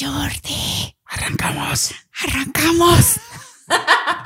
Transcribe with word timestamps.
Jordi. 0.00 0.96
Arrancamos. 1.04 1.92
Arrancamos. 2.24 3.20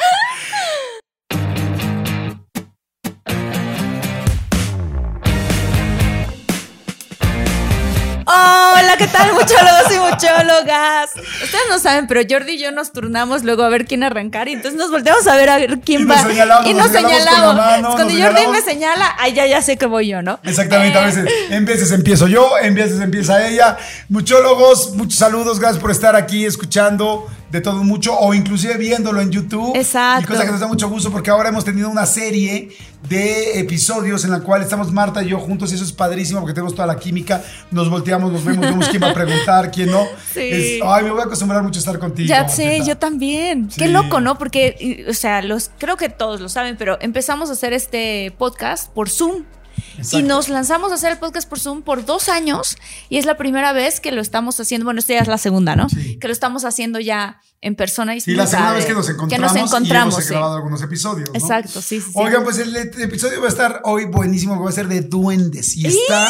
Hola, 8.94 9.06
¿qué 9.06 9.06
tal, 9.12 9.32
muchólogos 9.32 9.92
y 9.92 9.98
muchólogas? 9.98 11.10
Ustedes 11.42 11.64
no 11.68 11.78
saben, 11.80 12.06
pero 12.06 12.20
Jordi 12.28 12.52
y 12.52 12.58
yo 12.58 12.70
nos 12.70 12.92
turnamos 12.92 13.42
luego 13.42 13.64
a 13.64 13.68
ver 13.68 13.86
quién 13.86 14.04
arrancar 14.04 14.46
y 14.46 14.52
entonces 14.52 14.78
nos 14.78 14.90
volteamos 14.92 15.26
a 15.26 15.34
ver 15.34 15.50
a 15.50 15.56
ver 15.56 15.80
quién 15.80 16.02
Y 16.02 16.04
va. 16.04 16.22
nos 16.22 16.32
y 16.66 16.74
nos 16.74 16.92
nos 16.92 16.92
señalamos 16.92 17.56
mano, 17.56 17.92
Cuando 17.94 18.04
nos 18.04 18.22
Jordi 18.22 18.36
señalamos. 18.36 18.52
me 18.52 18.62
señala, 18.62 19.14
ay, 19.18 19.32
ya, 19.32 19.46
ya 19.46 19.62
sé 19.62 19.76
que 19.76 19.86
voy 19.86 20.06
yo, 20.08 20.22
¿no? 20.22 20.38
Exactamente, 20.44 20.96
a 20.96 21.02
Eh, 21.02 21.06
veces, 21.06 21.26
en 21.50 21.64
veces 21.64 21.90
empiezo 21.90 22.28
yo, 22.28 22.56
en 22.62 22.74
veces 22.76 23.00
empieza 23.00 23.44
ella. 23.48 23.76
Muchólogos, 24.08 24.94
muchos 24.94 25.18
saludos, 25.18 25.58
gracias 25.58 25.80
por 25.80 25.90
estar 25.90 26.14
aquí 26.14 26.44
escuchando 26.46 27.26
de 27.50 27.60
todo 27.60 27.84
mucho 27.84 28.16
o 28.18 28.32
inclusive 28.34 28.76
viéndolo 28.76 29.20
en 29.20 29.30
YouTube. 29.30 29.76
Exacto. 29.76 30.22
Y 30.22 30.26
cosa 30.26 30.44
que 30.44 30.50
nos 30.52 30.60
da 30.60 30.66
mucho 30.66 30.88
gusto 30.88 31.10
porque 31.10 31.30
ahora 31.30 31.48
hemos 31.50 31.64
tenido 31.64 31.88
una 31.88 32.04
serie 32.06 32.76
de 33.08 33.60
episodios 33.60 34.24
en 34.24 34.30
la 34.30 34.40
cual 34.40 34.62
estamos 34.62 34.90
Marta 34.90 35.22
y 35.22 35.28
yo 35.28 35.38
juntos 35.38 35.70
y 35.70 35.74
eso 35.76 35.84
es 35.84 35.92
padrísimo 35.92 36.40
porque 36.40 36.54
tenemos 36.54 36.74
toda 36.74 36.86
la 36.88 36.96
química, 36.96 37.42
nos 37.70 37.88
volteamos, 37.90 38.32
nos 38.32 38.44
vemos, 38.44 38.62
vemos 38.66 38.83
quién 38.90 39.02
va 39.02 39.10
a 39.10 39.14
preguntar, 39.14 39.70
quién 39.70 39.90
no. 39.90 40.06
Sí. 40.32 40.40
Es- 40.40 40.82
ay, 40.84 41.04
me 41.04 41.10
voy 41.10 41.20
a 41.20 41.24
acostumbrar 41.24 41.62
mucho 41.62 41.78
a 41.78 41.80
estar 41.80 41.98
contigo. 41.98 42.28
Ya 42.28 42.48
sé, 42.48 42.82
yo 42.84 42.96
también. 42.96 43.70
Sí. 43.70 43.78
Qué 43.78 43.88
loco, 43.88 44.20
¿no? 44.20 44.38
Porque, 44.38 44.76
y- 44.78 45.08
o 45.08 45.14
sea, 45.14 45.42
los 45.42 45.70
creo 45.78 45.96
que 45.96 46.08
todos 46.08 46.40
lo 46.40 46.48
saben, 46.48 46.76
pero 46.76 46.98
empezamos 47.00 47.50
a 47.50 47.52
hacer 47.52 47.72
este 47.72 48.34
podcast 48.38 48.90
por 48.92 49.10
Zoom. 49.10 49.44
Exacto. 49.96 50.18
Y 50.18 50.22
nos 50.22 50.48
lanzamos 50.48 50.92
a 50.92 50.94
hacer 50.94 51.12
el 51.12 51.18
podcast 51.18 51.48
por 51.48 51.58
Zoom 51.58 51.82
por 51.82 52.04
dos 52.04 52.28
años 52.28 52.76
y 53.08 53.18
es 53.18 53.26
la 53.26 53.36
primera 53.36 53.72
vez 53.72 54.00
que 54.00 54.12
lo 54.12 54.20
estamos 54.20 54.58
haciendo, 54.60 54.84
bueno, 54.84 55.00
esta 55.00 55.14
ya 55.14 55.20
es 55.20 55.28
la 55.28 55.38
segunda, 55.38 55.74
¿no? 55.76 55.88
Sí. 55.88 56.16
Que 56.18 56.28
lo 56.28 56.32
estamos 56.32 56.64
haciendo 56.64 57.00
ya 57.00 57.40
en 57.60 57.74
persona 57.74 58.14
y 58.14 58.22
Y 58.24 58.34
la 58.34 58.46
segunda 58.46 58.72
vez 58.74 58.86
que 58.86 58.92
nos 58.92 59.08
encontramos, 59.08 59.52
que 59.52 59.58
nos 59.60 59.68
encontramos, 59.68 60.14
y 60.14 60.16
hemos 60.16 60.24
sí. 60.26 60.30
grabado 60.30 60.56
algunos 60.56 60.82
episodios. 60.82 61.30
¿no? 61.32 61.38
Exacto, 61.38 61.80
sí, 61.80 62.00
sí, 62.00 62.12
sí. 62.12 62.12
Oigan, 62.14 62.44
pues 62.44 62.58
el, 62.58 62.76
episodio 62.76 63.40
va 63.40 63.46
a 63.46 63.48
estar 63.48 63.80
hoy 63.84 64.04
buenísimo, 64.04 64.62
va 64.62 64.68
a 64.68 64.72
ser 64.72 64.86
de 64.86 65.00
duendes. 65.00 65.76
Y 65.76 65.86
está 65.86 66.28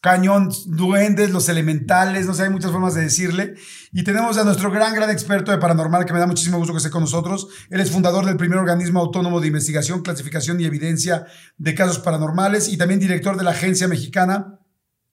cañón, 0.00 0.50
duendes, 0.66 1.30
los 1.30 1.48
elementales, 1.48 2.26
no 2.26 2.34
sé, 2.34 2.44
hay 2.44 2.50
muchas 2.50 2.70
formas 2.70 2.94
de 2.94 3.02
decirle. 3.02 3.54
Y 3.92 4.04
tenemos 4.04 4.38
a 4.38 4.44
nuestro 4.44 4.70
gran, 4.70 4.94
gran 4.94 5.10
experto 5.10 5.50
de 5.50 5.58
paranormal, 5.58 6.04
que 6.04 6.12
me 6.12 6.20
da 6.20 6.26
muchísimo 6.26 6.58
gusto 6.58 6.72
que 6.72 6.78
esté 6.78 6.90
con 6.90 7.02
nosotros. 7.02 7.48
Él 7.70 7.80
es 7.80 7.90
fundador 7.90 8.24
del 8.24 8.36
primer 8.36 8.58
organismo 8.58 9.00
autónomo 9.00 9.40
de 9.40 9.48
investigación, 9.48 10.02
clasificación 10.02 10.60
y 10.60 10.64
evidencia 10.64 11.26
de 11.56 11.74
casos 11.74 11.98
paranormales 11.98 12.68
y 12.68 12.76
también 12.76 13.00
director 13.00 13.36
de 13.36 13.44
la 13.44 13.50
Agencia 13.50 13.88
Mexicana 13.88 14.60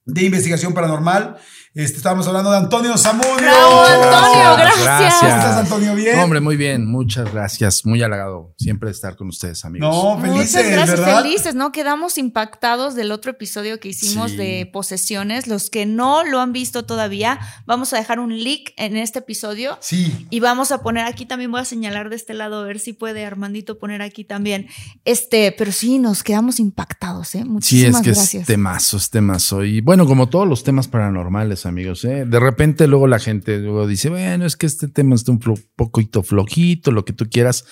de 0.04 0.22
Investigación 0.22 0.72
Paranormal. 0.72 1.36
Este, 1.78 1.98
estábamos 1.98 2.26
hablando 2.26 2.50
de 2.50 2.56
Antonio 2.56 2.96
Zamudio. 2.96 3.34
Bravo, 3.36 3.82
Antonio, 3.82 4.56
gracias. 4.56 5.14
¿Cómo 5.20 5.30
estás, 5.30 5.56
Antonio? 5.58 5.94
¿Bien? 5.94 6.18
Hombre, 6.20 6.40
muy 6.40 6.56
bien, 6.56 6.86
muchas 6.86 7.30
gracias. 7.30 7.84
Muy 7.84 8.02
halagado 8.02 8.54
siempre 8.56 8.86
de 8.88 8.94
estar 8.94 9.14
con 9.14 9.28
ustedes, 9.28 9.62
amigos. 9.66 9.86
No, 9.94 10.18
felices, 10.18 10.54
Muchas 10.56 10.72
gracias, 10.72 11.00
¿verdad? 11.00 11.22
felices, 11.22 11.54
¿no? 11.54 11.72
Quedamos 11.72 12.16
impactados 12.16 12.94
del 12.94 13.12
otro 13.12 13.30
episodio 13.32 13.78
que 13.78 13.88
hicimos 13.90 14.30
Sí. 14.30 14.36
de 14.38 14.70
posesiones. 14.72 15.48
Los 15.48 15.68
que 15.68 15.84
no 15.84 16.24
lo 16.24 16.40
han 16.40 16.54
visto 16.54 16.86
todavía, 16.86 17.38
vamos 17.66 17.92
a 17.92 17.98
dejar 17.98 18.20
un 18.20 18.34
link 18.34 18.70
en 18.78 18.96
este 18.96 19.18
episodio. 19.18 19.76
Sí. 19.82 20.28
Y 20.30 20.40
vamos 20.40 20.72
a 20.72 20.82
poner 20.82 21.04
aquí 21.04 21.26
también, 21.26 21.50
voy 21.52 21.60
a 21.60 21.66
señalar 21.66 22.08
de 22.08 22.16
este 22.16 22.32
lado, 22.32 22.62
a 22.62 22.64
ver 22.64 22.78
si 22.80 22.94
puede 22.94 23.26
Armandito 23.26 23.78
poner 23.78 24.00
aquí 24.00 24.24
también. 24.24 24.66
Este, 25.04 25.52
pero 25.52 25.72
sí, 25.72 25.98
nos 25.98 26.22
quedamos 26.22 26.58
impactados, 26.58 27.34
¿eh? 27.34 27.40
Sí, 27.40 27.44
Muchísimas 27.44 28.00
es 28.00 28.02
que 28.06 28.10
gracias. 28.12 28.40
es 28.40 28.46
temazo, 28.46 28.96
es 28.96 29.10
temazo. 29.10 29.62
Y 29.62 29.82
bueno, 29.82 30.06
como 30.06 30.30
todos 30.30 30.48
los 30.48 30.64
temas 30.64 30.88
paranormales, 30.88 31.65
amigos, 31.66 32.04
¿eh? 32.04 32.24
de 32.26 32.40
repente 32.40 32.86
luego 32.86 33.06
la 33.06 33.18
gente 33.18 33.58
luego 33.58 33.86
dice, 33.86 34.08
bueno, 34.08 34.46
es 34.46 34.56
que 34.56 34.66
este 34.66 34.88
tema 34.88 35.14
está 35.14 35.32
un 35.32 35.40
poquito 35.76 36.22
flojito, 36.22 36.90
lo 36.92 37.04
que 37.04 37.12
tú 37.12 37.28
quieras. 37.28 37.64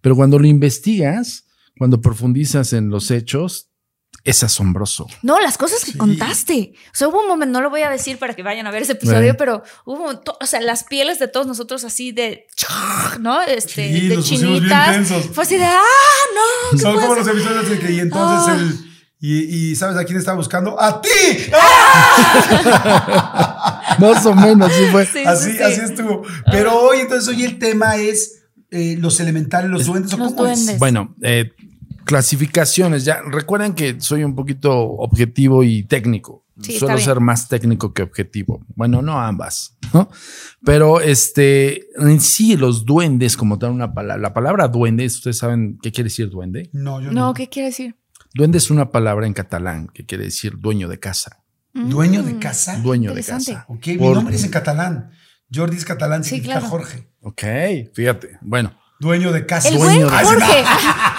Pero 0.00 0.16
cuando 0.16 0.38
lo 0.38 0.46
investigas, 0.46 1.44
cuando 1.78 2.00
profundizas 2.00 2.72
en 2.72 2.88
los 2.88 3.10
hechos, 3.10 3.68
es 4.24 4.44
asombroso. 4.44 5.08
No, 5.22 5.40
las 5.40 5.58
cosas 5.58 5.84
que 5.84 5.96
contaste. 5.98 6.74
O 6.88 6.90
sea, 6.94 7.08
hubo 7.08 7.20
un 7.20 7.26
momento, 7.28 7.52
no 7.52 7.60
lo 7.60 7.70
voy 7.70 7.82
a 7.82 7.90
decir 7.90 8.18
para 8.18 8.34
que 8.34 8.42
vayan 8.44 8.66
a 8.66 8.70
ver 8.70 8.82
ese 8.82 8.92
episodio, 8.92 9.34
Bueno. 9.34 9.36
pero 9.36 9.62
hubo, 9.84 10.22
o 10.40 10.46
sea, 10.46 10.60
las 10.60 10.84
pieles 10.84 11.18
de 11.18 11.26
todos 11.28 11.46
nosotros 11.46 11.82
así 11.82 12.12
de, 12.12 12.46
¿no? 13.20 13.42
Este, 13.42 13.92
Sí, 14.00 14.08
de 14.08 14.14
nos 14.16 14.28
pusimos 14.30 14.60
bien 14.60 14.70
chinitas. 14.70 15.08
Fue 15.32 15.42
así 15.44 15.56
de, 15.56 15.64
ah, 15.64 15.80
no. 16.34 16.76
¿qué 16.76 16.82
Son 16.82 16.94
como 16.94 17.14
los 17.16 17.24
ser?". 17.24 17.34
episodios 17.36 17.68
de 17.68 17.78
que 17.80 17.92
y 17.92 18.00
entonces 18.00 18.54
Ah. 18.54 18.60
el. 18.60 18.91
Y, 19.24 19.70
y 19.70 19.76
¿sabes 19.76 19.96
a 19.96 20.04
quién 20.04 20.18
estaba 20.18 20.36
buscando? 20.36 20.74
¡A 20.82 21.00
ti! 21.00 21.08
Más 24.00 24.26
o 24.26 24.34
menos, 24.34 24.72
sí 24.72 24.84
fue. 24.90 25.06
Sí, 25.06 25.20
así, 25.24 25.50
sí, 25.52 25.56
sí. 25.58 25.62
así 25.62 25.80
estuvo. 25.80 26.22
Pero 26.50 26.76
hoy, 26.80 26.98
entonces, 27.02 27.28
hoy 27.28 27.44
el 27.44 27.56
tema 27.58 27.94
es 27.96 28.42
eh, 28.72 28.96
los 28.98 29.20
elementales, 29.20 29.70
los 29.70 29.86
duendes. 29.86 30.12
¿o 30.14 30.16
Los 30.16 30.32
cómo 30.32 30.46
es? 30.48 30.56
duendes. 30.58 30.78
Bueno, 30.80 31.14
eh, 31.22 31.52
clasificaciones. 32.04 33.04
Ya 33.04 33.20
recuerden 33.22 33.74
que 33.74 34.00
soy 34.00 34.24
un 34.24 34.34
poquito 34.34 34.76
objetivo 34.76 35.62
y 35.62 35.84
técnico. 35.84 36.44
Sí, 36.60 36.78
Suelo 36.78 36.98
ser 36.98 37.20
más 37.20 37.48
técnico 37.48 37.94
que 37.94 38.02
objetivo. 38.02 38.60
Bueno, 38.74 39.02
no 39.02 39.20
ambas, 39.20 39.76
¿no? 39.94 40.10
Pero 40.64 41.00
este, 41.00 41.86
en 41.96 42.20
sí, 42.20 42.56
los 42.56 42.84
duendes, 42.84 43.36
como 43.36 43.58
tal, 43.58 43.70
una 43.70 43.94
palabra. 43.94 44.20
La 44.20 44.34
palabra 44.34 44.68
duende, 44.68 45.06
¿ustedes 45.06 45.38
saben 45.38 45.78
qué 45.80 45.90
quiere 45.92 46.08
decir 46.08 46.28
duende? 46.28 46.68
No, 46.72 47.00
yo 47.00 47.10
No, 47.10 47.28
no. 47.28 47.34
¿qué 47.34 47.48
quiere 47.48 47.68
decir? 47.68 47.96
Duende 48.34 48.58
es 48.58 48.70
una 48.70 48.90
palabra 48.90 49.26
en 49.26 49.34
catalán 49.34 49.88
que 49.92 50.04
quiere 50.06 50.24
decir 50.24 50.54
dueño 50.58 50.88
de 50.88 50.98
casa. 50.98 51.38
¿Dueño 51.74 52.22
de 52.22 52.38
casa? 52.38 52.76
Dueño 52.78 53.14
de 53.14 53.20
interesante. 53.20 53.52
casa. 53.54 53.64
Ok, 53.68 53.86
mi 53.88 53.96
nombre 53.96 54.36
es 54.36 54.44
en 54.44 54.50
catalán. 54.50 55.10
Jordi 55.54 55.76
es 55.76 55.84
catalán, 55.84 56.22
Sí, 56.24 56.30
significa 56.30 56.54
claro. 56.60 56.68
Jorge. 56.68 57.08
Ok, 57.20 57.42
fíjate. 57.94 58.38
Bueno, 58.40 58.74
Dueño 59.00 59.32
de 59.32 59.44
casa. 59.46 59.68
El 59.68 59.78
Dueño 59.78 60.08
buen 60.08 60.20
de- 60.20 60.24
Jorge. 60.24 60.64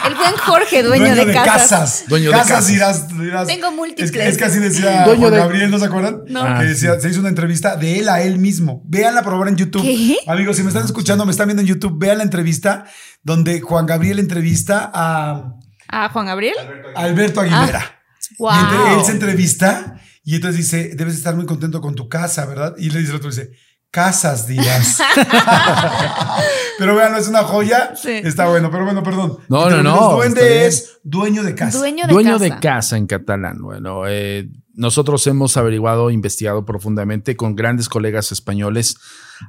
El 0.08 0.16
buen 0.16 0.36
Jorge, 0.38 0.84
dueño, 0.84 1.16
de, 1.16 1.34
casas. 1.34 2.06
Dueño 2.08 2.30
de 2.30 2.38
casas. 2.38 2.48
casas. 2.52 2.68
dirás, 2.72 3.08
dirás. 3.20 3.48
Tengo 3.48 3.72
múltiples. 3.74 4.06
Es 4.10 4.12
que, 4.16 4.26
es 4.28 4.38
que 4.38 4.46
así 4.46 4.60
decía 4.60 5.04
Dueño 5.06 5.20
Juan 5.20 5.34
de- 5.34 5.38
Gabriel, 5.40 5.70
¿no 5.72 5.80
se 5.80 5.86
acuerdan? 5.86 6.22
No. 6.30 6.42
Ah, 6.44 6.60
que 6.62 6.68
decía, 6.68 6.98
se 7.00 7.10
hizo 7.10 7.20
una 7.20 7.28
entrevista 7.30 7.76
de 7.76 8.00
él 8.00 8.08
a 8.10 8.22
él 8.22 8.40
mismo. 8.40 8.82
Véanla 8.86 9.22
por 9.22 9.34
favor 9.34 9.50
en 9.50 9.58
YouTube. 9.58 9.82
¿Qué? 9.82 10.16
Amigos, 10.28 10.56
si 10.56 10.64
me 10.64 10.70
están 10.70 10.86
escuchando, 10.86 11.26
me 11.26 11.32
están 11.32 11.48
viendo 11.48 11.62
en 11.62 11.68
YouTube, 11.68 11.98
vean 12.00 12.20
la 12.20 12.24
entrevista 12.24 12.86
donde 13.22 13.60
Juan 13.60 13.86
Gabriel 13.86 14.18
entrevista 14.20 14.90
a 14.94 15.56
¿A 15.88 16.10
Juan 16.10 16.26
Gabriel? 16.26 16.56
Alberto 16.96 17.42
Aguilera. 17.42 18.02
Wow. 18.40 18.52
Y 18.54 18.60
entre- 18.60 18.94
él 19.00 19.06
se 19.06 19.12
entrevista 19.12 20.00
y 20.24 20.36
entonces 20.36 20.58
dice, 20.58 20.96
debes 20.96 21.16
estar 21.16 21.36
muy 21.36 21.46
contento 21.46 21.82
con 21.82 21.96
tu 21.96 22.08
casa, 22.10 22.46
¿verdad? 22.46 22.76
Y 22.78 22.90
le 22.90 23.00
dice 23.00 23.12
el 23.12 23.18
otro, 23.18 23.30
dice, 23.30 23.52
casas 23.94 24.48
dirás. 24.48 25.00
pero 26.80 26.96
vean, 26.96 27.16
es 27.16 27.28
una 27.28 27.44
joya. 27.44 27.96
Sí. 27.96 28.10
Está 28.10 28.50
bueno, 28.50 28.72
pero 28.72 28.86
bueno, 28.86 29.04
perdón. 29.04 29.38
No, 29.50 29.70
no, 29.70 29.78
el 29.78 29.84
no, 29.84 30.14
Duende 30.14 30.66
es 30.66 31.00
dueño 31.04 31.44
de 31.44 31.54
casa. 31.54 31.78
Dueño 31.78 32.08
de 32.08 32.12
dueño 32.12 32.40
casa. 32.40 32.44
de 32.44 32.60
casa 32.60 32.98
en 32.98 33.06
catalán. 33.06 33.60
Bueno, 33.62 34.08
eh, 34.08 34.50
nosotros 34.74 35.26
hemos 35.28 35.58
averiguado, 35.58 36.10
investigado 36.10 36.66
profundamente 36.66 37.38
con 37.38 37.56
grandes 37.56 37.88
colegas 37.88 38.32
españoles. 38.32 38.98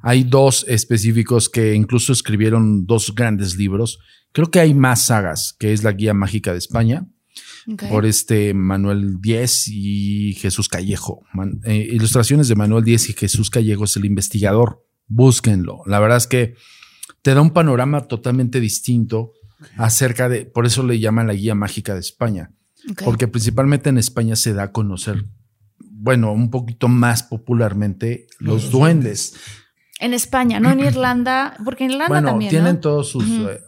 Hay 0.02 0.24
dos 0.24 0.66
específicos 0.68 1.48
que 1.48 1.74
incluso 1.74 2.12
escribieron 2.12 2.84
dos 2.84 3.14
grandes 3.14 3.56
libros. 3.56 3.98
Creo 4.32 4.50
que 4.50 4.60
hay 4.60 4.74
más 4.74 5.06
sagas, 5.06 5.56
que 5.58 5.72
es 5.72 5.82
la 5.84 5.92
Guía 5.92 6.12
Mágica 6.12 6.52
de 6.52 6.58
España 6.58 7.06
Por 7.88 8.06
este 8.06 8.54
Manuel 8.54 9.20
Díez 9.20 9.68
y 9.68 10.34
Jesús 10.34 10.68
Callejo. 10.68 11.22
Man- 11.32 11.60
eh, 11.64 11.88
ilustraciones 11.92 12.48
de 12.48 12.54
Manuel 12.54 12.84
Díez 12.84 13.08
y 13.08 13.12
Jesús 13.14 13.50
Callejo 13.50 13.84
es 13.84 13.96
el 13.96 14.04
investigador. 14.04 14.84
Búsquenlo. 15.06 15.80
La 15.86 15.98
verdad 15.98 16.18
es 16.18 16.26
que 16.26 16.54
te 17.22 17.34
da 17.34 17.40
un 17.40 17.50
panorama 17.50 18.02
totalmente 18.02 18.60
distinto 18.60 19.32
acerca 19.76 20.28
de, 20.28 20.44
por 20.46 20.66
eso 20.66 20.82
le 20.82 20.98
llaman 21.00 21.26
la 21.26 21.34
guía 21.34 21.54
mágica 21.54 21.94
de 21.94 22.00
España, 22.00 22.50
porque 23.04 23.28
principalmente 23.28 23.88
en 23.88 23.96
España 23.98 24.36
se 24.36 24.52
da 24.52 24.64
a 24.64 24.72
conocer, 24.72 25.24
bueno, 25.78 26.32
un 26.32 26.50
poquito 26.50 26.88
más 26.88 27.22
popularmente 27.22 28.26
los, 28.38 28.64
Los 28.64 28.70
duendes. 28.72 29.34
En 30.00 30.12
España, 30.12 30.60
no 30.60 30.70
en 30.70 30.80
Irlanda, 30.80 31.56
porque 31.64 31.84
en 31.84 31.92
Irlanda 31.92 32.08
Bueno, 32.08 32.28
también. 32.30 32.50
tienen 32.50 32.74
¿no? 32.74 32.80
todos 32.80 33.08
sus. 33.08 33.24
Eh, 33.24 33.60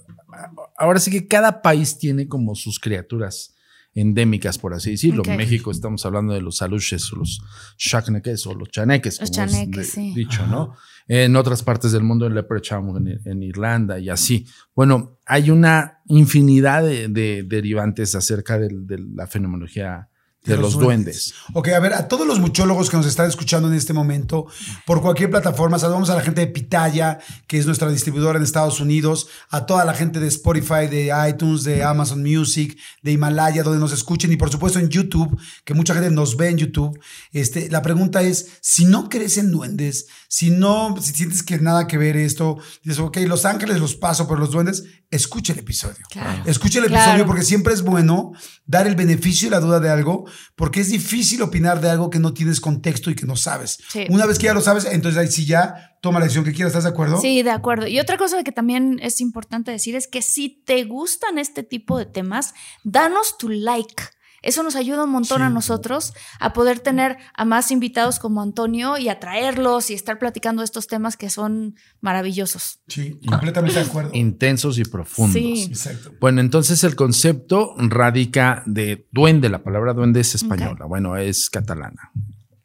ahora 0.77 0.99
sí 1.01 1.11
que 1.11 1.27
cada 1.27 1.63
país 1.63 1.97
tiene 1.99 2.29
como 2.29 2.55
sus 2.55 2.79
criaturas 2.79 3.55
endémicas, 3.97 4.59
por 4.59 4.73
así 4.75 4.93
decirlo. 4.93 5.23
En 5.27 5.37
México 5.37 5.73
estamos 5.73 6.07
hablando 6.07 6.33
de 6.35 6.41
los 6.43 6.63
aluches 6.63 7.13
o 7.13 7.17
los 7.17 7.41
chacneques 7.77 8.47
o 8.47 8.55
los 8.55 8.69
chaneques, 8.71 9.19
Los 9.21 9.31
como 9.31 9.49
chaneques, 9.49 9.77
de- 9.77 9.85
sí. 9.85 10.13
dicho, 10.15 10.47
¿no? 10.47 10.75
En 11.09 11.35
otras 11.37 11.63
partes 11.63 11.93
del 11.93 12.03
mundo, 12.03 12.27
el 12.27 12.35
leprechaun 12.35 13.09
en, 13.09 13.21
en 13.25 13.43
Irlanda 13.43 13.99
y 13.99 14.09
así. 14.11 14.47
Bueno, 14.75 15.19
hay 15.25 15.51
una 15.51 15.99
infinidad 16.07 16.85
de, 16.85 17.09
de 17.09 17.43
derivantes 17.45 18.15
acerca 18.15 18.59
de, 18.59 18.69
la 19.15 19.27
fenomenología 19.27 20.09
de, 20.47 20.57
los 20.57 20.75
duendes. 20.75 21.35
Ok, 21.53 21.69
a 21.69 21.81
ver, 21.81 21.93
a 21.95 22.09
todos 22.09 22.27
los 22.27 22.39
muchólogos 22.39 22.89
que 22.89 22.97
nos 22.97 23.07
están 23.07 23.29
escuchando 23.29 23.69
en 23.69 23.75
este 23.75 23.93
momento, 23.93 24.47
por 24.85 25.03
cualquier 25.03 25.31
plataforma, 25.31 25.79
saludamos 25.79 26.11
a 26.11 26.15
la 26.15 26.23
gente 26.23 26.41
de 26.41 26.47
Pitaya, 26.47 27.19
que 27.47 27.59
es 27.59 27.67
nuestra 27.67 27.91
distribuidora 27.91 28.39
en 28.39 28.45
Estados 28.45 28.81
Unidos, 28.81 29.29
a 29.51 29.67
toda 29.67 29.85
la 29.85 29.95
gente 29.95 30.21
de 30.21 30.29
Spotify, 30.29 30.87
de 30.89 31.13
iTunes, 31.29 31.65
de 31.65 31.83
Amazon 31.83 32.23
Music, 32.23 32.79
de 33.03 33.13
Himalaya, 33.13 33.63
donde 33.63 33.81
nos 33.81 33.93
escuchen, 33.93 34.33
y 34.33 34.37
por 34.37 34.51
supuesto 34.51 34.79
en 34.79 34.89
YouTube, 34.89 35.39
que 35.65 35.75
mucha 35.75 35.95
gente 35.95 36.11
nos 36.11 36.37
ve 36.37 36.51
en 36.51 36.59
YouTube. 36.59 36.99
Este, 37.33 37.69
la 37.71 37.83
pregunta 37.83 38.23
es, 38.23 38.49
si 38.61 38.85
no 38.85 39.09
crees 39.09 39.39
en 39.39 39.51
duendes, 39.51 40.07
si 40.29 40.51
no, 40.51 40.97
si 41.01 41.13
sientes 41.13 41.43
que 41.43 41.59
nada 41.59 41.87
que 41.87 41.99
ver 41.99 42.17
esto, 42.17 42.59
dices, 42.83 43.01
ok, 43.01 43.19
Los 43.27 43.45
Ángeles 43.45 43.81
los 43.81 43.95
paso, 43.95 44.27
pero 44.29 44.41
los 44.41 44.51
duendes, 44.51 44.85
escucha 45.11 45.53
el 45.53 45.61
episodio. 45.61 46.05
Claro. 46.11 46.43
Escucha 46.47 46.79
el 46.81 46.87
Claro. 46.87 47.03
episodio 47.05 47.27
porque 47.27 47.43
siempre 47.45 47.73
es 47.75 47.83
bueno 47.83 48.33
dar 48.65 48.87
el 48.87 48.95
beneficio 48.97 49.49
y 49.49 49.51
la 49.51 49.61
duda 49.61 49.81
de 49.81 49.89
algo, 49.89 50.25
porque 50.57 50.81
es 50.81 50.89
difícil 50.91 51.43
opinar 51.43 51.81
de 51.81 51.91
algo 51.91 52.11
que 52.11 52.19
no 52.19 52.35
tienes 52.35 52.61
contexto 52.61 53.11
y 53.11 53.15
que 53.15 53.27
no 53.27 53.37
sabes. 53.37 53.79
Sí. 53.89 54.07
Una 54.11 54.27
vez 54.27 54.39
que 54.39 54.47
ya 54.47 54.55
lo 54.55 54.61
sabes, 54.61 54.85
entonces 54.87 55.19
ahí 55.19 55.29
sí 55.29 55.47
ya 55.47 55.93
toma 56.03 56.19
la 56.19 56.25
decisión 56.27 56.45
que 56.45 56.53
quieras, 56.53 56.71
¿estás 56.73 56.85
de 56.85 56.91
acuerdo? 56.91 57.21
Sí, 57.21 57.43
de 57.43 57.51
acuerdo. 57.51 57.87
Y 57.87 57.99
otra 58.01 58.17
cosa 58.17 58.43
que 58.45 58.53
también 58.53 58.99
es 59.03 59.21
importante 59.21 59.71
decir 59.71 59.95
es 59.97 60.07
que 60.09 60.23
si 60.23 60.63
te 60.65 60.85
gustan 60.85 61.39
este 61.39 61.63
tipo 61.63 61.99
de 61.99 62.07
temas, 62.07 62.55
danos 62.85 63.39
tu 63.39 63.49
like. 63.49 64.03
Eso 64.47 64.63
nos 64.63 64.77
ayuda 64.77 65.05
un 65.05 65.11
montón 65.11 65.43
a 65.43 65.51
nosotros 65.51 66.15
a 66.41 66.53
poder 66.53 66.81
tener 66.81 67.19
a 67.35 67.45
más 67.45 67.71
invitados 67.71 68.19
como 68.19 68.41
Antonio 68.41 68.97
y 68.97 69.09
atraerlos 69.09 69.91
y 69.91 69.95
estar 69.95 70.19
platicando 70.19 70.61
de 70.61 70.67
estos 70.67 70.87
temas 70.87 71.17
que 71.17 71.29
son 71.31 71.75
maravillosos. 72.01 72.81
Sí, 72.89 73.21
completamente 73.29 73.79
de 73.79 73.87
acuerdo. 73.87 74.11
Intensos 74.15 74.79
y 74.79 74.85
profundos. 74.85 75.35
Sí. 75.35 75.65
Exacto. 75.65 76.13
Bueno, 76.21 76.41
entonces 76.41 76.83
el 76.85 76.97
concepto 76.97 77.75
radica 77.77 78.63
de 78.67 79.09
duende. 79.11 79.49
La 79.49 79.63
palabra 79.63 79.93
duende 79.93 80.21
es 80.21 80.35
española, 80.35 80.87
bueno, 80.87 81.17
es 81.17 81.51
catalana. 81.51 82.13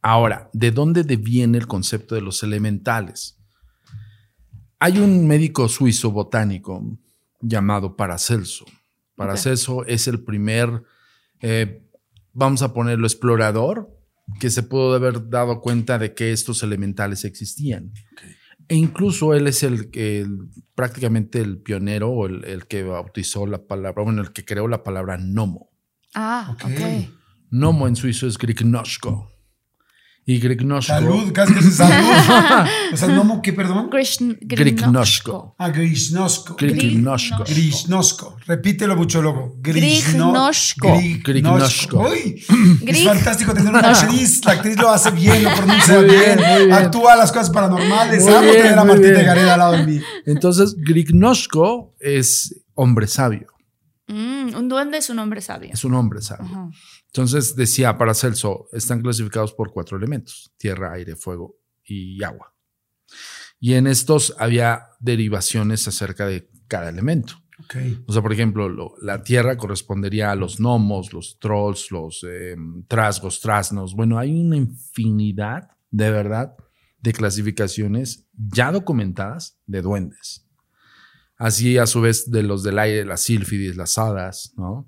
Ahora, 0.01 0.50
¿de 0.54 0.72
dónde 0.72 1.04
deviene 1.04 1.57
el 1.57 1.68
concepto 1.68 2.16
de 2.16 2.22
los 2.22 2.44
elementales? 2.44 3.38
Hay 4.80 5.00
un 5.00 5.27
médico 5.27 5.69
suizo 5.69 6.12
botánico 6.12 6.84
llamado 7.39 7.95
Paracelso. 7.95 8.66
Paracelso 9.16 9.86
es 9.86 10.07
el 10.07 10.24
primer, 10.24 10.84
eh, 11.42 11.84
vamos 12.34 12.62
a 12.62 12.74
ponerlo, 12.74 13.06
explorador 13.08 13.90
que 14.40 14.50
se 14.50 14.64
pudo 14.64 14.94
haber 14.96 15.30
dado 15.30 15.60
cuenta 15.62 15.98
de 16.00 16.14
que 16.14 16.32
estos 16.32 16.64
elementales 16.64 17.26
existían. 17.26 17.92
E 18.70 18.76
incluso 18.76 19.34
él 19.34 19.48
es 19.48 19.64
el 19.64 19.90
que 19.92 20.22
el- 20.22 20.50
prácticamente 20.76 21.42
el 21.42 21.58
pionero 21.62 22.10
o 22.10 22.28
el, 22.28 22.46
el 22.46 22.68
que 22.68 22.84
bautizó 22.84 23.46
la 23.46 23.66
palabra, 23.68 24.04
bueno, 24.04 24.22
el 24.22 24.32
que 24.32 24.46
creó 24.46 24.68
la 24.70 24.84
palabra 24.84 25.18
gnomo. 25.18 25.70
Ah, 26.16 26.52
Ok. 26.54 26.64
ok. 26.72 27.10
Gnomo 27.52 27.88
en 27.88 27.98
suizo 27.98 28.28
es 28.28 28.38
grignoshko. 28.38 29.30
Y 30.24 30.40
grignoshko. 30.40 30.94
Salud, 30.94 31.34
casi 31.34 31.54
que 31.54 31.60
es 31.60 31.76
salud. 31.76 31.94
o 32.94 32.98
sea, 32.98 33.08
¿no? 33.08 33.42
¿qué, 33.42 33.54
perdón? 33.54 33.90
Grignoshko. 33.90 35.56
Ah, 35.58 35.70
Grishnosko. 35.70 36.56
Grignoshko. 36.56 37.44
Grishnosko. 37.44 38.38
Repítelo 38.46 38.96
mucho, 38.96 39.20
loco. 39.22 39.56
Grignoshko. 39.60 41.02
Grignoshko. 41.24 42.08
Uy, 42.08 42.44
es 42.86 43.04
fantástico 43.04 43.54
tener 43.54 43.74
una 43.74 43.80
actriz. 43.80 44.46
La 44.46 44.52
actriz 44.54 44.78
lo 44.78 44.90
hace 44.90 45.10
bien, 45.10 45.44
lo 45.44 45.56
pronuncia 45.56 45.98
bien, 46.02 46.38
bien, 46.38 46.72
actúa 46.72 47.16
las 47.16 47.32
cosas 47.32 47.50
paranormales. 47.50 48.28
Amo 48.28 48.52
tener 48.52 48.78
a 48.78 48.84
Martín 48.84 49.14
de. 49.14 49.24
Gareda 49.24 49.54
al 49.54 49.60
lado 49.60 49.74
de 49.74 49.86
mí. 49.88 50.02
Entonces, 50.28 50.76
grignoshko 50.78 51.96
es 52.00 52.62
hombre 52.76 53.08
sabio. 53.08 53.48
Mm, 54.08 54.56
un 54.56 54.70
duende 54.70 54.98
es 54.98 55.10
un 55.10 55.18
hombre 55.18 55.42
sabio. 55.42 55.72
Es 55.74 55.84
un 55.84 55.96
hombre 55.96 56.22
sabio. 56.22 56.46
Ajá. 56.46 56.70
Entonces 57.13 57.56
decía 57.56 57.98
Paracelso, 57.98 58.68
están 58.72 59.02
clasificados 59.02 59.54
por 59.54 59.72
cuatro 59.72 59.98
elementos, 59.98 60.54
tierra, 60.58 60.94
aire, 60.94 61.16
fuego 61.16 61.58
y 61.84 62.24
agua. 62.24 62.54
Y 63.60 63.74
en 63.74 63.88
estos 63.88 64.34
había 64.40 64.88
derivaciones 65.00 65.88
acerca 65.88 66.25
de 66.25 66.50
cada 66.68 66.90
elemento. 66.90 67.34
Ok. 67.60 67.75
O 68.08 68.13
sea, 68.13 68.22
por 68.22 68.31
ejemplo, 68.34 68.69
lo- 68.69 68.96
la 69.02 69.22
tierra 69.24 69.58
correspondería 69.58 70.31
a 70.31 70.36
los 70.36 70.58
gnomos, 70.60 71.12
los 71.13 71.38
trolls, 71.40 71.92
los 71.92 72.25
eh, 72.28 72.56
trasgos, 72.88 73.42
trasnos. 73.42 73.94
Bueno, 73.94 74.18
hay 74.18 74.31
una 74.34 74.56
infinidad, 74.58 75.69
de 75.92 76.10
verdad, 76.12 76.56
de 77.00 77.13
clasificaciones 77.13 78.25
ya 78.34 78.72
documentadas 78.72 79.60
de 79.68 79.81
duendes. 79.81 80.48
Así, 81.42 81.80
a 81.80 81.88
su 81.88 82.02
vez, 82.02 82.30
de 82.30 82.44
los 82.44 82.62
del 82.62 82.78
aire, 82.78 83.04
las 83.04 83.22
sílfides, 83.22 83.76
las 83.76 83.98
hadas, 83.98 84.54
¿no? 84.58 84.88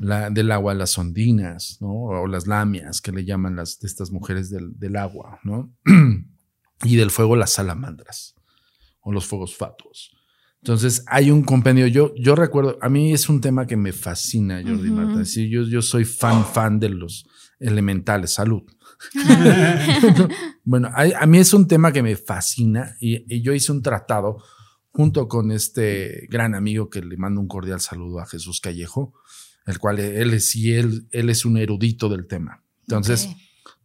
La- 0.00 0.30
del 0.30 0.52
agua, 0.52 0.72
las 0.72 0.96
ondinas, 0.96 1.78
¿no? 1.80 1.88
O 1.88 2.26
las 2.28 2.46
lamias, 2.46 3.00
que 3.00 3.10
le 3.10 3.24
llaman 3.24 3.56
las 3.56 3.80
de 3.80 3.88
estas 3.88 4.12
mujeres 4.12 4.48
del, 4.48 4.78
del 4.78 4.94
agua, 4.94 5.40
¿no? 5.42 5.74
y 6.84 6.94
del 6.94 7.10
fuego, 7.10 7.34
las 7.34 7.50
salamandras 7.50 8.36
o 9.00 9.10
los 9.10 9.26
fuegos 9.26 9.56
fatuos. 9.56 10.12
Entonces, 10.62 11.02
hay 11.08 11.32
un 11.32 11.42
compendio. 11.42 11.88
Yo, 11.88 12.14
yo 12.14 12.36
recuerdo, 12.36 12.78
a 12.80 12.88
mí 12.88 13.12
es 13.12 13.28
un 13.28 13.40
tema 13.40 13.66
que 13.66 13.76
me 13.76 13.92
fascina, 13.92 14.62
Jordi. 14.64 14.90
Marta. 14.90 15.24
Sí, 15.24 15.50
yo, 15.50 15.64
yo 15.64 15.82
soy 15.82 16.04
fan, 16.04 16.44
fan 16.44 16.78
de 16.78 16.90
los 16.90 17.26
elementales. 17.58 18.34
Salud. 18.34 18.62
bueno, 20.62 20.90
a, 20.94 21.26
mí 21.26 21.38
es 21.38 21.52
un 21.52 21.66
tema 21.66 21.90
que 21.92 22.04
me 22.04 22.14
fascina 22.14 22.94
y, 23.00 23.34
y 23.34 23.42
yo 23.42 23.52
hice 23.52 23.72
un 23.72 23.82
tratado 23.82 24.38
junto 24.98 25.28
con 25.28 25.52
este 25.52 26.26
gran 26.28 26.56
amigo 26.56 26.90
que 26.90 27.00
le 27.00 27.16
mando 27.16 27.40
un 27.40 27.46
cordial 27.46 27.80
saludo 27.80 28.18
a 28.18 28.26
Jesús 28.26 28.60
Callejo, 28.60 29.14
el 29.64 29.78
cual 29.78 30.00
él 30.00 30.34
es, 30.34 30.56
y 30.56 30.72
él, 30.72 31.06
él 31.12 31.30
es 31.30 31.44
un 31.44 31.56
erudito 31.56 32.08
del 32.08 32.26
tema. 32.26 32.64
Entonces, 32.80 33.28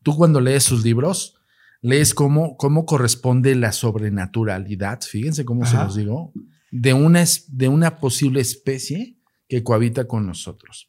tú 0.02 0.18
cuando 0.18 0.42
lees 0.42 0.64
sus 0.64 0.84
libros, 0.84 1.36
lees 1.82 2.16
cómo, 2.16 2.58
cómo 2.58 2.88
corresponde 2.88 3.54
la 3.54 3.74
sobrenaturalidad, 3.74 5.02
fíjense 5.02 5.46
cómo 5.46 5.68
se 5.68 5.76
los 5.76 5.96
digo, 5.96 6.34
de 6.72 6.96
una, 6.96 7.24
de 7.50 7.68
una 7.68 7.98
posible 8.00 8.42
especie 8.42 9.20
que 9.48 9.62
cohabita 9.62 10.08
con 10.08 10.26
nosotros. 10.26 10.88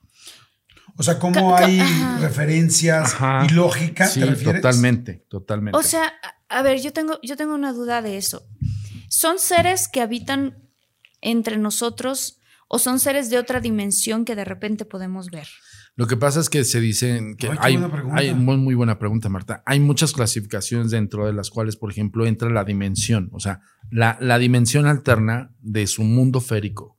O 0.97 1.03
sea, 1.03 1.19
cómo 1.19 1.55
hay 1.55 1.81
ajá. 1.81 2.19
referencias 2.21 3.13
Ajá. 3.13 3.47
y 3.47 3.53
lógica, 3.53 4.07
Sí, 4.07 4.21
¿te 4.21 4.27
refieres? 4.27 4.63
totalmente, 4.63 5.27
totalmente. 5.29 5.77
O 5.79 5.83
sea, 5.83 6.07
a 6.23 6.35
a 6.55 6.63
ver, 6.63 6.81
yo 6.81 6.93
tengo, 6.93 7.19
yo 7.23 7.37
tengo 7.37 7.55
una 7.55 7.73
duda 7.73 8.01
de 8.01 8.17
eso. 8.17 8.47
¿Son 9.17 9.39
seres 9.39 9.87
que 9.87 10.01
habitan 10.01 10.57
entre 11.21 11.57
nosotros 11.57 12.41
o 12.69 12.79
son 12.81 12.99
seres 12.99 13.31
de 13.31 13.39
otra 13.39 13.61
dimensión 13.61 14.25
que 14.25 14.35
de 14.35 14.45
repente 14.45 14.85
podemos 14.85 15.31
ver? 15.31 15.47
Lo 15.95 16.09
que 16.09 16.17
pasa 16.17 16.41
es 16.41 16.51
que 16.51 16.65
se 16.65 16.81
dicen 16.81 17.37
que 17.37 17.47
Ay, 17.49 17.57
hay, 17.61 17.77
buena 17.77 17.93
pregunta. 17.93 18.19
hay 18.21 18.35
muy, 18.35 18.57
muy 18.57 18.75
buena 18.75 18.99
pregunta, 18.99 19.29
Marta. 19.29 19.63
Hay 19.67 19.79
muchas 19.79 20.13
clasificaciones 20.13 20.91
dentro 20.91 21.27
de 21.27 21.33
las 21.33 21.51
cuales, 21.51 21.77
por 21.77 21.93
ejemplo, 21.93 22.27
entra 22.27 22.51
la 22.51 22.65
dimensión, 22.65 23.29
o 23.33 23.39
sea, 23.39 23.61
la, 23.93 24.19
la 24.21 24.39
dimensión 24.41 24.87
alterna 24.87 25.55
de 25.61 25.87
su 25.87 26.03
mundo 26.03 26.41
férico. 26.41 26.99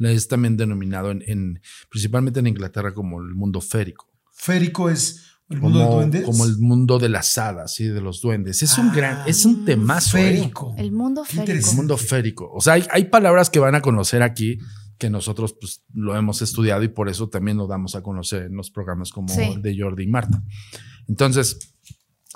Es 0.00 0.26
también 0.26 0.56
denominado 0.56 1.12
en, 1.12 1.22
en- 1.26 1.60
principalmente 1.88 2.40
en 2.40 2.48
Inglaterra 2.48 2.92
como 2.92 3.20
el 3.20 3.32
mundo 3.36 3.60
férico. 3.60 4.10
Férico 4.32 4.90
es 4.90 5.33
el 5.50 5.60
mundo 5.60 5.78
de 5.78 5.84
Como, 5.84 5.96
duendes. 5.96 6.24
como 6.24 6.44
el 6.46 6.58
mundo 6.58 6.98
de 6.98 7.08
las 7.10 7.36
hadas 7.38 7.78
y 7.80 7.84
de 7.88 8.00
los 8.00 8.20
duendes. 8.20 8.62
Es 8.62 8.78
un 8.78 8.92
gran, 8.92 9.18
es 9.26 9.44
un 9.44 9.64
temazo. 9.64 10.16
¿eh? 10.18 10.32
Férico. 10.38 10.74
El 10.78 10.90
mundo 10.92 11.24
férico. 11.24 11.68
El 11.70 11.76
mundo 11.76 11.96
férico. 11.96 12.50
O 12.52 12.60
sea, 12.60 12.74
hay, 12.74 12.84
hay 12.90 13.04
palabras 13.06 13.50
que 13.50 13.58
van 13.58 13.74
a 13.74 13.80
conocer 13.82 14.22
aquí 14.22 14.58
que 14.98 15.10
nosotros 15.10 15.54
pues, 15.60 15.82
lo 15.92 16.16
hemos 16.16 16.40
estudiado 16.40 16.82
y 16.82 16.88
por 16.88 17.08
eso 17.08 17.28
también 17.28 17.56
lo 17.58 17.66
damos 17.66 17.94
a 17.94 18.02
conocer 18.02 18.44
en 18.44 18.56
los 18.56 18.70
programas 18.70 19.10
como 19.10 19.28
Sí. 19.28 19.42
el 19.42 19.60
de 19.62 19.76
Jordi 19.78 20.04
y 20.04 20.06
Marta. 20.06 20.42
Entonces, 21.08 21.74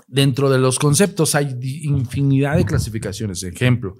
dentro 0.07 0.51
de 0.51 0.59
los 0.59 0.79
conceptos 0.79 1.35
hay 1.35 1.57
infinidad 1.83 2.57
de 2.57 2.65
clasificaciones. 2.65 3.43
Ejemplo, 3.43 3.97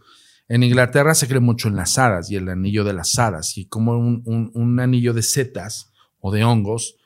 en 0.49 0.63
Inglaterra 0.63 1.15
se 1.15 1.29
cree 1.29 1.41
mucho 1.41 1.69
en 1.69 1.77
las 1.77 1.99
hadas 1.99 2.31
y 2.31 2.37
el 2.37 2.49
anillo 2.49 2.85
de 2.85 2.93
las 2.95 3.19
hadas 3.19 3.57
y 3.57 3.67
como 3.67 3.93
un, 3.97 4.23
un- 4.25 4.51
un 4.55 4.81
anillo 4.81 5.13
de 5.15 5.23
setas 5.23 5.93
o 6.21 6.33
de 6.33 6.45
hongos, 6.45 6.97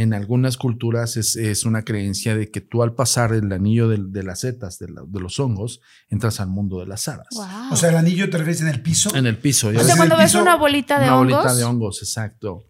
en 0.00 0.14
algunas 0.14 0.56
culturas 0.56 1.16
es, 1.16 1.36
es 1.36 1.64
una 1.64 1.82
creencia 1.84 2.36
de 2.36 2.50
que 2.50 2.60
tú 2.60 2.82
al 2.82 2.94
pasar 2.94 3.32
el 3.32 3.52
anillo 3.52 3.88
de, 3.88 3.98
de 4.08 4.22
las 4.22 4.40
setas, 4.40 4.78
de, 4.78 4.88
la- 4.88 5.02
de 5.06 5.20
los 5.20 5.38
hongos, 5.40 5.80
entras 6.08 6.40
al 6.40 6.48
mundo 6.48 6.80
de 6.80 6.86
las 6.86 7.06
hadas. 7.08 7.28
Wow. 7.34 7.46
O 7.72 7.76
sea, 7.76 7.90
el 7.90 7.96
anillo 7.96 8.28
te 8.30 8.38
refieres 8.38 8.60
en 8.62 8.68
el 8.68 8.82
piso. 8.82 9.14
En 9.14 9.26
el 9.26 9.38
piso. 9.38 9.70
ya 9.72 9.80
O 9.80 9.84
sea, 9.84 9.96
cuando 9.96 10.16
ves 10.16 10.32
piso, 10.32 10.42
una 10.42 10.56
bolita 10.56 10.98
de 10.98 11.06
una 11.06 11.18
hongos. 11.18 11.32
bolita 11.42 11.54
de 11.54 11.64
hongos, 11.64 12.02
exacto. 12.02 12.64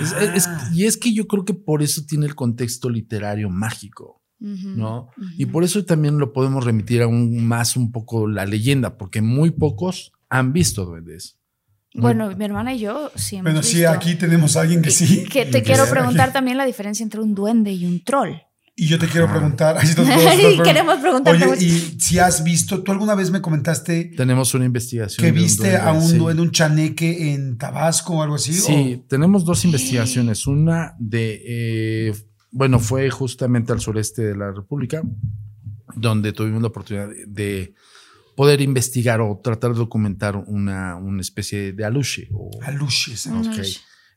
Es- 0.00 0.12
es- 0.34 0.46
Ah. 0.48 0.70
y 0.74 0.84
es 0.84 0.96
que 0.96 1.12
yo 1.14 1.26
creo 1.26 1.44
que 1.44 1.54
por 1.54 1.82
eso 1.82 2.02
tiene 2.06 2.26
el 2.26 2.34
contexto 2.34 2.90
literario 2.90 3.48
mágico, 3.50 4.22
¿no? 4.38 5.08
Y 5.38 5.46
por 5.46 5.64
eso 5.64 5.84
también 5.84 6.18
lo 6.18 6.32
podemos 6.32 6.64
remitir 6.64 7.02
aún 7.02 7.46
más 7.46 7.76
un 7.76 7.90
poco 7.92 8.26
la 8.26 8.44
leyenda, 8.46 8.98
porque 8.98 9.22
muy 9.22 9.50
pocos 9.50 10.12
han 10.28 10.52
visto 10.52 10.84
duendes. 10.84 11.35
Bueno, 12.00 12.34
mi 12.36 12.44
hermana 12.44 12.74
y 12.74 12.78
yo 12.80 13.10
sí 13.14 13.36
hemos 13.36 13.44
Bueno, 13.52 13.62
sí, 13.62 13.84
aquí 13.84 14.14
tenemos 14.14 14.56
a 14.56 14.62
alguien 14.62 14.82
que 14.82 14.90
sí. 14.90 15.24
Que 15.30 15.46
te 15.46 15.62
quiero 15.64 15.88
preguntar 15.88 16.32
también 16.32 16.56
la 16.56 16.64
diferencia 16.66 17.02
entre 17.04 17.20
un 17.20 17.34
duende 17.34 17.72
y 17.72 17.84
un 17.86 18.02
troll. 18.04 18.30
Y 18.78 18.88
yo 18.88 18.98
te 18.98 19.06
quiero 19.06 19.26
preguntar. 19.30 19.76
ay, 19.80 19.86
dos- 19.94 20.06
dos- 20.06 20.06
dos- 20.06 20.34
Y 20.38 20.56
dos- 20.58 20.66
queremos 20.66 20.98
preguntarte 20.98 21.46
Oye, 21.46 21.64
y 21.64 21.96
si 21.98 22.18
has 22.18 22.44
visto, 22.44 22.82
tú 22.82 22.92
alguna 22.92 23.14
vez 23.14 23.30
me 23.30 23.40
comentaste 23.40 24.12
Tenemos 24.16 24.52
una 24.54 24.66
investigación. 24.66 25.24
que 25.24 25.30
un 25.32 25.38
viste 25.42 25.76
a 25.78 25.92
un 25.92 26.02
sí. 26.06 26.18
duende, 26.18 26.42
un 26.42 26.50
chaneque 26.50 27.32
en 27.32 27.56
Tabasco 27.56 28.16
o 28.18 28.22
algo 28.22 28.34
así. 28.34 28.52
Sí, 28.52 29.02
tenemos 29.08 29.46
dos 29.46 29.64
investigaciones. 29.64 30.46
Una 30.46 30.94
de, 30.98 31.40
eh, 31.46 32.14
bueno, 32.50 32.78
fue 32.78 33.08
justamente 33.08 33.72
al 33.72 33.80
sureste 33.80 34.22
de 34.22 34.36
la 34.36 34.52
República, 34.52 35.00
donde 35.94 36.32
tuvimos 36.34 36.60
la 36.60 36.68
oportunidad 36.68 37.08
de- 37.08 37.24
de 37.26 37.74
poder 38.36 38.60
investigar 38.60 39.20
o 39.20 39.40
tratar 39.42 39.72
de 39.72 39.78
documentar 39.78 40.36
una, 40.36 40.94
una 40.96 41.20
especie 41.20 41.72
de 41.72 41.84
aluche. 41.84 42.28
o- 42.32 42.50
ok. 43.40 43.56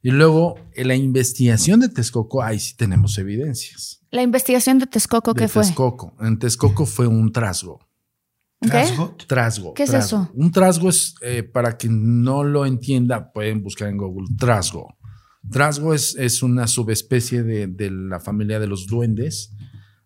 Y 0.02 0.12
luego, 0.12 0.56
en 0.76 0.88
la 0.88 0.96
investigación 0.96 1.80
de 1.80 1.90
Texcoco, 1.90 2.42
ahí 2.44 2.60
sí 2.60 2.76
tenemos 2.78 3.18
evidencias. 3.18 4.02
La 4.12 4.22
investigación 4.22 4.80
de 4.80 4.88
Texcoco, 4.88 5.34
de 5.34 5.42
¿qué 5.42 5.48
fue? 5.48 5.64
Texcoco. 5.64 6.16
En 6.22 6.38
Texcoco 6.40 6.86
fue 6.86 7.08
un 7.08 7.32
trasgo. 7.32 7.80
¿Un 8.62 8.70
¿Qué? 8.70 8.78
Trasgo. 9.28 9.74
¿Qué 9.74 9.84
es 9.84 9.90
trasgo. 9.90 10.22
eso? 10.24 10.32
Un 10.34 10.52
trasgo 10.52 10.90
es, 10.90 11.16
eh, 11.22 11.44
para 11.44 11.78
quien 11.78 12.24
no 12.24 12.44
lo 12.44 12.66
entienda, 12.66 13.32
pueden 13.32 13.62
buscar 13.64 13.88
en 13.90 13.98
Google 13.98 14.28
trasgo. 14.38 14.98
Trasgo 15.50 15.94
es, 15.94 16.16
es 16.18 16.44
una 16.44 16.68
subespecie 16.68 17.44
de, 17.44 17.68
de 17.68 17.90
la 17.90 18.20
familia 18.20 18.60
de 18.60 18.68
los 18.68 18.86
duendes 18.88 19.54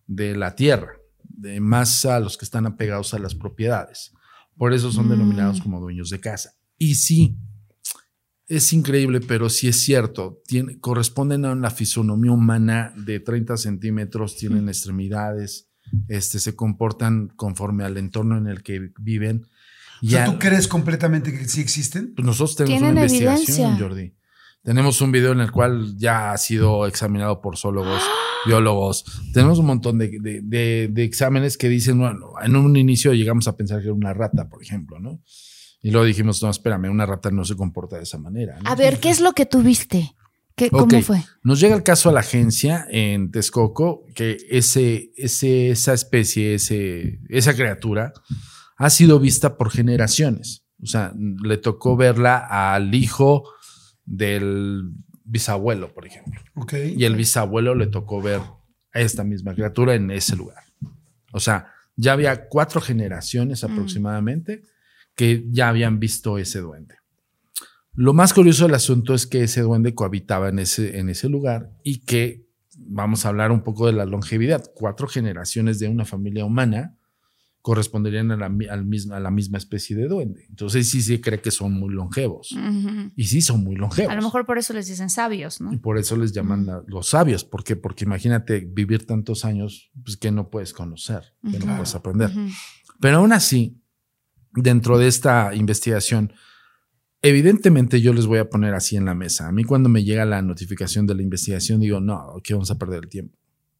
de 0.05 0.35
la 0.35 0.53
tierra, 0.55 0.89
de 1.33 1.59
más 1.59 2.05
a 2.05 2.19
los 2.19 2.37
que 2.37 2.45
están 2.45 2.65
apegados 2.65 3.13
a 3.13 3.19
las 3.19 3.35
propiedades. 3.35 4.13
Por 4.57 4.73
eso 4.73 4.91
son 4.91 5.07
Mm. 5.07 5.11
denominados 5.11 5.61
como 5.61 5.79
dueños 5.81 6.09
de 6.09 6.19
casa. 6.19 6.53
Y 6.77 6.95
sí, 6.95 7.37
es 8.47 8.71
increíble, 8.73 9.19
pero 9.21 9.49
sí 9.49 9.67
es 9.67 9.79
cierto. 9.81 10.41
Tiene, 10.45 10.79
corresponden 10.79 11.45
a 11.45 11.55
la 11.55 11.71
fisonomía 11.71 12.31
humana 12.31 12.93
de 12.97 13.19
30 13.19 13.57
centímetros, 13.57 14.35
tienen 14.37 14.67
extremidades, 14.69 15.69
este, 16.07 16.39
se 16.39 16.55
comportan 16.55 17.29
conforme 17.35 17.83
al 17.83 17.97
entorno 17.97 18.37
en 18.37 18.47
el 18.47 18.61
que 18.63 18.91
viven. 18.99 19.47
O 20.03 20.07
sea, 20.07 20.25
Ya- 20.25 20.31
¿tú 20.31 20.37
crees 20.39 20.67
completamente 20.67 21.31
que 21.31 21.45
sí 21.47 21.61
existen? 21.61 22.13
pues 22.15 22.25
nosotros 22.25 22.55
tenemos 22.57 22.79
¿Tienen 22.79 22.91
una 22.97 23.01
investigación, 23.05 23.57
evidencia? 23.71 23.87
Jordi. 23.87 24.13
Tenemos 24.63 25.01
un 25.01 25.11
video 25.11 25.33
en 25.33 25.41
el 25.41 25.51
cual 25.51 25.97
ya 25.97 26.31
ha 26.31 26.37
sido 26.37 26.87
examinado 26.87 27.41
por 27.41 27.57
zoólogos, 27.57 28.01
biólogos. 28.45 29.03
Tenemos 29.33 29.59
un 29.59 29.65
montón 29.65 29.97
de, 29.97 30.17
de- 30.21 30.39
de- 30.41 30.87
de 30.89 31.03
exámenes 31.03 31.57
que 31.57 31.67
dicen, 31.67 31.99
bueno, 31.99 32.31
en 32.41 32.55
un 32.55 32.75
inicio 32.77 33.13
llegamos 33.13 33.47
a 33.49 33.57
pensar 33.57 33.79
que 33.79 33.85
era 33.87 33.93
una 33.93 34.13
rata, 34.13 34.47
por 34.47 34.63
ejemplo, 34.63 34.99
¿no? 34.99 35.19
Y 35.81 35.91
luego 35.91 36.05
dijimos, 36.05 36.41
no, 36.41 36.49
espérame, 36.49 36.89
una 36.89 37.05
rata 37.05 37.29
no 37.29 37.43
se 37.43 37.57
comporta 37.57 37.97
de 37.97 38.03
esa 38.03 38.17
manera. 38.17 38.57
¿no? 38.63 38.69
A 38.69 38.75
ver, 38.75 38.99
¿qué 39.01 39.09
es 39.09 39.19
lo 39.19 39.33
que 39.33 39.45
tuviste? 39.45 40.15
¿Qué, 40.55 40.69
¿Cómo 40.69 41.01
fue? 41.01 41.21
Nos 41.43 41.59
llega 41.59 41.75
el 41.75 41.83
caso 41.83 42.07
a 42.09 42.13
la 42.13 42.21
agencia 42.21 42.85
en 42.89 43.31
Texcoco 43.31 44.05
que 44.15 44.37
ese, 44.49 45.11
ese, 45.17 45.71
esa 45.71 45.93
especie, 45.93 46.53
ese, 46.53 47.19
esa 47.27 47.53
criatura 47.53 48.13
ha 48.77 48.89
sido 48.89 49.19
vista 49.19 49.57
por 49.57 49.71
generaciones. 49.71 50.63
O 50.81 50.85
sea, 50.85 51.11
le 51.43 51.57
tocó 51.57 51.97
verla 51.97 52.37
al 52.37 52.93
hijo 52.95 53.43
del 54.05 54.91
bisabuelo, 55.23 55.93
por 55.93 56.05
ejemplo. 56.05 56.41
Y 56.95 57.05
el 57.05 57.15
bisabuelo 57.15 57.75
le 57.75 57.87
tocó 57.87 58.21
ver 58.21 58.41
a 58.93 58.99
esta 58.99 59.23
misma 59.23 59.53
criatura 59.53 59.95
en 59.95 60.11
ese 60.11 60.35
lugar. 60.35 60.63
O 61.31 61.39
sea, 61.39 61.73
ya 61.95 62.13
había 62.13 62.47
cuatro 62.47 62.81
generaciones 62.81 63.63
aproximadamente 63.63 64.63
que 65.15 65.45
ya 65.49 65.69
habían 65.69 65.99
visto 65.99 66.37
ese 66.37 66.59
duende. 66.59 66.95
Lo 67.95 68.13
más 68.13 68.33
curioso 68.33 68.65
del 68.65 68.73
asunto 68.73 69.13
es 69.13 69.27
que 69.27 69.43
ese 69.43 69.61
duende 69.61 69.93
cohabitaba 69.93 70.49
en 70.49 70.59
ese, 70.59 70.97
en 70.97 71.09
ese 71.09 71.29
lugar 71.29 71.71
y 71.83 71.99
que, 71.99 72.43
vamos 72.75 73.25
a 73.25 73.29
hablar 73.29 73.51
un 73.51 73.61
poco 73.61 73.85
de 73.85 73.93
la 73.93 74.05
longevidad, 74.05 74.63
cuatro 74.73 75.07
generaciones 75.07 75.77
de 75.79 75.87
una 75.87 76.05
familia 76.05 76.43
humana 76.43 76.97
corresponderían 77.63 78.29
a 78.29 78.35
la, 78.35 78.51
al 78.69 78.85
misma, 78.85 79.15
a 79.15 79.19
la 79.21 79.31
misma 79.31 79.57
especie 79.57 79.95
de 79.95 80.07
duende. 80.09 80.45
Entonces 80.49 80.89
sí 80.89 81.01
se 81.01 81.19
cree 81.21 81.39
que 81.39 81.49
son 81.49 81.71
muy 81.71 81.93
longevos. 81.93 82.53
Y 83.15 83.23
sí 83.23 83.41
son 83.41 83.63
muy 83.63 83.77
longevos. 83.77 84.11
A 84.11 84.15
lo 84.15 84.21
mejor 84.21 84.45
por 84.45 84.57
eso 84.57 84.73
les 84.73 84.85
dicen 84.87 85.09
sabios, 85.09 85.61
¿no? 85.61 85.71
Y 85.73 85.77
por 85.77 85.97
eso 85.97 86.17
les 86.17 86.33
llaman 86.33 86.65
la- 86.65 86.83
los 86.87 87.07
sabios. 87.07 87.45
¿Por 87.45 87.63
qué? 87.63 87.77
Porque 87.77 88.03
imagínate 88.03 88.59
vivir 88.69 89.05
tantos 89.05 89.45
años 89.45 89.91
pues, 90.03 90.17
que 90.17 90.29
no 90.29 90.49
puedes 90.49 90.73
conocer, 90.73 91.23
que 91.49 91.57
no 91.57 91.65
puedes 91.77 91.95
aprender. 91.95 92.31
Pero 92.99 93.17
aún 93.19 93.31
así, 93.31 93.81
dentro 94.53 94.97
de 94.97 95.07
esta 95.07 95.55
investigación, 95.55 96.33
evidentemente 97.21 98.01
yo 98.01 98.13
les 98.13 98.25
voy 98.25 98.39
a 98.39 98.49
poner 98.49 98.73
así 98.73 98.97
en 98.97 99.05
la 99.05 99.15
mesa. 99.15 99.47
A 99.47 99.51
mí 99.51 99.63
cuando 99.63 99.87
me 99.89 100.03
llega 100.03 100.25
la 100.25 100.41
notificación 100.41 101.07
de 101.07 101.15
la 101.15 101.21
investigación, 101.21 101.79
digo, 101.79 101.99
no, 102.01 102.33
que 102.43 102.53
vamos 102.53 102.71
a 102.71 102.77
perder 102.77 103.03
el 103.05 103.09
tiempo. 103.09 103.37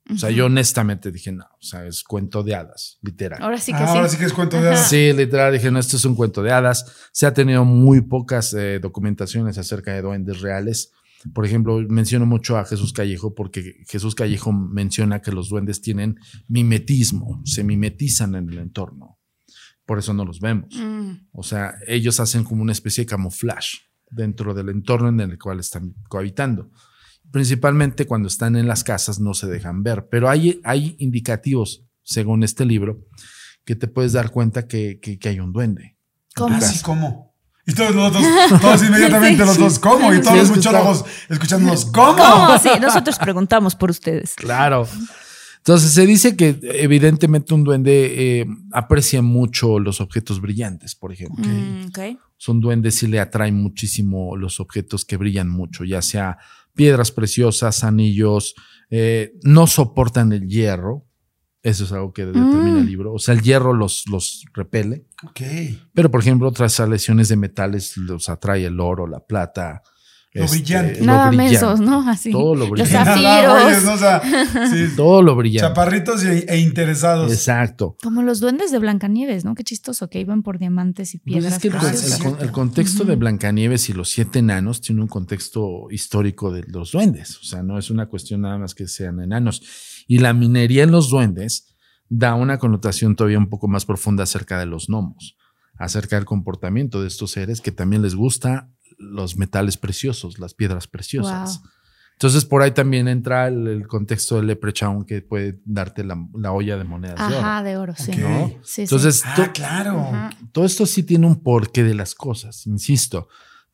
O 0.09 0.17
sea, 0.17 0.29
yo 0.31 0.47
honestamente 0.47 1.11
dije, 1.11 1.31
no, 1.31 1.45
o 1.45 1.61
sea, 1.63 1.85
es 1.85 2.03
cuento 2.03 2.43
de 2.43 2.55
hadas, 2.55 2.99
literal. 3.01 3.41
Ahora 3.41 3.57
sí 3.57 3.71
que 3.71 3.77
Ah, 3.77 3.87
sí. 3.87 3.95
ahora 3.97 4.09
sí 4.09 4.17
que 4.17 4.25
es 4.25 4.33
cuento 4.33 4.57
de 4.61 4.67
Ajá. 4.67 4.77
hadas. 4.77 4.89
Sí, 4.89 5.13
literal, 5.13 5.53
dije, 5.53 5.71
no, 5.71 5.79
esto 5.79 5.95
es 5.95 6.03
un 6.03 6.15
cuento 6.15 6.43
de 6.43 6.51
hadas. 6.51 6.85
Se 7.13 7.25
ha 7.25 7.33
tenido 7.33 7.63
muy 7.63 8.01
pocas 8.01 8.53
eh, 8.53 8.79
documentaciones 8.81 9.57
acerca 9.57 9.93
de 9.93 10.01
duendes 10.01 10.41
reales. 10.41 10.91
Por 11.33 11.45
ejemplo, 11.45 11.79
menciono 11.87 12.25
mucho 12.25 12.57
a 12.57 12.65
Jesús 12.65 12.91
Callejo 12.91 13.33
porque 13.33 13.75
Jesús 13.87 14.13
Callejo 14.13 14.51
menciona 14.51 15.21
que 15.21 15.31
los 15.31 15.47
duendes 15.47 15.79
tienen 15.81 16.17
mimetismo, 16.49 17.41
se 17.45 17.63
mimetizan 17.63 18.35
en 18.35 18.49
el 18.49 18.57
entorno. 18.59 19.19
Por 19.85 19.99
eso 19.99 20.13
no 20.13 20.25
los 20.25 20.41
vemos. 20.41 20.75
Mm. 20.75 21.27
O 21.31 21.43
sea, 21.43 21.75
ellos 21.87 22.19
hacen 22.19 22.43
como 22.43 22.61
una 22.61 22.71
especie 22.73 23.03
de 23.05 23.09
camuflaje 23.09 23.77
dentro 24.09 24.53
del 24.53 24.67
entorno 24.69 25.07
en 25.09 25.19
el 25.21 25.39
cual 25.39 25.59
están 25.61 25.93
cohabitando. 26.09 26.71
Principalmente 27.33 28.05
cuando 28.05 28.27
están 28.27 28.55
en 28.55 28.67
las 28.67 28.83
casas 28.83 29.19
no 29.19 29.33
se 29.33 29.47
dejan 29.47 29.81
ver, 29.81 30.07
pero 30.07 30.29
hay, 30.29 30.61
hay 30.63 30.95
indicativos, 30.99 31.83
según 32.03 32.43
este 32.43 32.63
libro, 32.63 33.07
que 33.65 33.75
te 33.75 33.87
puedes 33.87 34.13
dar 34.13 34.29
cuenta 34.29 34.67
que, 34.67 34.99
que- 35.01 35.17
que 35.17 35.29
hay 35.29 35.39
un 35.39 35.51
duende. 35.51 35.97
¿Cómo? 36.35 36.55
Así 36.55 36.83
como. 36.83 37.33
Y 37.65 37.73
todos 37.73 37.95
los 37.95 38.13
dos, 38.13 38.23
todos 38.61 38.83
inmediatamente 38.83 39.41
Sí. 39.41 39.47
los 39.47 39.57
dos, 39.57 39.79
¿cómo? 39.79 40.13
Y 40.13 40.21
todos 40.21 40.33
Sí, 40.33 40.39
los 40.41 40.49
muchólogos 40.57 41.05
escuchándonos, 41.29 41.85
¿cómo? 41.85 42.15
¿Cómo? 42.17 42.59
Sí, 42.59 42.69
nosotros 42.79 43.17
preguntamos 43.17 43.73
por 43.75 43.89
ustedes. 43.89 44.35
Claro. 44.35 44.87
Entonces 45.57 45.91
se 45.91 46.05
dice 46.05 46.35
que 46.35 46.59
evidentemente 46.61 47.55
un 47.55 47.63
duende 47.63 48.41
eh, 48.41 48.45
aprecia 48.73 49.23
mucho 49.23 49.79
los 49.79 50.01
objetos 50.01 50.39
brillantes, 50.39 50.93
por 50.93 51.11
ejemplo. 51.11 51.47
Mm, 51.47 51.87
ok. 51.87 52.19
Son 52.37 52.59
duendes 52.59 53.01
y 53.01 53.07
le 53.07 53.19
atraen 53.19 53.55
muchísimo 53.55 54.35
los 54.37 54.59
objetos 54.59 55.03
que 55.03 55.17
brillan 55.17 55.49
mucho, 55.49 55.83
ya 55.83 56.03
sea 56.03 56.37
piedras 56.75 57.11
preciosas, 57.11 57.83
anillos, 57.83 58.55
eh, 58.89 59.33
no 59.43 59.67
soportan 59.67 60.31
el 60.33 60.47
hierro. 60.47 61.05
Eso 61.61 61.85
es 61.85 61.91
algo 61.93 62.11
que 62.11 62.25
determina 62.25 62.79
el 62.79 62.83
Mm. 62.83 62.87
libro. 62.87 63.13
O 63.13 63.19
sea, 63.19 63.33
el 63.35 63.41
hierro 63.41 63.73
los, 63.73 64.03
los 64.09 64.43
repele. 64.53 65.05
Ok. 65.25 65.41
Pero, 65.93 66.11
por 66.11 66.19
ejemplo, 66.19 66.49
otras 66.49 66.77
aleaciones 66.81 67.29
de 67.29 67.37
metales 67.37 67.95
los 67.95 68.27
atrae 68.27 68.65
el 68.65 68.79
oro, 68.81 69.07
la 69.07 69.21
plata. 69.25 69.81
Lo 70.35 70.47
brillante. 70.47 70.99
lo 70.99 71.05
Nada 71.05 71.27
brillante. 71.29 71.51
mensos, 71.53 71.79
¿no? 71.79 72.09
Así. 72.09 72.31
Todo 72.31 72.55
lo 72.55 72.61
Los 72.61 72.69
brillante. 72.71 72.93
Nada, 72.93 73.13
zafiros. 73.15 73.63
güeyes, 73.63 73.83
¿no? 73.83 73.93
O 73.93 73.97
sea, 73.97 74.21
sí, 74.71 74.95
Todo 74.95 75.21
lo 75.21 75.35
brillante. 75.35 75.67
chaparritos 75.67 76.23
e, 76.23 76.45
e 76.49 76.57
interesados. 76.59 77.31
Exacto. 77.31 77.95
Como 78.01 78.23
los 78.23 78.39
duendes 78.39 78.71
de 78.71 78.79
Blancanieves, 78.79 79.45
¿no? 79.45 79.53
Qué 79.53 79.63
chistoso 79.63 80.09
que 80.09 80.19
iban 80.19 80.41
por 80.41 80.57
diamantes 80.57 81.13
y 81.13 81.19
Pues 81.19 81.33
piedras. 81.35 81.53
es 81.53 81.59
que 81.59 81.67
el, 81.67 81.73
con- 81.75 81.81
preciosas. 81.89 82.19
el 82.19 82.23
con- 82.31 82.41
el 82.41 82.51
contexto 82.51 83.03
de 83.03 83.15
Blancanieves 83.15 83.89
y 83.89 83.93
los 83.93 84.09
siete 84.09 84.39
enanos 84.39 84.81
tiene 84.81 85.01
un 85.01 85.07
contexto 85.07 85.87
histórico 85.91 86.51
de 86.51 86.63
los 86.67 86.91
duendes. 86.93 87.37
O 87.37 87.43
sea, 87.43 87.61
no 87.61 87.77
es 87.77 87.91
una 87.91 88.07
cuestión 88.07 88.41
nada 88.41 88.57
más 88.57 88.73
que 88.73 88.87
sean 88.87 89.19
enanos. 89.21 89.61
Y 90.07 90.17
la 90.17 90.33
minería 90.33 90.83
en 90.83 90.91
los 90.91 91.09
duendes 91.09 91.75
da 92.09 92.33
una 92.35 92.57
connotación 92.57 93.15
todavía 93.15 93.37
un 93.37 93.49
poco 93.49 93.67
más 93.67 93.85
profunda 93.85 94.23
acerca 94.23 94.59
de 94.59 94.65
los 94.65 94.87
gnomos, 94.87 95.35
acerca 95.77 96.15
del 96.15 96.25
comportamiento 96.25 97.01
de 97.01 97.07
estos 97.07 97.31
seres 97.31 97.61
que 97.61 97.71
también 97.71 98.01
les 98.01 98.15
gusta 98.15 98.69
los 98.97 99.37
metales 99.37 99.77
preciosos, 99.77 100.39
las 100.39 100.53
piedras 100.53 100.87
preciosas. 100.87 101.59
Wow. 101.61 101.69
Entonces, 102.13 102.45
por 102.45 102.61
ahí 102.61 102.71
también 102.71 103.07
entra 103.07 103.47
el, 103.47 103.67
el 103.67 103.87
contexto 103.87 104.35
del 104.37 104.47
leprechaun 104.47 105.03
que 105.05 105.21
puede 105.23 105.59
darte 105.65 106.03
la, 106.03 106.15
la 106.35 106.51
olla 106.51 106.77
de 106.77 106.83
monedas 106.83 107.17
de 107.17 107.35
oro. 107.35 107.37
Ajá, 107.45 107.63
de 107.63 107.77
oro, 107.77 107.93
sí. 107.97 108.11
Ok. 108.11 108.17
¿no? 108.19 108.47
Sí, 108.49 108.57
sí. 108.63 108.81
Entonces, 108.83 109.23
Ah, 109.25 109.33
to- 109.35 109.51
claro. 109.51 109.99
Ajá. 109.99 110.29
todo 110.51 110.63
esto 110.65 110.85
sí 110.85 111.03
tiene 111.03 111.25
un 111.27 111.41
porqué 111.41 111.83
de 111.83 111.95
las 111.95 112.13
cosas, 112.15 112.67
insisto. 112.67 113.27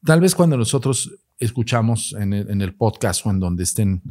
Tal 0.05 0.21
vez 0.21 0.33
cuando 0.35 0.55
nosotros 0.57 1.11
escuchamos 1.37 2.13
en 2.17 2.33
el, 2.33 2.49
en 2.49 2.61
el 2.61 2.75
podcast 2.75 3.25
o 3.25 3.29
en 3.29 3.39
donde 3.39 3.63
estén 3.63 4.01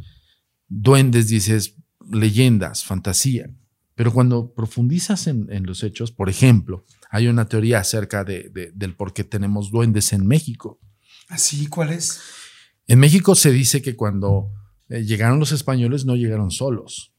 duendes, 0.67 1.27
dices 1.29 1.75
leyendas, 2.11 2.83
fantasía. 2.83 3.49
Pero 3.95 4.13
cuando 4.13 4.53
profundizas 4.53 5.27
en, 5.27 5.47
en 5.51 5.65
los 5.65 5.83
hechos, 5.83 6.11
por 6.11 6.29
ejemplo, 6.29 6.85
hay 7.11 7.27
una 7.27 7.45
teoría 7.49 7.79
acerca 7.79 8.23
de, 8.23 8.49
de- 8.49 8.71
del 8.73 8.95
por 8.95 9.11
qué 9.13 9.23
tenemos 9.23 9.71
duendes 9.71 10.13
en 10.13 10.25
México. 10.25 10.79
¿Así? 11.29 11.67
¿Cuál 11.67 11.91
es? 11.91 12.19
En 12.87 12.99
México 12.99 13.35
se 13.35 13.51
dice 13.51 13.81
que 13.81 13.95
cuando 13.95 14.51
eh, 14.89 15.03
llegaron 15.05 15.39
los 15.39 15.51
españoles 15.51 16.05
no 16.05 16.15
llegaron 16.15 16.51
solos, 16.51 17.13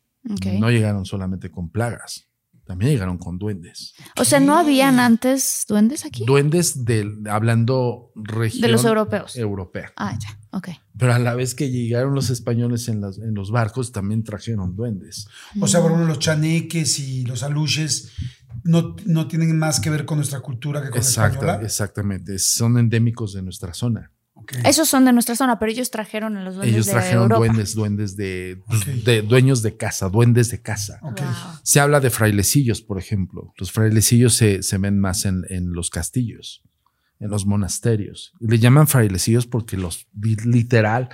no 0.59 0.71
llegaron 0.71 1.07
solamente 1.07 1.51
con 1.51 1.71
plagas, 1.71 2.29
también 2.67 2.91
llegaron 2.93 3.17
con 3.19 3.39
duendes. 3.39 3.95
O 4.19 4.25
sea, 4.25 4.39
¿no 4.41 4.57
habían 4.59 5.01
antes 5.01 5.65
duendes 5.69 6.05
aquí? 6.05 6.25
Duendes 6.27 6.85
del, 6.85 7.21
hablando 7.29 8.11
región 8.17 8.61
De 8.63 8.69
los 8.69 8.85
europeos. 8.85 9.37
europea. 9.37 9.93
Ah, 9.97 10.19
ya, 10.21 10.39
ok. 10.51 10.69
Pero 10.99 11.15
a 11.15 11.19
la 11.19 11.35
vez 11.35 11.55
que 11.55 11.71
llegaron 11.71 12.15
los 12.15 12.29
españoles 12.31 12.89
en, 12.89 13.01
las- 13.01 13.19
en 13.19 13.33
los 13.35 13.51
barcos, 13.51 13.93
también 13.93 14.23
trajeron 14.25 14.77
duendes. 14.77 15.27
O 15.61 15.67
sea, 15.69 15.81
por 15.81 15.93
ejemplo, 15.93 16.09
los 16.09 16.19
chaneques 16.19 16.99
y 16.99 17.25
los 17.25 17.43
aluches 17.43 18.11
no, 18.65 18.97
no 19.07 19.27
tienen 19.29 19.59
más 19.59 19.81
que 19.81 19.91
ver 19.91 20.05
con 20.05 20.19
nuestra 20.19 20.41
cultura 20.41 20.81
que 20.83 20.91
con 20.91 21.01
la 21.01 21.05
Exacto, 21.07 21.39
española. 21.41 21.65
exactamente. 21.67 22.39
Son 22.39 22.79
endémicos 22.79 23.33
de 23.35 23.43
nuestra 23.43 23.75
zona. 23.75 24.13
Esos 24.65 24.89
son 24.89 25.05
de 25.05 25.13
nuestra 25.13 25.37
zona, 25.37 25.59
pero 25.59 25.71
ellos 25.71 25.91
trajeron 25.91 26.37
a 26.37 26.43
los 26.43 26.55
duendes 26.57 26.75
Ellos 26.75 26.87
trajeron 26.89 27.29
duendes, 27.29 27.75
duendes 27.75 28.17
de, 28.17 28.61
pues, 28.67 29.05
de 29.05 29.23
dueños 29.23 29.63
de 29.63 29.77
casa, 29.77 30.09
duendes 30.09 30.51
de 30.51 30.61
casa. 30.63 30.99
Wow. 31.03 31.15
Se 31.63 31.79
habla 31.79 32.01
de 32.01 32.11
frailecillos, 32.11 32.81
por 32.83 32.99
ejemplo. 32.99 33.53
Los 33.59 33.71
frailecillos 33.71 34.35
se, 34.35 34.63
se 34.63 34.79
ven 34.79 34.99
más 34.99 35.25
en, 35.27 35.45
en 35.51 35.73
los 35.73 35.91
castillos, 35.91 36.63
en 37.21 37.31
los 37.31 37.45
monasterios. 37.47 38.33
Le 38.41 38.59
llaman 38.59 38.89
frailecillos 38.89 39.47
porque 39.47 39.77
los 39.77 40.09
li- 40.21 40.37
literal, 40.45 41.11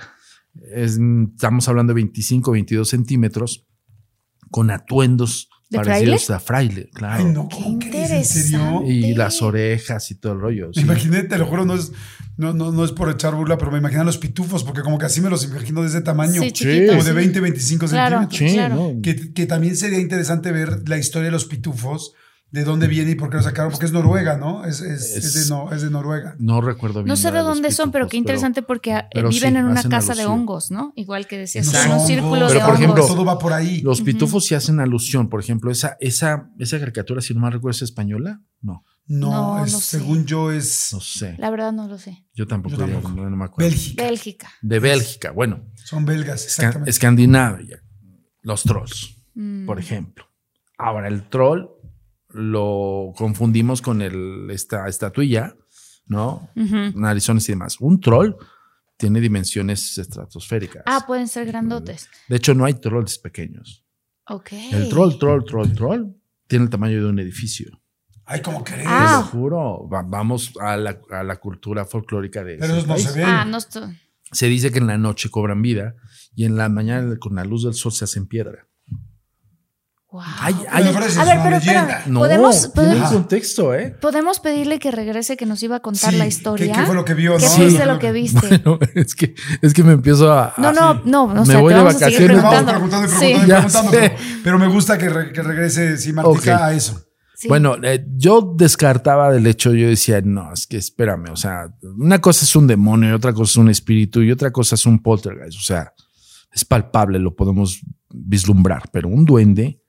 es- 0.73 0.97
estamos 1.33 1.67
hablando 1.67 1.91
de 1.91 1.95
25, 1.95 2.51
22 2.53 2.87
centímetros, 2.89 3.67
con 4.49 4.71
atuendos 4.71 5.49
¿De 5.69 5.77
parecidos 5.79 6.29
a 6.29 6.39
fraile, 6.39 6.89
claro. 6.93 7.25
Ay, 7.25 7.33
no, 7.33 7.49
Qué 7.49 7.59
interesante. 7.59 8.87
Y 8.87 9.13
las 9.15 9.41
orejas 9.41 10.09
y 10.11 10.15
todo 10.15 10.33
el 10.33 10.39
rollo. 10.39 10.67
Me 10.67 10.73
sí. 10.73 10.79
imaginé, 10.81 11.23
te 11.23 11.37
lo 11.37 11.45
juro, 11.45 11.65
no 11.65 11.75
es, 11.75 11.91
no, 12.37 12.53
no, 12.53 12.71
no 12.71 12.85
es 12.85 12.91
por 12.93 13.09
echar 13.09 13.35
burla, 13.35 13.57
pero 13.57 13.71
me 13.71 13.77
imaginé 13.79 14.01
a 14.01 14.05
los 14.05 14.17
pitufos, 14.17 14.63
porque 14.63 14.81
como 14.81 14.97
que 14.97 15.05
así 15.07 15.19
me 15.19 15.29
los 15.29 15.43
imagino 15.43 15.81
de 15.81 15.87
ese 15.89 16.01
tamaño. 16.01 16.41
Sí, 16.41 16.51
chiquitos. 16.51 16.89
como 16.91 17.03
de 17.03 17.09
sí. 17.09 17.15
20, 17.15 17.39
25 17.41 17.85
Claro. 17.87 18.19
centímetros. 18.21 18.49
Sí, 18.51 18.55
Claro. 18.55 18.75
¿no? 18.75 19.01
Que, 19.01 19.33
que 19.33 19.45
también 19.45 19.75
sería 19.75 19.99
interesante 19.99 20.51
ver 20.53 20.87
la 20.87 20.97
historia 20.97 21.25
de 21.25 21.31
los 21.31 21.45
pitufos, 21.45 22.13
de 22.49 22.63
dónde 22.63 22.87
viene 22.87 23.11
y 23.11 23.15
por 23.15 23.29
qué 23.29 23.37
lo 23.37 23.43
sacaron, 23.43 23.71
porque 23.71 23.85
es 23.87 23.91
Noruega, 23.91 24.37
¿no? 24.37 24.63
Es, 24.63 24.79
es, 24.79 25.15
es 25.17 25.33
de, 25.33 25.53
no, 25.53 25.71
es 25.73 25.81
de 25.81 25.89
Noruega. 25.89 26.35
No 26.39 26.61
recuerdo 26.61 26.99
bien. 27.03 27.07
No 27.07 27.17
sé 27.17 27.29
de 27.31 27.39
dónde 27.39 27.71
son, 27.71 27.91
pero 27.91 28.07
qué 28.07 28.15
interesante 28.17 28.61
porque 28.61 29.03
pero 29.13 29.27
viven 29.29 29.53
sí, 29.53 29.57
en 29.59 29.65
una 29.65 29.83
casa 29.83 30.15
de 30.15 30.25
hongos, 30.25 30.71
¿no? 30.71 30.93
Igual 30.95 31.27
que 31.27 31.37
decías, 31.37 31.65
son 31.65 31.75
unos 31.81 31.91
hongos, 31.93 32.07
círculos 32.07 32.39
Pero, 32.39 32.53
de 32.53 32.59
por 32.59 32.69
hongos. 32.69 32.79
ejemplo, 32.79 33.05
todo 33.07 33.25
va 33.25 33.37
por 33.37 33.51
ahí. 33.53 33.81
Los 33.81 34.01
pitufos 34.01 34.45
sí 34.45 34.55
hacen 34.55 34.79
alusión. 34.79 35.27
Por 35.29 35.41
ejemplo, 35.41 35.69
esa, 35.71 35.97
esa, 35.99 36.49
esa 36.57 36.79
caricatura, 36.79 37.19
si 37.21 37.33
no 37.33 37.41
me 37.41 37.49
recuerdo, 37.49 37.75
es 37.75 37.81
española. 37.81 38.41
No, 38.61 38.83
No, 39.07 39.29
No, 39.57 39.65
es- 39.65 39.73
no 39.73 39.79
sé. 39.79 39.99
según 39.99 40.25
yo 40.25 40.51
es 40.51 40.89
no 40.93 40.99
sé. 41.01 41.35
La 41.39 41.49
verdad 41.49 41.71
no 41.73 41.87
lo 41.87 41.97
sé. 41.97 42.25
Yo 42.33 42.47
tampoco, 42.47 42.75
Yo 42.77 42.81
tampoco. 42.85 43.09
no, 43.09 43.29
no 43.29 43.35
me 43.37 43.45
acuerdo. 43.45 43.69
Bélgica. 43.69 44.03
Bélgica. 44.03 44.49
De 44.61 44.79
Bélgica. 44.79 45.31
Bueno, 45.31 45.65
Son 45.83 46.05
belgas, 46.05 46.45
exactamente. 46.45 46.89
Escandinavia. 46.89 47.81
Los 48.41 48.63
trolls, 48.63 49.15
Mm. 49.35 49.65
por 49.65 49.79
ejemplo. 49.79 50.25
Ahora, 50.77 51.07
el 51.07 51.27
troll 51.29 51.67
lo 52.29 53.13
confundimos 53.15 53.81
con 53.81 54.01
el, 54.01 54.47
esta 54.51 54.87
estatuilla, 54.87 55.55
¿no? 56.07 56.49
Ujú. 56.55 56.99
Narizones 56.99 57.47
y 57.49 57.53
demás. 57.53 57.77
Un 57.79 57.99
troll 57.99 58.33
tiene 58.97 59.21
dimensiones 59.21 59.97
estratosféricas. 59.97 60.83
Ah, 60.85 61.03
pueden 61.07 61.27
ser 61.27 61.45
grandotes. 61.45 62.09
De 62.27 62.35
hecho, 62.37 62.53
no 62.53 62.65
hay 62.65 62.75
trolls 62.75 63.17
pequeños. 63.19 63.85
Ok. 64.27 64.51
El 64.71 64.89
troll, 64.89 65.17
troll, 65.17 65.43
troll, 65.45 65.73
troll 65.73 66.05
tiene 66.47 66.65
el 66.65 66.69
tamaño 66.71 67.01
de 67.01 67.05
un 67.09 67.19
edificio. 67.19 67.79
Ay, 68.25 68.41
¿cómo 68.41 68.63
crees? 68.63 68.83
Te 68.83 68.87
Ah. 68.89 69.21
lo 69.21 69.27
juro. 69.27 69.87
Va- 69.87 70.03
vamos 70.03 70.51
a 70.59 70.75
la, 70.75 70.99
a 71.11 71.23
la 71.23 71.37
cultura 71.37 71.85
folclórica 71.85 72.43
de 72.43 72.57
Pero 72.57 72.75
no 72.75 72.85
país. 72.85 73.03
se 73.03 73.17
ven. 73.19 73.25
Ah, 73.27 73.45
no 73.45 73.57
estoy. 73.57 73.97
Se 74.33 74.47
dice 74.47 74.71
que 74.71 74.79
en 74.79 74.87
la 74.87 74.97
noche 74.97 75.29
cobran 75.29 75.61
vida 75.61 75.95
y 76.35 76.43
en 76.43 76.57
la 76.57 76.67
mañana 76.67 77.15
con 77.17 77.35
la 77.35 77.45
luz 77.45 77.63
del 77.63 77.73
sol 77.73 77.93
se 77.93 78.03
hacen 78.03 78.27
piedra. 78.27 78.67
Wow. 80.09 80.23
Ay, 80.39 80.55
ay, 80.71 80.83
mejor 80.85 81.03
esa 81.03 81.21
A 81.21 81.25
ver, 81.25 81.37
pero 81.43 81.57
leyenda. 81.57 81.81
espérame. 81.81 82.13
no, 82.13 82.19
podemos- 82.21 82.71
contexto, 83.11 83.73
¿eh? 83.75 83.93
Podemos 83.99 84.39
pedirle 84.39 84.79
que 84.79 84.89
regrese, 84.89 85.35
que 85.35 85.45
nos 85.45 85.61
iba 85.63 85.75
a 85.75 85.79
contar 85.81 86.11
Sí, 86.11 86.17
la 86.17 86.23
¿qué- 86.23 86.29
historia. 86.29 86.73
¿Qué, 86.73 86.85
fue 86.85 86.95
lo 86.95 87.03
que 87.03 87.13
vio? 87.13 87.35
¿Qué 87.37 87.43
no? 87.43 87.49
fuiste 87.51 87.85
No, 87.85 87.93
lo 87.93 87.99
que 87.99 88.07
no, 88.07 88.13
viste? 88.13 88.47
Bueno, 88.63 88.79
es 88.95 89.15
que, 89.15 89.35
es 89.61 89.73
que 89.73 89.83
me 89.83 89.91
empiezo 89.91 90.31
a. 90.31 90.53
No, 90.57 90.69
a- 90.69 90.71
no, 90.71 90.93
no, 91.03 91.23
o 91.23 91.27
Me 91.35 91.45
sea, 91.45 91.59
voy 91.59 91.73
te 91.73 91.77
de 91.77 91.83
vamos 91.83 92.01
a 92.01 92.05
vacaciones. 92.05 92.41
Vamos 92.41 92.53
preguntando. 92.63 92.71
preguntando 92.71 93.07
y 93.07 93.09
Sí, 93.09 93.33
preguntando 93.33 93.89
preguntando, 93.91 93.91
pero, 93.91 94.41
pero 94.45 94.59
me 94.59 94.67
gusta 94.67 94.97
que, 94.97 95.09
re- 95.09 95.33
que 95.33 95.43
regrese 95.43 95.97
sí, 95.97 96.13
Martica 96.13 96.55
Ok. 96.55 96.61
a 96.61 96.73
eso. 96.73 97.01
sí. 97.35 97.49
Bueno, 97.49 97.75
eh, 97.83 98.05
yo 98.15 98.53
descartaba 98.57 99.29
del 99.33 99.45
hecho, 99.45 99.73
yo 99.73 99.89
decía, 99.89 100.21
no, 100.23 100.53
es 100.53 100.67
que 100.67 100.77
espérame, 100.77 101.31
o 101.31 101.35
sea, 101.35 101.67
una 101.97 102.19
cosa 102.21 102.45
es 102.45 102.55
un 102.55 102.65
demonio 102.65 103.09
y 103.09 103.13
otra 103.13 103.33
cosa 103.33 103.51
es 103.51 103.57
un 103.57 103.69
espíritu 103.69 104.21
y 104.21 104.31
otra 104.31 104.51
cosa 104.51 104.75
es 104.75 104.85
un 104.85 104.99
poltergeist, 105.03 105.57
o 105.59 105.61
sea, 105.63 105.93
es 106.53 106.63
palpable, 106.63 107.19
lo 107.19 107.35
podemos 107.35 107.81
vislumbrar, 108.09 108.83
pero 108.91 109.09
un 109.09 109.25
duende, 109.25 109.81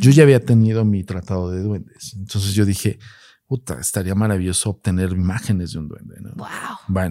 yo 0.00 0.10
ya 0.10 0.22
había 0.22 0.44
tenido 0.44 0.84
mi 0.84 1.04
tratado 1.04 1.50
de 1.50 1.62
duendes, 1.62 2.14
entonces 2.16 2.54
yo 2.54 2.64
dije, 2.64 2.98
puta, 3.46 3.80
estaría 3.80 4.14
maravilloso 4.14 4.70
obtener 4.70 5.12
imágenes 5.12 5.72
de 5.72 5.78
un 5.78 5.88
duende, 5.88 6.16
¿no? 6.20 6.32
Wow. 6.36 6.48
Bueno, 6.88 7.10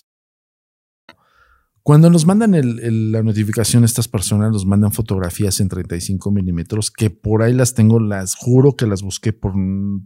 Cuando 1.83 2.09
nos 2.09 2.25
mandan 2.25 2.53
el- 2.53 2.79
el- 2.79 3.11
la 3.11 3.23
notificación, 3.23 3.83
estas 3.83 4.07
personas 4.07 4.51
nos 4.51 4.65
mandan 4.65 4.91
fotografías 4.91 5.59
en 5.59 5.67
35 5.69 6.29
milímetros, 6.31 6.91
que 6.91 7.09
por 7.09 7.41
ahí 7.41 7.53
las 7.53 7.73
tengo, 7.73 7.99
las 7.99 8.35
juro 8.35 8.75
que 8.75 8.85
las 8.85 9.01
busqué 9.01 9.33
por 9.33 9.53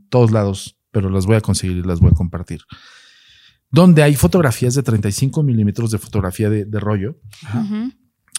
todos 0.09 0.31
lados, 0.31 0.77
pero 0.91 1.09
las 1.09 1.25
voy 1.25 1.35
a 1.35 1.41
conseguir 1.41 1.77
y 1.77 1.83
las 1.83 1.99
voy 1.99 2.11
a 2.11 2.15
compartir. 2.15 2.61
Donde 3.69 4.03
hay 4.03 4.15
fotografías 4.15 4.73
de 4.75 4.83
35 4.83 5.43
milímetros 5.43 5.91
de 5.91 5.97
fotografía 5.97 6.49
de, 6.49 6.63
de 6.65 6.79
rollo, 6.79 7.19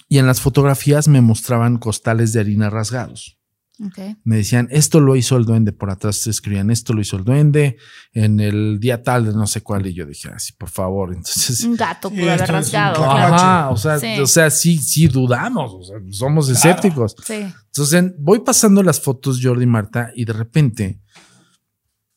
y 0.09 0.19
en 0.19 0.27
las 0.27 0.41
fotografías 0.41 1.09
me 1.09 1.21
mostraban 1.21 1.77
costales 1.79 2.33
de 2.33 2.41
harina 2.41 2.71
rasgados. 2.71 3.39
Ok. 3.79 3.99
Me 4.25 4.37
decían, 4.37 4.69
esto 4.71 5.01
lo 5.01 5.17
hizo 5.17 5.37
el 5.37 5.45
duende, 5.45 5.73
por 5.73 5.91
atrás 5.91 6.17
se 6.17 6.31
escribían, 6.31 6.71
esto 6.71 6.95
lo 6.95 7.01
hizo 7.03 7.17
el 7.19 7.25
duende, 7.25 7.77
en 8.13 8.41
el 8.41 8.79
día 8.81 9.03
tal 9.03 9.27
de 9.27 9.33
no 9.35 9.47
sé 9.47 9.61
cuál, 9.63 9.87
y 9.87 9.93
yo 9.93 10.07
dije, 10.07 10.31
así, 10.31 10.55
por 10.55 10.71
favor, 10.71 11.09
entonces... 11.15 11.63
Un 11.65 11.77
gato 11.77 12.09
pudo 12.11 12.31
haber 12.31 12.49
rasgado. 12.51 12.97
claro. 13.05 13.35
Ajá, 13.35 13.71
o 13.71 13.77
sea, 13.77 13.99
Sí. 13.99 14.19
o 14.19 14.27
sea, 14.27 14.49
sí, 14.51 14.79
sí 14.79 15.09
dudamos, 15.09 15.73
o 15.75 15.83
sea, 15.83 15.97
somos 16.11 16.49
escépticos. 16.49 17.15
Sí. 17.25 17.35
Entonces 17.67 17.93
en- 17.99 18.15
voy 18.19 18.39
pasando 18.41 18.83
las 18.83 18.99
fotos, 19.01 19.41
Jordi 19.43 19.65
y 19.65 19.67
Marta, 19.67 20.11
y 20.15 20.25
de 20.25 20.33
repente 20.33 21.01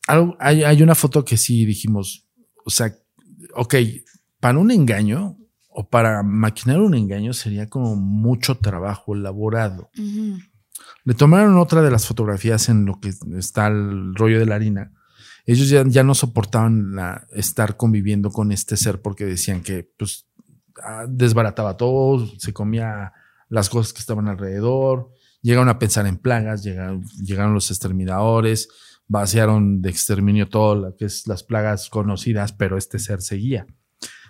algo- 0.08 0.36
hay, 0.40 0.64
hay 0.64 0.82
una 0.82 0.96
foto 0.96 1.24
que 1.26 1.38
sí 1.38 1.66
dijimos, 1.66 2.28
o 2.66 2.70
sea, 2.70 2.94
ok, 3.56 3.76
para 4.40 4.58
un 4.58 4.72
engaño 4.72 5.38
o 5.70 5.88
para 5.90 6.24
maquinar 6.24 6.80
un 6.80 6.96
engaño 6.96 7.32
sería 7.34 7.68
como 7.70 7.96
mucho 7.96 8.56
trabajo 8.58 9.14
elaborado. 9.16 9.90
Ujú. 9.98 10.38
Le 11.06 11.14
tomaron 11.14 11.58
otra 11.58 11.82
de 11.82 11.92
las 11.92 12.06
fotografías 12.06 12.70
en 12.70 12.86
lo 12.86 13.00
que 13.00 13.12
está 13.38 13.68
el 13.68 14.14
rollo 14.16 14.40
de 14.40 14.46
la 14.46 14.56
harina. 14.56 14.92
Ellos 15.46 15.70
ya, 15.70 15.84
ya 15.88 16.04
no 16.04 16.14
soportaban 16.14 16.96
la- 16.96 17.26
estar 17.34 17.78
conviviendo 17.78 18.30
con 18.32 18.52
este 18.52 18.78
ser 18.78 19.02
porque 19.02 19.26
decían 19.26 19.62
que 19.62 19.90
pues, 19.98 20.28
ah, 20.84 21.06
desbarataba 21.10 21.78
todo, 21.78 22.28
se 22.38 22.54
comía 22.54 23.14
las 23.48 23.70
cosas 23.70 23.94
que 23.94 24.00
estaban 24.02 24.28
alrededor, 24.28 25.10
llegaron 25.42 25.70
a 25.70 25.80
pensar 25.80 26.06
en 26.06 26.18
plagas, 26.18 26.64
llegaron, 26.64 27.04
llegaron 27.24 27.54
los 27.54 27.72
exterminadores, 27.72 28.68
vaciaron 29.08 29.82
de 29.82 29.90
exterminio 29.90 30.48
todo 30.50 30.76
lo 30.76 30.96
que 30.96 31.06
es 31.06 31.26
las 31.26 31.42
plagas 31.44 31.90
conocidas, 31.90 32.54
pero 32.54 32.78
este 32.78 33.00
ser 33.00 33.22
seguía. 33.22 33.66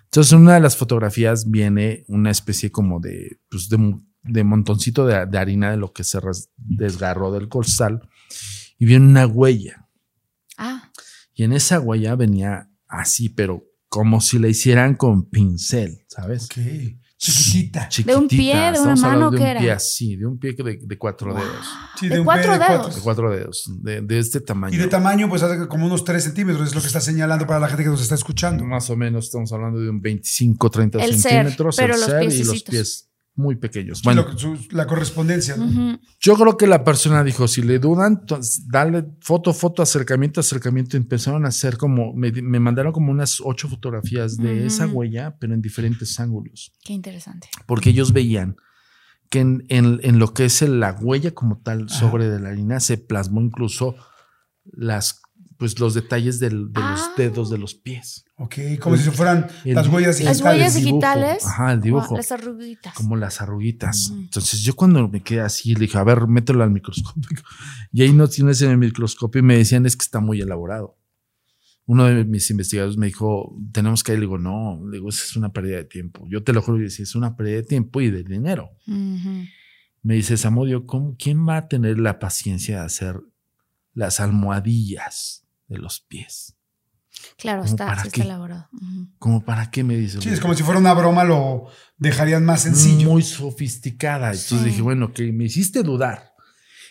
Entonces, 0.04 0.32
en 0.32 0.40
una 0.40 0.54
de 0.54 0.60
las 0.60 0.76
fotografías 0.76 1.50
viene 1.50 2.04
una 2.08 2.30
especie 2.30 2.72
como 2.72 2.98
de, 2.98 3.38
pues, 3.50 3.68
de, 3.68 4.00
de 4.22 4.44
montoncito 4.44 5.06
de, 5.06 5.26
de 5.26 5.38
harina 5.38 5.70
de 5.70 5.76
lo 5.76 5.92
que 5.92 6.04
se 6.04 6.18
desgarró 6.56 7.32
del 7.32 7.48
costal 7.48 8.08
y 8.78 8.84
viene 8.86 9.06
una 9.06 9.26
huella. 9.26 9.88
Ah, 10.56 10.90
Y 11.34 11.44
en 11.44 11.52
esa 11.52 11.80
huella 11.80 12.14
venía 12.16 12.68
así, 12.86 13.28
pero 13.30 13.64
como 13.88 14.20
si 14.20 14.38
la 14.38 14.48
hicieran 14.48 14.94
con 14.94 15.24
pincel, 15.30 16.04
¿sabes? 16.08 16.44
Ok. 16.44 16.58
Chiquitita. 17.22 17.86
Chiquitita. 17.88 18.12
¿De 18.12 18.18
un 18.18 18.28
pie, 18.28 18.54
de 18.54 18.60
una 18.60 18.70
Estamos 18.72 19.02
hablando 19.04 19.24
mano, 19.26 19.30
de 19.32 19.36
qué 19.36 19.42
un 19.42 19.48
era? 19.50 19.60
pie 19.60 19.70
así, 19.72 20.16
de 20.16 20.26
un 20.26 20.38
pie 20.38 20.52
de, 20.54 20.78
de 20.82 20.98
cuatro 20.98 21.34
dedos. 21.34 21.66
Sí, 21.98 22.08
¿De 22.08 22.18
un 22.18 22.24
cuatro 22.24 22.52
pie 22.52 22.58
de 22.60 22.68
dedos? 22.72 22.94
De 22.96 23.00
cuatro 23.02 23.30
dedos, 23.30 23.70
de, 23.82 24.00
de 24.00 24.18
este 24.18 24.40
tamaño. 24.40 24.74
Y 24.74 24.78
de 24.78 24.86
tamaño, 24.86 25.28
pues 25.28 25.42
hace 25.42 25.68
como 25.68 25.84
unos 25.84 26.02
3 26.04 26.22
centímetros, 26.24 26.68
es 26.68 26.74
lo 26.74 26.80
que 26.80 26.86
está 26.86 27.00
señalando 27.02 27.46
para 27.46 27.60
la 27.60 27.68
gente 27.68 27.82
que 27.82 27.90
nos 27.90 28.00
está 28.00 28.14
escuchando. 28.14 28.64
Más 28.64 28.88
o 28.88 28.96
menos 28.96 29.26
estamos 29.26 29.52
hablando 29.52 29.78
de 29.80 29.90
un 29.90 30.00
25, 30.00 30.70
30 30.70 30.98
El 31.04 31.18
ser, 31.20 31.32
centímetros. 31.32 31.76
pero 31.76 31.94
el 31.94 32.00
los 32.00 32.08
ser 32.08 32.22
y 32.32 32.44
los 32.44 32.62
pies 32.62 33.09
muy 33.40 33.56
pequeños. 33.56 34.02
Bueno, 34.02 34.24
su- 34.38 34.56
la 34.70 34.86
correspondencia. 34.86 35.56
¿no? 35.56 35.98
Yo 36.20 36.34
creo 36.36 36.56
que 36.56 36.66
la 36.66 36.84
persona 36.84 37.24
dijo, 37.24 37.48
si 37.48 37.62
le 37.62 37.78
dudan, 37.78 38.18
entonces, 38.20 38.68
dale 38.68 39.04
foto, 39.20 39.52
foto, 39.52 39.82
acercamiento, 39.82 40.40
acercamiento. 40.40 40.96
Empezaron 40.96 41.44
a 41.44 41.48
hacer 41.48 41.76
como, 41.76 42.12
me, 42.14 42.30
me 42.30 42.60
mandaron 42.60 42.92
como 42.92 43.10
unas 43.10 43.40
ocho 43.44 43.68
fotografías 43.68 44.36
de 44.36 44.66
esa 44.66 44.86
huella, 44.86 45.36
pero 45.40 45.54
en 45.54 45.62
diferentes 45.62 46.20
ángulos. 46.20 46.72
Qué 46.84 46.92
interesante. 46.92 47.48
Porque 47.66 47.90
ellos 47.90 48.12
veían 48.12 48.56
que 49.30 49.40
en, 49.40 49.64
en- 49.68 50.00
en 50.02 50.18
lo 50.18 50.34
que 50.34 50.44
es 50.44 50.60
la 50.62 50.92
huella 51.00 51.32
como 51.32 51.58
tal 51.58 51.88
sobre 51.88 52.28
de 52.28 52.38
la 52.40 52.50
harina 52.50 52.80
se 52.80 52.98
plasmó 52.98 53.40
incluso 53.40 53.94
las 54.64 55.19
pues 55.60 55.78
los 55.78 55.94
detalles 55.94 56.40
del- 56.40 56.72
de 56.72 56.80
Ah. 56.82 56.90
los 56.92 57.16
dedos 57.16 57.50
de 57.50 57.58
los 57.58 57.74
pies. 57.74 58.24
Ok, 58.36 58.56
como 58.80 58.96
si 58.96 59.10
fueran 59.10 59.46
El- 59.64 59.74
las 59.76 59.86
huellas 59.86 60.18
el- 60.18 60.24
Las 60.26 60.38
digitales. 60.38 60.58
huellas 60.58 60.74
digitales. 60.74 61.46
Ajá, 61.46 61.72
el 61.74 61.80
dibujo. 61.80 62.08
Wow, 62.08 62.16
las 62.16 62.32
arruguitas. 62.32 62.94
como 62.94 63.14
las 63.16 63.40
arruguitas. 63.40 64.10
Entonces 64.12 64.62
yo 64.62 64.74
cuando 64.74 65.06
me 65.08 65.22
quedé 65.22 65.42
así, 65.42 65.74
le 65.74 65.80
dije, 65.80 65.98
a 65.98 66.02
ver, 66.04 66.26
mételo 66.26 66.64
al 66.64 66.70
microscopio. 66.72 67.22
Y 67.92 68.02
ahí 68.02 68.12
no 68.12 68.26
tienes 68.26 68.60
en 68.62 68.70
el 68.72 68.78
microscopio 68.78 69.38
y 69.38 69.42
me 69.42 69.56
decían, 69.58 69.84
es 69.86 69.96
que 69.96 70.02
está 70.04 70.18
muy 70.20 70.40
elaborado. 70.40 70.96
Uno 71.86 72.06
de 72.06 72.24
mis 72.24 72.48
investigadores 72.50 72.96
me 72.96 73.06
dijo, 73.06 73.54
tenemos 73.72 74.02
que 74.04 74.12
ir. 74.12 74.18
Le 74.18 74.26
digo, 74.26 74.38
no, 74.38 74.80
le 74.86 74.98
digo, 74.98 75.08
es 75.10 75.36
una 75.36 75.52
pérdida 75.52 75.76
de 75.76 75.84
tiempo. 75.84 76.24
Yo 76.30 76.42
te 76.42 76.52
lo 76.52 76.62
juro, 76.62 76.78
y 76.78 76.82
decía, 76.84 77.02
es 77.02 77.14
una 77.14 77.36
pérdida 77.36 77.56
de 77.56 77.62
tiempo 77.64 78.00
y 78.00 78.10
de 78.10 78.22
dinero. 78.22 78.70
Me 80.02 80.14
dice, 80.14 80.36
Samudio, 80.38 80.86
¿cómo, 80.86 81.16
¿quién 81.18 81.46
va 81.46 81.56
a 81.58 81.68
tener 81.68 81.98
la 81.98 82.18
paciencia 82.18 82.78
de 82.80 82.86
hacer 82.86 83.20
las 83.92 84.20
almohadillas 84.20 85.44
de 85.70 85.78
los 85.78 86.00
pies? 86.00 86.56
Claro, 87.36 87.60
¿Cómo 87.62 87.70
está, 87.70 87.86
para 87.86 88.02
sí 88.02 88.08
está 88.08 88.22
elaborado. 88.24 88.68
¿Cómo 89.18 89.44
para 89.44 89.70
qué 89.70 89.82
me 89.84 89.96
dice? 89.96 90.20
Sí, 90.20 90.28
es 90.28 90.40
como 90.40 90.54
si 90.54 90.62
fuera 90.62 90.78
una 90.80 90.94
broma, 90.94 91.24
lo 91.24 91.66
dejarían 91.98 92.44
más 92.44 92.62
sencillo. 92.62 93.08
Muy 93.10 93.22
sofisticada. 93.22 94.28
Entonces 94.28 94.58
Sí. 94.60 94.64
dije, 94.66 94.82
bueno, 94.82 95.12
que 95.12 95.30
me 95.32 95.44
hiciste 95.44 95.82
dudar. 95.82 96.32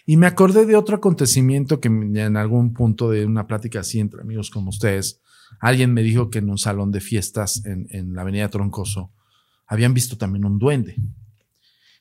Y 0.06 0.18
me 0.18 0.28
acordé 0.28 0.66
de 0.66 0.76
otro 0.76 0.96
acontecimiento 0.98 1.80
que 1.80 1.90
me- 1.90 2.22
en 2.24 2.36
algún 2.38 2.74
punto 2.74 3.10
de 3.12 3.26
una 3.26 3.46
plática 3.48 3.82
así 3.82 4.00
entre 4.00 4.22
amigos 4.22 4.50
como 4.50 4.70
ustedes, 4.70 5.22
alguien 5.60 5.94
me 5.94 6.02
dijo 6.04 6.30
que 6.30 6.40
en 6.40 6.50
un 6.50 6.58
salón 6.58 6.92
de 6.92 7.00
fiestas 7.02 7.64
en, 7.66 7.88
en 7.92 8.14
la 8.14 8.22
avenida 8.22 8.50
Troncoso 8.50 9.12
habían 9.68 9.94
visto 9.94 10.18
también 10.18 10.46
un 10.46 10.58
duende. 10.60 10.96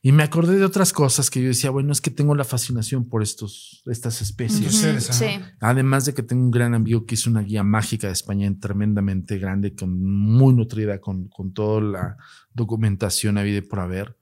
Y 0.00 0.12
me 0.12 0.22
acordé 0.22 0.56
de 0.58 0.64
otras 0.64 0.92
cosas 0.92 1.28
que 1.28 1.42
yo 1.42 1.48
decía, 1.48 1.70
bueno, 1.70 1.90
es 1.90 2.00
que 2.00 2.10
tengo 2.12 2.34
la 2.36 2.44
fascinación 2.44 3.08
por 3.08 3.20
estos, 3.22 3.82
estas 3.86 4.22
especies. 4.22 4.66
Estos 4.66 4.80
seres, 4.80 5.04
Sí. 5.06 5.26
Además 5.60 6.04
de 6.04 6.14
que 6.14 6.22
tengo 6.22 6.42
un 6.44 6.52
gran 6.52 6.72
amigo 6.74 7.04
que 7.04 7.16
hizo 7.16 7.28
una 7.28 7.42
guía 7.42 7.64
mágica 7.64 8.06
de 8.06 8.12
España 8.12 8.52
tremendamente 8.60 9.38
grande, 9.38 9.74
con, 9.74 10.00
muy 10.00 10.54
nutrida, 10.54 11.00
con, 11.00 11.26
con 11.28 11.52
toda 11.52 11.80
la 11.80 12.16
documentación 12.54 13.38
habida 13.38 13.60
por 13.68 13.80
haber. 13.80 14.16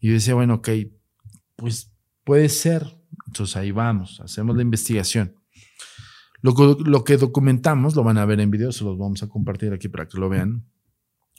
Y 0.00 0.08
yo 0.08 0.14
decía, 0.14 0.34
bueno, 0.34 0.54
ok, 0.54 0.68
pues 1.54 1.92
puede 2.24 2.48
ser. 2.48 2.84
Entonces 3.28 3.54
ahí 3.56 3.70
vamos, 3.70 4.20
hacemos 4.20 4.56
la 4.56 4.62
investigación. 4.62 5.36
Lo, 6.40 6.54
que- 6.56 6.76
lo 6.84 7.04
que 7.04 7.16
documentamos, 7.16 7.94
lo 7.94 8.02
van 8.02 8.18
a 8.18 8.24
ver 8.26 8.40
en 8.40 8.50
video, 8.50 8.72
se 8.72 8.82
los 8.82 8.98
vamos 8.98 9.22
a 9.22 9.28
compartir 9.28 9.72
aquí 9.72 9.86
para 9.88 10.08
que 10.08 10.18
lo 10.18 10.28
vean. 10.28 10.66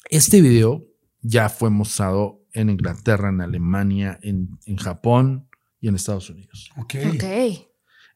Este 0.10 0.40
video 0.42 0.86
ya 1.24 1.50
fue 1.50 1.70
mostrado 1.72 2.42
en 2.52 2.70
Inglaterra, 2.70 3.30
en 3.30 3.42
Alemania, 3.42 4.20
en, 4.22 4.60
en 4.66 4.78
Japón 4.78 5.48
y 5.82 5.88
en 5.88 5.96
Estados 5.96 6.30
Unidos. 6.30 6.70
Ok. 6.78 6.96
Ok. 7.16 7.24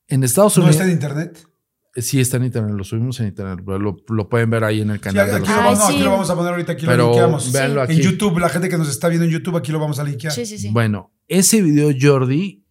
En 0.10 0.24
Estados 0.24 0.56
¿No 0.58 0.64
Unidos. 0.64 0.76
está 0.76 0.86
en 0.86 0.92
internet? 0.94 1.48
Sí, 1.96 2.20
está 2.22 2.38
en 2.38 2.44
internet, 2.44 2.76
lo 2.78 2.84
subimos 2.84 3.20
en 3.22 3.28
internet, 3.30 3.60
lo, 3.66 3.98
lo 4.08 4.30
pueden 4.30 4.52
ver 4.52 4.64
ahí 4.64 4.82
en 4.82 4.92
el 4.92 4.98
Sí, 4.98 5.02
canal 5.02 5.32
de 5.32 5.36
aquí, 5.38 5.48
los. 5.48 5.50
lo 5.50 5.56
Ay, 5.56 5.64
vamos, 5.64 5.80
no, 5.80 5.86
aquí 5.88 6.04
lo 6.04 6.12
vamos 6.12 6.30
a 6.30 6.36
poner 6.36 6.52
ahorita, 6.52 6.72
aquí 6.74 6.86
lo 6.86 6.92
Pero 6.92 7.08
linkeamos. 7.10 7.52
véanlo 7.52 7.82
aquí. 7.82 7.94
En 7.94 8.00
YouTube, 8.02 8.38
la 8.38 8.50
gente 8.50 8.70
que 8.70 8.78
nos 8.78 8.88
está 8.88 9.08
viendo 9.10 9.26
en 9.26 9.32
YouTube, 9.32 9.58
aquí 9.58 9.72
lo 9.72 9.80
vamos 9.80 9.98
a 9.98 10.04
linkear. 10.04 10.32
Sí, 10.32 10.46
sí, 10.46 10.60
sí. 10.60 10.70
Bueno, 10.70 11.12
ese 11.28 11.60
video, 11.64 11.90
Jordi, 12.00 12.64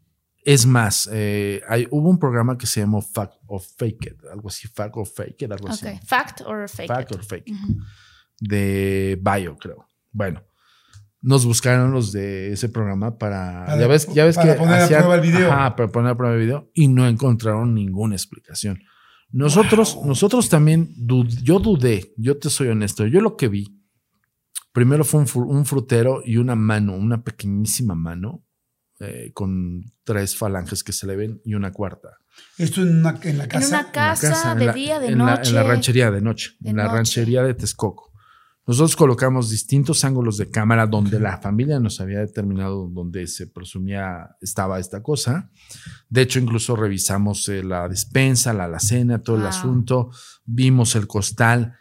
es 0.45 0.65
más, 0.65 1.11
eh, 1.13 1.61
hay, 1.69 1.89
hubo 1.91 2.09
un 2.09 2.21
programa 2.21 2.57
que 2.57 2.69
se 2.69 2.79
llamó 2.79 3.03
Fact 3.03 3.35
or 3.49 3.61
Fake 3.61 4.07
It, 4.13 4.25
algo 4.33 4.49
así, 4.49 4.69
Fact 4.69 4.97
or 4.97 5.07
Fake 5.09 5.43
It, 5.43 5.51
algo 5.51 5.69
así. 5.71 5.87
Ok. 5.89 6.05
Fact 6.05 6.41
or 6.47 6.69
fake. 6.69 6.87
Fact 6.87 7.11
it? 7.11 7.17
or 7.17 7.25
Fake 7.25 7.49
It, 7.49 7.57
de 8.41 9.19
Bio, 9.21 9.57
creo. 9.57 9.89
Bueno, 10.17 10.43
nos 11.21 11.45
buscaron 11.45 11.93
los 11.93 12.11
de 12.11 12.53
ese 12.53 12.71
programa 12.71 13.19
para. 13.19 13.67
Para- 13.67 13.79
ya 13.79 13.87
ves, 13.87 14.07
ya 14.15 14.25
ves 14.25 14.37
para 14.37 14.55
que. 14.55 14.59
poner 14.59 14.81
a 14.83 14.87
prueba 14.89 15.15
el 15.17 15.21
video. 15.21 15.53
Ajá, 15.53 15.77
para 15.77 15.93
poner 15.93 16.13
a 16.13 16.17
prueba 16.17 16.35
el 16.37 16.41
video 16.41 16.71
y 16.73 16.89
no 16.89 17.07
encontraron 17.07 17.75
ninguna 17.75 18.15
explicación. 18.15 18.79
Nosotros, 19.31 19.99
nosotros 20.07 20.49
también, 20.49 20.95
yo 21.43 21.59
dudé, 21.59 22.15
yo 22.17 22.39
te 22.39 22.49
soy 22.49 22.69
honesto, 22.69 23.07
yo 23.07 23.21
lo 23.21 23.37
que 23.37 23.49
vi, 23.49 23.79
primero 24.73 25.05
fue 25.05 25.21
un, 25.21 25.27
fru- 25.27 25.47
un 25.49 25.67
frutero 25.67 26.23
y 26.25 26.39
una 26.39 26.55
mano, 26.55 26.95
una 26.97 27.23
pequeñísima 27.23 27.95
mano, 27.95 28.45
eh, 29.01 29.33
con 29.35 29.85
tres 30.05 30.35
falanges 30.37 30.83
que 30.83 30.93
se 30.93 31.07
le 31.07 31.17
ven 31.17 31.43
y 31.45 31.55
una 31.55 31.73
cuarta. 31.73 32.09
Esto 32.57 32.81
en, 32.83 33.01
una- 33.01 33.19
en 33.23 33.37
la 33.37 33.45
En 33.45 33.51
casa. 33.51 33.69
una 33.81 33.91
casa, 33.93 34.27
En 34.27 34.31
la 34.33 34.37
casa, 34.39 34.53
en 34.53 34.59
de 34.61 34.65
la- 34.67 34.73
día, 34.73 35.01
de 35.01 35.07
en 35.09 35.19
noche. 35.19 35.43
La, 35.43 35.49
en 35.49 35.55
la 35.57 35.63
ranchería 35.65 36.11
de 36.11 36.21
noche, 36.23 36.51
De 36.61 36.71
en 36.71 36.77
la 36.77 36.85
noche. 36.85 36.95
ranchería 36.97 37.43
de 37.43 37.53
Texcoco. 37.55 38.13
Nosotros 38.67 38.97
colocamos 38.97 39.49
distintos 39.51 40.05
ángulos 40.05 40.39
de 40.39 40.51
cámara 40.51 40.87
donde 40.89 41.21
la 41.21 41.39
familia 41.39 41.79
nos 41.79 42.01
había 42.01 42.19
determinado 42.19 42.89
donde 42.89 43.27
se 43.29 43.47
presumía 43.47 44.37
estaba 44.41 44.81
esta 44.81 45.03
cosa. 45.03 45.51
De 46.09 46.23
hecho, 46.23 46.41
incluso 46.41 46.75
revisamos 46.75 47.49
eh, 47.49 47.63
la 47.63 47.89
despensa, 47.89 48.53
la 48.53 48.65
alacena, 48.65 49.23
todo 49.23 49.37
el 49.37 49.43
Wow. 49.43 49.51
asunto. 49.51 50.11
Vimos 50.45 50.97
el 50.97 51.07
costal. 51.07 51.75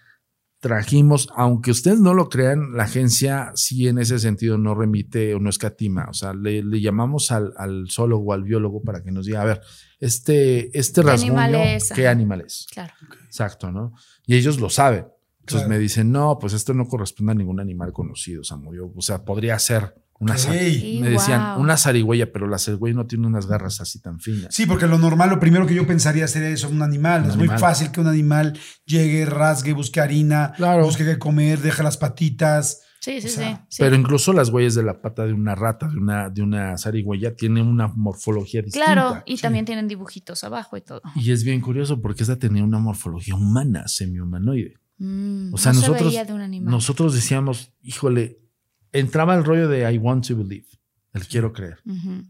Trajimos, 0.59 1.27
aunque 1.35 1.69
ustedes 1.71 1.99
no 1.99 2.13
lo 2.15 2.27
crean, 2.29 2.73
la 2.75 2.83
agencia 2.83 3.51
sí 3.55 3.87
en 3.87 3.99
ese 3.99 4.17
sentido 4.17 4.57
no 4.57 4.73
remite 4.73 5.35
o 5.35 5.39
no 5.39 5.49
escatima. 5.49 6.07
O 6.09 6.13
sea, 6.13 6.33
le, 6.33 6.63
le 6.63 6.81
llamamos 6.81 7.31
al, 7.31 7.53
al 7.57 7.85
zoólogo, 7.91 8.33
al 8.33 8.43
biólogo 8.43 8.81
para 8.81 9.03
que 9.03 9.11
nos 9.11 9.25
diga, 9.27 9.41
a 9.41 9.45
ver, 9.45 9.61
este, 9.99 10.75
este 10.77 11.01
¿Qué 11.01 11.07
rasguño, 11.07 11.39
animal 11.39 11.55
es? 11.67 11.91
¿qué 11.91 12.07
animal 12.07 12.41
es? 12.41 12.65
Claro. 12.71 12.93
Exacto, 13.25 13.71
¿no? 13.71 13.93
Y 14.25 14.35
ellos 14.35 14.59
lo 14.59 14.69
saben. 14.69 15.05
Entonces 15.45 15.67
Claro. 15.67 15.69
me 15.69 15.79
dicen, 15.79 16.11
no, 16.11 16.39
pues 16.39 16.53
esto 16.53 16.73
no 16.73 16.87
corresponde 16.87 17.33
a 17.33 17.35
ningún 17.35 17.59
animal 17.59 17.93
conocido, 17.93 18.43
Samuel. 18.43 18.79
O 18.95 19.01
sea, 19.01 19.23
podría 19.23 19.59
ser 19.59 19.93
una 20.17 20.35
Y 20.37 20.99
Me 21.01 21.09
decían, 21.11 21.53
wow. 21.55 21.61
una 21.61 21.77
zarigüeya, 21.77 22.31
pero 22.31 22.47
la 22.47 22.57
zarigüeya 22.57 22.95
no 22.95 23.05
tiene 23.05 23.27
unas 23.27 23.45
garras 23.45 23.79
así 23.79 23.99
tan 24.01 24.19
finas. 24.19 24.47
Sí, 24.55 24.65
porque 24.65 24.87
lo 24.87 24.97
normal, 24.97 25.29
lo 25.29 25.39
primero 25.39 25.67
que 25.67 25.75
yo 25.75 25.85
pensaría 25.85 26.27
sería 26.27 26.49
eso, 26.49 26.67
un 26.69 26.81
animal. 26.81 27.25
Un 27.25 27.29
es 27.29 27.37
muy 27.37 27.47
fácil 27.47 27.91
que 27.91 27.99
un 28.01 28.07
animal 28.07 28.57
llegue, 28.85 29.25
rasgue, 29.25 29.73
busque 29.73 29.99
harina, 30.01 30.53
Claro. 30.57 30.83
busque 30.85 31.05
qué 31.05 31.19
comer, 31.19 31.59
deja 31.59 31.83
las 31.83 31.97
patitas. 31.97 32.81
Sí, 33.01 33.21
sí, 33.21 33.27
O 33.27 33.29
sea, 33.29 33.55
sí, 33.57 33.61
sí. 33.69 33.77
Pero 33.83 33.95
incluso 33.95 34.33
las 34.33 34.49
huellas 34.49 34.73
de 34.73 34.81
la 34.81 34.99
pata 34.99 35.27
de 35.27 35.33
una 35.33 35.53
rata, 35.53 35.87
de 35.87 35.97
una, 35.97 36.29
de 36.31 36.41
una 36.41 36.75
zarigüeya, 36.75 37.35
tienen 37.35 37.67
una 37.67 37.87
morfología 37.87 38.63
distinta. 38.63 38.85
Claro, 38.93 39.21
y 39.27 39.37
también 39.37 39.65
tienen 39.65 39.87
dibujitos 39.87 40.43
abajo 40.43 40.75
y 40.75 40.81
todo. 40.81 41.01
Y 41.15 41.31
es 41.31 41.43
bien 41.43 41.61
curioso 41.61 42.01
porque 42.01 42.23
esa 42.23 42.39
tenía 42.39 42.63
una 42.63 42.79
morfología 42.79 43.35
humana, 43.35 43.83
semi-humanoide. 43.87 44.75
Mm, 44.97 45.53
O 45.53 45.57
sea, 45.57 45.73
no 45.73 45.81
nosotros, 45.81 46.13
se 46.13 46.25
de 46.25 46.33
un 46.33 46.41
animal. 46.41 46.71
nosotros 46.71 47.13
decíamos, 47.13 47.73
híjole, 47.81 48.39
entraba 48.91 49.35
el 49.35 49.43
rollo 49.43 49.67
de 49.67 49.91
I 49.93 49.97
want 49.97 50.25
to 50.27 50.35
believe, 50.37 50.67
el 51.13 51.27
quiero 51.27 51.51
creer. 51.53 51.79
Ujú. 51.85 52.23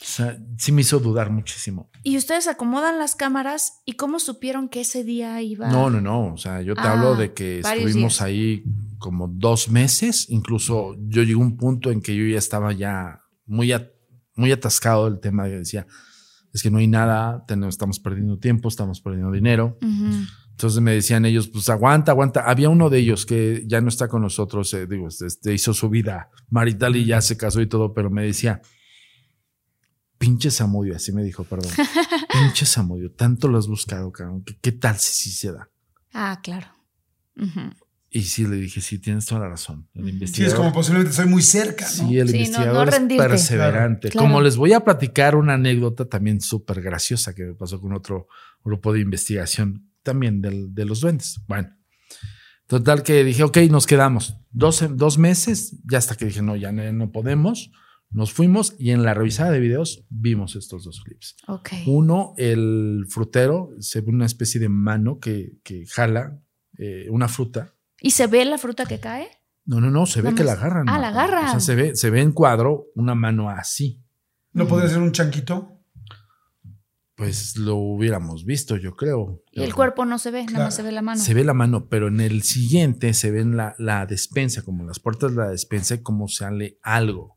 O 0.00 0.04
sea, 0.04 0.38
sí 0.58 0.70
me 0.70 0.82
hizo 0.82 1.00
dudar 1.00 1.30
muchísimo. 1.30 1.90
Y 2.04 2.16
ustedes 2.16 2.46
acomodan 2.46 2.98
las 3.00 3.16
cámaras 3.16 3.80
y 3.84 3.94
cómo 3.94 4.20
supieron 4.20 4.68
que 4.68 4.82
ese 4.82 5.02
día 5.02 5.42
iba. 5.42 5.68
No, 5.70 5.90
no, 5.90 6.00
no. 6.00 6.34
O 6.34 6.36
sea, 6.36 6.62
yo 6.62 6.74
te 6.74 6.80
Ah, 6.82 6.92
hablo 6.92 7.16
de 7.16 7.32
que 7.34 7.58
estuvimos 7.58 7.94
días. 8.14 8.22
ahí 8.22 8.62
como 8.98 9.26
dos 9.26 9.68
meses. 9.70 10.26
Incluso 10.28 10.94
yo 11.08 11.22
llegué 11.22 11.32
a 11.34 11.38
un 11.38 11.56
punto 11.56 11.90
en 11.90 12.00
que 12.00 12.14
yo 12.16 12.24
ya 12.26 12.38
estaba 12.38 12.72
ya 12.72 13.22
muy, 13.44 13.72
at- 13.72 13.90
muy 14.36 14.52
atascado 14.52 15.10
del 15.10 15.18
tema. 15.18 15.48
Yo 15.48 15.58
decía, 15.58 15.84
es 16.52 16.62
que 16.62 16.70
no 16.70 16.78
hay 16.78 16.86
nada, 16.86 17.44
tenemos- 17.48 17.74
estamos 17.74 17.98
perdiendo 17.98 18.38
tiempo, 18.38 18.68
estamos 18.68 19.00
perdiendo 19.00 19.32
dinero. 19.32 19.78
Ujú. 19.82 20.14
Entonces 20.58 20.80
me 20.80 20.90
decían 20.90 21.24
ellos, 21.24 21.46
pues 21.46 21.68
aguanta, 21.68 22.10
aguanta. 22.10 22.40
Había 22.40 22.68
uno 22.68 22.90
de 22.90 22.98
ellos 22.98 23.26
que 23.26 23.62
ya 23.68 23.80
no 23.80 23.88
está 23.88 24.08
con 24.08 24.22
nosotros, 24.22 24.74
eh, 24.74 24.88
digo, 24.88 25.06
este, 25.06 25.54
hizo 25.54 25.72
su 25.72 25.88
vida 25.88 26.30
marital 26.50 26.96
y 26.96 27.04
ya 27.04 27.20
se 27.20 27.36
casó 27.36 27.60
y 27.60 27.68
todo, 27.68 27.94
pero 27.94 28.10
me 28.10 28.24
decía, 28.24 28.60
pinche 30.18 30.50
Samudio, 30.50 30.96
así 30.96 31.12
me 31.12 31.22
dijo, 31.22 31.44
perdón, 31.44 31.70
pinche 32.32 32.66
Samudio, 32.66 33.12
tanto 33.12 33.46
lo 33.46 33.56
has 33.56 33.68
buscado, 33.68 34.10
cabrón, 34.10 34.42
que 34.42 34.58
qué 34.58 34.72
tal 34.72 34.96
si 34.98 35.12
sí 35.12 35.30
se 35.30 35.52
da. 35.52 35.70
Ah, 36.12 36.40
claro. 36.42 36.66
Y 38.10 38.22
sí, 38.22 38.44
le 38.44 38.56
dije, 38.56 38.80
sí, 38.80 38.98
tienes 38.98 39.26
toda 39.26 39.42
la 39.42 39.50
razón. 39.50 39.88
El. 39.94 40.06
Sí, 40.06 40.10
investigador. 40.10 40.54
es 40.54 40.58
como 40.58 40.72
posiblemente 40.72 41.12
soy 41.14 41.26
muy 41.26 41.42
cerca, 41.42 41.84
¿no? 41.84 42.08
Sí, 42.08 42.18
el 42.18 42.30
Sí, 42.30 42.36
investigador 42.36 43.00
no 43.00 43.14
es 43.14 43.16
perseverante. 43.16 44.08
Claro. 44.08 44.26
Como 44.26 44.40
les 44.40 44.56
voy 44.56 44.72
a 44.72 44.80
platicar 44.80 45.36
una 45.36 45.54
anécdota 45.54 46.08
también 46.08 46.40
súper 46.40 46.82
graciosa 46.82 47.32
que 47.32 47.44
me 47.44 47.54
pasó 47.54 47.80
con 47.80 47.92
otro 47.92 48.26
grupo 48.64 48.92
de 48.92 48.98
investigación 49.02 49.87
también 50.02 50.40
del- 50.40 50.74
de 50.74 50.84
los 50.84 51.00
duendes. 51.00 51.40
Bueno, 51.46 51.70
Total 52.66 53.02
que 53.02 53.24
dije, 53.24 53.42
ok, 53.44 53.56
nos 53.70 53.86
quedamos. 53.86 54.34
Dos, 54.50 54.84
dos 54.94 55.16
meses, 55.16 55.80
ya 55.90 55.96
hasta 55.96 56.16
que 56.16 56.26
dije, 56.26 56.42
no, 56.42 56.54
ya 56.54 56.70
no, 56.70 56.92
no 56.92 57.10
podemos. 57.10 57.70
Nos 58.10 58.32
fuimos 58.32 58.74
y 58.78 58.90
en 58.90 59.02
la 59.04 59.14
revisada 59.14 59.50
de 59.50 59.58
videos 59.60 60.04
vimos 60.10 60.54
estos 60.54 60.84
dos 60.84 61.00
clips. 61.02 61.34
Ok. 61.46 61.70
Uno, 61.86 62.34
el 62.36 63.06
frutero, 63.08 63.70
se 63.80 64.02
ve 64.02 64.10
una 64.10 64.26
especie 64.26 64.60
de 64.60 64.68
mano 64.68 65.18
que, 65.18 65.52
que 65.64 65.86
jala 65.86 66.38
eh, 66.76 67.06
una 67.10 67.28
fruta. 67.28 67.74
¿Y 68.02 68.10
se 68.10 68.26
ve 68.26 68.44
la 68.44 68.58
fruta 68.58 68.84
que 68.84 69.00
cae? 69.00 69.28
No, 69.64 69.80
no, 69.80 69.90
no, 69.90 70.04
se 70.04 70.20
ve 70.20 70.34
que 70.34 70.44
la 70.44 70.52
agarran. 70.52 70.90
Ah, 70.90 70.98
la 70.98 71.08
agarran. 71.08 71.46
O 71.46 71.50
sea, 71.52 71.60
se 71.60 71.74
ve, 71.74 71.96
se 71.96 72.10
ve 72.10 72.20
en 72.20 72.32
cuadro 72.32 72.86
una 72.94 73.14
mano 73.14 73.48
así. 73.48 74.04
¿No 74.52 74.68
podría 74.68 74.90
ser 74.90 74.98
un 74.98 75.12
chanquito? 75.12 75.77
Pues 77.18 77.56
lo 77.56 77.74
hubiéramos 77.74 78.44
visto, 78.44 78.76
yo 78.76 78.94
creo. 78.94 79.42
Y 79.50 79.64
el 79.64 79.74
cuerpo 79.74 80.04
no 80.04 80.20
se 80.20 80.30
ve, 80.30 80.44
nada 80.44 80.66
más 80.66 80.76
se 80.76 80.84
ve 80.84 80.92
la 80.92 81.02
mano. 81.02 81.20
Se 81.20 81.34
ve 81.34 81.42
la 81.42 81.52
mano, 81.52 81.88
pero 81.88 82.06
en 82.06 82.20
el 82.20 82.44
siguiente 82.44 83.12
se 83.12 83.32
ve 83.32 83.40
en 83.40 83.56
la, 83.56 83.74
la 83.76 84.06
despensa, 84.06 84.62
como 84.62 84.84
las 84.84 85.00
puertas 85.00 85.32
de 85.32 85.38
la 85.38 85.48
despensa, 85.48 86.00
como 86.00 86.28
sale 86.28 86.78
algo. 86.80 87.36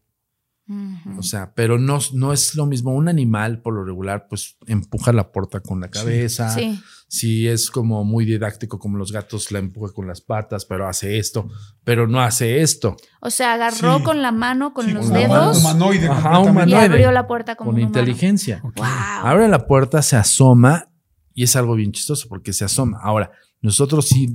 O 1.18 1.24
sea, 1.24 1.54
pero 1.54 1.80
no, 1.80 2.00
no 2.14 2.32
es 2.32 2.56
lo 2.56 2.66
mismo. 2.68 2.94
Un 2.94 3.10
animal, 3.10 3.62
por 3.62 3.74
lo 3.74 3.84
regular, 3.84 4.28
pues 4.30 4.56
empuja 4.68 5.12
la 5.12 5.32
puerta 5.32 5.60
con 5.60 5.82
la 5.82 5.90
cabeza. 5.90 6.50
Sí. 6.50 6.80
Si 7.14 7.46
es 7.46 7.70
como 7.70 8.06
muy 8.06 8.24
didáctico, 8.24 8.80
como 8.80 8.98
los 8.98 9.12
gatos, 9.12 9.52
la 9.52 9.60
empuja 9.60 9.92
con 9.92 10.08
las 10.08 10.22
patas, 10.22 10.64
pero 10.64 10.88
hace 10.88 11.18
esto, 11.18 11.50
pero 11.84 12.08
no 12.08 12.22
hace 12.22 12.62
esto. 12.62 12.96
O 13.20 13.30
sea, 13.30 13.52
agarró 13.56 13.98
Sí. 13.98 14.04
con 14.06 14.22
la 14.22 14.32
mano, 14.32 14.74
con 14.74 14.86
Sí, 14.86 14.94
los 14.94 15.08
mano 15.10 15.20
dedos 15.20 15.58
Humanoide. 15.60 16.08
Ajá, 16.08 16.22
completamente. 16.38 16.46
y 16.48 16.74
humanoide. 16.74 16.86
abrió 16.94 17.12
la 17.12 17.28
puerta 17.28 17.56
como 17.58 17.72
con 17.72 17.76
un 17.82 17.86
inteligencia. 17.86 18.62
Wow. 18.64 18.86
Abre 19.26 19.50
la 19.50 19.68
puerta, 19.68 20.02
se 20.02 20.16
asoma 20.16 20.88
y 21.34 21.44
es 21.44 21.54
algo 21.58 21.76
bien 21.76 21.92
chistoso 21.92 22.30
porque 22.30 22.54
se 22.54 22.64
asoma. 22.64 23.00
Ahora, 23.04 23.32
nosotros 23.62 24.08
sí 24.08 24.30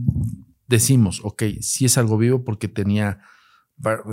decimos, 0.67 1.23
ok, 1.25 1.45
sí 1.63 1.87
es 1.87 1.97
algo 1.97 2.19
vivo 2.19 2.45
porque 2.45 2.69
tenía, 2.69 3.21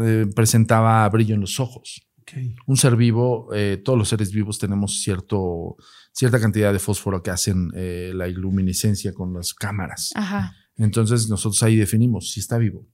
eh, 0.06 0.26
presentaba 0.34 1.08
brillo 1.10 1.36
en 1.36 1.42
los 1.42 1.60
ojos. 1.60 2.08
Ok. 2.22 2.32
Un 2.68 2.78
ser 2.78 2.96
vivo, 2.96 3.50
eh, 3.54 3.82
todos 3.84 4.00
los 4.00 4.08
seres 4.08 4.32
vivos 4.32 4.58
tenemos 4.58 5.02
cierto, 5.02 5.76
cierta 6.14 6.40
cantidad 6.40 6.72
de 6.72 6.80
fósforo 6.80 7.22
que 7.22 7.32
hacen 7.32 7.72
eh, 7.76 8.12
la 8.16 8.28
iluminiscencia 8.30 9.14
con 9.14 9.34
las 9.34 9.54
cámaras. 9.54 10.12
Ajá. 10.16 10.56
Entonces 10.78 11.28
nosotros 11.30 11.62
ahí 11.64 11.76
definimos 11.76 12.32
si 12.32 12.40
está 12.40 12.58
vivo. 12.58 12.88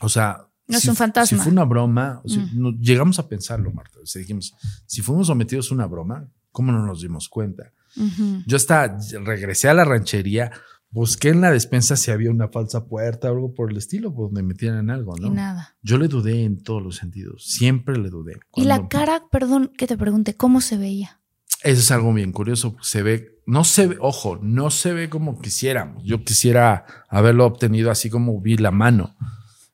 O 0.00 0.08
sea... 0.08 0.46
No 0.66 0.76
es 0.76 0.82
si- 0.84 0.88
un 0.88 0.96
fantasma. 0.96 1.36
Si 1.36 1.42
fue 1.42 1.52
una 1.52 1.64
broma, 1.64 2.22
o 2.24 2.28
Mm. 2.28 2.48
no- 2.62 2.70
llegamos 2.78 3.18
a 3.18 3.28
pensarlo, 3.28 3.72
Marta. 3.72 3.98
O 4.02 4.06
sea, 4.06 4.20
dijimos, 4.20 4.54
si 4.86 5.02
fuimos 5.02 5.26
sometidos 5.26 5.70
a 5.70 5.74
una 5.74 5.86
broma, 5.86 6.28
¿cómo 6.52 6.70
no 6.72 6.86
nos 6.86 7.02
dimos 7.02 7.28
cuenta? 7.28 7.72
Yo 8.46 8.56
hasta 8.56 8.96
regresé 9.24 9.68
a 9.68 9.74
la 9.74 9.84
ranchería, 9.84 10.52
busqué 10.90 11.30
en 11.30 11.40
la 11.40 11.50
despensa 11.50 11.96
si 11.96 12.12
había 12.12 12.30
una 12.30 12.46
falsa 12.48 12.86
puerta 12.86 13.28
o 13.30 13.34
algo 13.34 13.52
por 13.52 13.72
el 13.72 13.76
estilo, 13.78 14.14
por 14.14 14.26
donde 14.26 14.44
metieran 14.44 14.90
algo, 14.90 15.16
Y 15.18 15.22
¿no? 15.22 15.30
nada. 15.30 15.76
Yo 15.82 15.98
le 15.98 16.06
dudé 16.06 16.44
en 16.44 16.62
todos 16.62 16.82
los 16.84 16.96
sentidos, 16.96 17.44
siempre 17.46 17.98
le 17.98 18.08
dudé. 18.10 18.38
Y 18.54 18.62
la 18.64 18.86
cara, 18.88 19.24
perdón 19.32 19.72
que 19.76 19.88
te 19.88 19.96
pregunte, 19.98 20.36
¿cómo 20.36 20.60
se 20.60 20.78
veía? 20.78 21.19
Eso 21.62 21.80
es 21.80 21.90
algo 21.90 22.12
bien 22.14 22.32
curioso, 22.32 22.76
se 22.80 23.02
ve, 23.02 23.38
no 23.46 23.64
se 23.64 23.88
ve, 23.88 23.96
ojo, 24.00 24.38
no 24.40 24.70
se 24.70 24.92
ve 24.92 25.10
como 25.10 25.40
quisiéramos. 25.40 26.02
Yo 26.04 26.24
quisiera 26.24 26.86
haberlo 27.08 27.44
obtenido 27.44 27.90
así 27.90 28.08
como 28.08 28.40
vi 28.40 28.56
la 28.56 28.70
mano. 28.70 29.14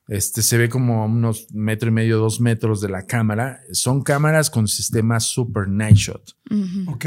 Este 0.07 0.41
se 0.41 0.57
ve 0.57 0.69
como 0.69 1.03
a 1.03 1.05
unos 1.05 1.47
metro 1.53 1.89
y 1.89 1.91
medio, 1.91 2.17
dos 2.17 2.39
metros 2.39 2.81
de 2.81 2.89
la 2.89 3.05
cámara. 3.05 3.59
Son 3.71 4.01
cámaras 4.03 4.49
con 4.49 4.67
sistema 4.67 5.19
Super 5.19 5.67
Night 5.67 5.97
Shot. 5.97 6.35
Ujú. 6.49 6.91
Ok. 6.91 7.05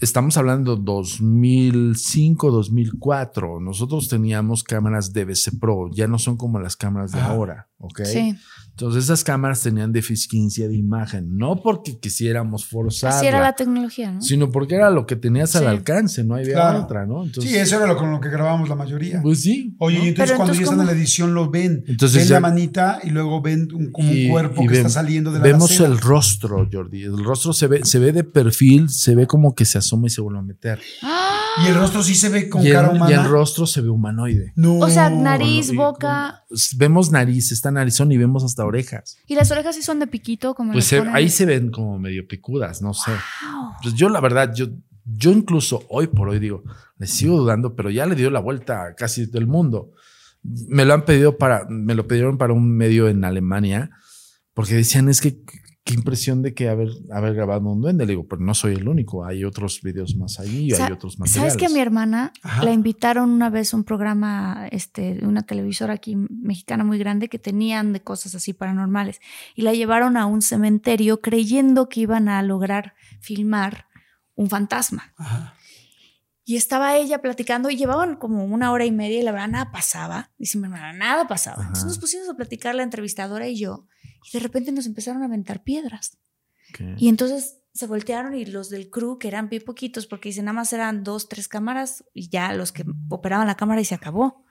Estamos 0.00 0.36
hablando 0.36 0.76
2005, 0.76 2.50
2004. 2.50 3.60
Nosotros 3.60 4.08
teníamos 4.08 4.64
cámaras 4.64 5.12
DVC 5.12 5.58
Pro, 5.58 5.88
ya 5.92 6.06
no 6.08 6.18
son 6.18 6.36
como 6.36 6.58
las 6.60 6.76
cámaras 6.76 7.12
de 7.12 7.20
ahora, 7.20 7.68
¿ok? 7.78 8.02
Sí. 8.04 8.36
Entonces 8.76 9.04
esas 9.04 9.22
cámaras 9.22 9.60
tenían 9.62 9.92
deficiencia 9.92 10.66
de 10.66 10.74
imagen, 10.76 11.36
no 11.36 11.60
porque 11.62 11.98
quisiéramos 12.00 12.64
forzarla, 12.66 13.16
Así 13.18 13.26
era 13.26 13.40
la 13.40 13.52
tecnología, 13.54 14.10
¿no? 14.10 14.20
sino 14.20 14.50
porque 14.50 14.74
era 14.74 14.90
lo 14.90 15.06
que 15.06 15.14
tenías 15.14 15.54
al 15.54 15.68
alcance, 15.68 16.24
no 16.24 16.34
había 16.34 16.54
Claro. 16.54 16.82
otra, 16.82 17.06
¿no? 17.06 17.22
Entonces, 17.24 17.52
Sí, 17.52 17.56
eso 17.58 17.76
era 17.76 17.86
lo 17.86 17.96
con 17.96 18.10
lo 18.10 18.20
que 18.20 18.28
grabamos 18.30 18.68
la 18.68 18.74
mayoría. 18.74 19.22
Pues 19.22 19.42
sí. 19.42 19.76
Oye, 19.78 19.98
¿no? 19.98 20.04
y 20.04 20.08
entonces 20.08 20.30
Pero 20.32 20.36
cuando 20.38 20.52
entonces, 20.54 20.58
ya 20.58 20.72
están 20.72 20.80
en 20.80 20.86
la 20.86 20.92
edición 21.00 21.34
lo 21.34 21.50
ven. 21.50 21.84
Entonces 21.86 22.18
ven 22.18 22.28
ya- 22.28 22.34
la 22.34 22.40
manita 22.40 22.98
y 23.04 23.10
luego 23.10 23.40
ven 23.40 23.68
un, 23.72 23.92
como 23.92 24.10
Y- 24.12 24.24
un 24.26 24.30
cuerpo 24.32 24.62
y 24.64 24.66
que 24.66 24.74
está 24.78 24.88
saliendo 24.88 25.30
de 25.30 25.38
la 25.38 25.44
Vemos 25.44 25.70
alacena. 25.70 25.88
el 25.94 26.00
rostro, 26.00 26.68
Jordi. 26.72 27.02
El 27.04 27.22
rostro 27.24 27.52
se 27.52 27.66
ve, 27.68 27.84
se 27.84 27.98
ve 28.00 28.12
de 28.12 28.24
perfil, 28.24 28.88
se 28.90 29.14
ve 29.14 29.26
como 29.28 29.54
que 29.54 29.64
se 29.64 29.78
asoma 29.78 30.08
y 30.08 30.10
se 30.10 30.20
vuelve 30.20 30.40
a 30.40 30.42
meter. 30.42 30.80
¡Ah! 31.02 31.30
Y 31.64 31.68
el 31.68 31.76
rostro 31.76 32.02
sí 32.02 32.16
se 32.16 32.28
ve 32.30 32.48
con 32.48 32.66
y, 32.66 32.72
cara 32.72 32.90
el, 32.90 32.96
humana. 32.96 33.12
y 33.12 33.14
el 33.14 33.24
rostro 33.30 33.64
se 33.66 33.80
ve 33.80 33.88
humanoide. 33.88 34.52
No. 34.56 34.78
O 34.78 34.88
sea, 34.90 35.08
nariz, 35.10 35.72
boca. 35.72 36.42
Vemos 36.76 37.12
nariz, 37.12 37.52
está 37.52 37.70
narizón 37.70 38.10
y 38.10 38.16
vemos 38.18 38.42
hasta 38.42 38.63
orejas. 38.64 39.18
Y 39.26 39.34
las 39.34 39.50
orejas 39.50 39.74
sí 39.76 39.82
son 39.82 39.98
de 40.00 40.06
piquito, 40.06 40.54
como 40.54 40.72
Pues 40.72 40.86
se- 40.86 41.00
ahí 41.12 41.28
se 41.28 41.46
ven 41.46 41.70
como 41.70 41.98
medio 41.98 42.26
picudas, 42.26 42.82
no 42.82 42.94
sé. 42.94 43.10
Wow. 43.10 43.72
Pues 43.82 43.94
yo 43.94 44.08
la 44.08 44.20
verdad, 44.20 44.52
yo, 44.54 44.66
yo 45.04 45.30
incluso 45.30 45.84
hoy 45.88 46.06
por 46.08 46.28
hoy 46.28 46.38
digo, 46.38 46.64
le 46.98 47.06
sigo 47.06 47.36
dudando, 47.38 47.74
pero 47.76 47.90
ya 47.90 48.06
le 48.06 48.14
dio 48.14 48.30
la 48.30 48.40
vuelta 48.40 48.84
a 48.86 48.94
casi 48.94 49.26
todo 49.26 49.38
el 49.38 49.46
mundo. 49.46 49.92
Me 50.42 50.84
lo 50.84 50.94
han 50.94 51.04
pedido 51.04 51.38
para, 51.38 51.66
me 51.68 51.94
lo 51.94 52.06
pidieron 52.06 52.36
para 52.38 52.52
un 52.52 52.70
medio 52.76 53.08
en 53.08 53.24
Alemania, 53.24 53.90
porque 54.52 54.74
decían, 54.74 55.08
es 55.08 55.20
que 55.20 55.42
qué 55.84 55.92
impresión 55.94 56.40
de 56.42 56.54
que 56.54 56.68
haber, 56.70 56.88
haber 57.12 57.34
grabado 57.34 57.68
un 57.68 57.80
duende. 57.82 58.06
Le 58.06 58.12
digo, 58.12 58.26
pero 58.26 58.40
no 58.40 58.54
soy 58.54 58.74
el 58.74 58.88
único, 58.88 59.24
hay 59.26 59.44
otros 59.44 59.82
videos 59.82 60.16
más 60.16 60.40
allí, 60.40 60.70
Sa- 60.70 60.86
hay 60.86 60.92
otros 60.92 61.18
materiales. 61.18 61.52
¿Sabes 61.52 61.56
que 61.60 61.66
a 61.70 61.74
mi 61.74 61.80
hermana 61.80 62.32
Ajá. 62.42 62.64
la 62.64 62.72
invitaron 62.72 63.30
una 63.30 63.50
vez 63.50 63.74
a 63.74 63.76
un 63.76 63.84
programa 63.84 64.66
este, 64.70 65.14
de 65.16 65.26
una 65.26 65.42
televisora 65.42 65.92
aquí 65.94 66.16
mexicana 66.16 66.84
muy 66.84 66.98
grande 66.98 67.28
que 67.28 67.38
tenían 67.38 67.92
de 67.92 68.00
cosas 68.02 68.34
así 68.34 68.54
paranormales? 68.54 69.20
Y 69.54 69.62
la 69.62 69.74
llevaron 69.74 70.16
a 70.16 70.24
un 70.26 70.40
cementerio 70.40 71.20
creyendo 71.20 71.88
que 71.90 72.00
iban 72.00 72.28
a 72.30 72.42
lograr 72.42 72.94
filmar 73.20 73.86
un 74.34 74.48
fantasma. 74.48 75.12
Ajá. 75.18 75.54
Y 76.46 76.56
estaba 76.56 76.96
ella 76.96 77.22
platicando 77.22 77.70
y 77.70 77.76
llevaban 77.76 78.16
como 78.16 78.44
una 78.44 78.70
hora 78.72 78.84
y 78.84 78.90
media 78.90 79.18
y 79.18 79.22
la 79.22 79.32
verdad 79.32 79.48
nada 79.48 79.70
pasaba. 79.70 80.30
Dice 80.38 80.58
mi 80.58 80.64
hermana, 80.64 80.92
nada 80.92 81.26
pasaba. 81.26 81.56
Ajá. 81.56 81.66
Entonces 81.68 81.86
nos 81.86 81.98
pusimos 81.98 82.28
a 82.28 82.34
platicar 82.36 82.74
la 82.74 82.82
entrevistadora 82.82 83.48
y 83.48 83.56
yo 83.58 83.86
y 84.24 84.30
de 84.32 84.40
repente 84.40 84.72
nos 84.72 84.86
empezaron 84.86 85.22
a 85.22 85.26
aventar 85.26 85.62
piedras. 85.62 86.18
Y 86.96 87.08
entonces 87.08 87.60
se 87.72 87.86
voltearon 87.86 88.34
y 88.34 88.46
los 88.46 88.68
del 88.70 88.90
crew, 88.90 89.18
que 89.18 89.28
eran 89.28 89.48
bien 89.48 89.62
poquitos, 89.64 90.06
porque 90.06 90.28
dicen 90.30 90.46
nada 90.46 90.54
más 90.56 90.72
eran 90.72 91.04
dos, 91.04 91.28
tres 91.28 91.46
cámaras 91.46 92.04
y 92.14 92.28
ya 92.28 92.52
los 92.52 92.72
que 92.72 92.84
operaban 93.10 93.46
la 93.46 93.56
cámara 93.56 93.80
y 93.80 93.84
se 93.84 93.94
acabó. 93.94 94.44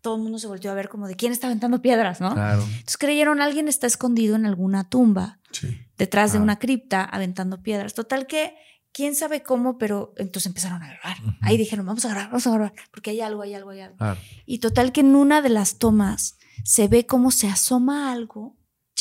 Todo 0.00 0.16
el 0.16 0.22
mundo 0.22 0.38
se 0.38 0.46
volteó 0.46 0.70
a 0.70 0.74
ver 0.74 0.88
como 0.88 1.06
de 1.08 1.14
quién 1.14 1.30
está 1.32 1.46
aventando 1.48 1.80
piedras, 1.82 2.20
¿no? 2.20 2.32
Claro. 2.34 2.62
Entonces 2.62 2.96
creyeron 2.98 3.40
alguien 3.40 3.68
está 3.68 3.86
escondido 3.86 4.34
en 4.36 4.46
alguna 4.46 4.88
tumba, 4.88 5.40
Sí. 5.52 5.78
detrás 5.98 6.32
de 6.32 6.38
Ah. 6.38 6.42
una 6.42 6.58
cripta, 6.58 7.04
aventando 7.04 7.62
piedras. 7.62 7.94
Total 7.94 8.26
que 8.26 8.54
quién 8.92 9.14
sabe 9.14 9.42
cómo, 9.42 9.78
pero 9.78 10.12
entonces 10.16 10.46
empezaron 10.46 10.82
a 10.82 10.88
grabar. 10.88 11.16
Ahí 11.40 11.56
dijeron, 11.56 11.86
vamos 11.86 12.04
a 12.04 12.08
grabar, 12.08 12.28
vamos 12.30 12.46
a 12.46 12.50
grabar, 12.50 12.72
porque 12.90 13.10
hay 13.10 13.20
algo, 13.20 13.42
hay 13.42 13.54
algo, 13.54 13.70
hay 13.70 13.80
algo. 13.80 13.96
claro. 13.96 14.20
Y 14.46 14.58
total 14.58 14.92
que 14.92 15.00
en 15.00 15.14
una 15.16 15.40
de 15.42 15.50
las 15.50 15.78
tomas 15.78 16.36
se 16.64 16.88
ve 16.88 17.06
cómo 17.06 17.30
se 17.30 17.48
asoma 17.48 18.10
algo 18.12 18.56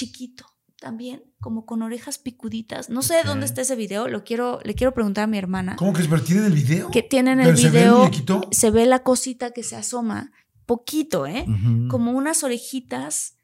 chiquito 0.06 0.46
también, 0.80 1.22
como 1.40 1.66
con 1.68 1.84
orejas 1.84 2.18
picuditas. 2.18 2.90
No 2.90 3.04
sé 3.04 3.20
Ok. 3.20 3.26
dónde 3.28 3.46
está 3.46 3.62
ese 3.62 3.76
video, 3.76 4.08
lo 4.08 4.24
quiero, 4.24 4.60
le 4.64 4.74
quiero 4.74 4.94
preguntar 4.96 5.26
a 5.26 5.28
mi 5.28 5.38
hermana. 5.38 5.76
¿Cómo 5.76 5.94
que 5.94 6.02
es? 6.02 6.08
¿Pero 6.08 6.24
tienen 6.24 6.46
el 6.46 6.54
video? 6.54 6.90
Que 6.90 7.04
tienen 7.04 7.40
el 7.40 7.46
¿Pero 7.46 7.58
se 7.58 7.70
ve 7.70 7.80
el 7.80 7.84
video, 7.86 7.98
muñequito? 8.00 8.42
se 8.52 8.72
ve 8.72 8.86
la 8.88 9.04
cosita 9.04 9.52
que 9.52 9.62
se 9.62 9.76
asoma, 9.76 10.32
poquito, 10.66 11.28
¿eh? 11.28 11.46
Como 11.88 12.12
unas 12.14 12.44
orejitas 12.44 13.36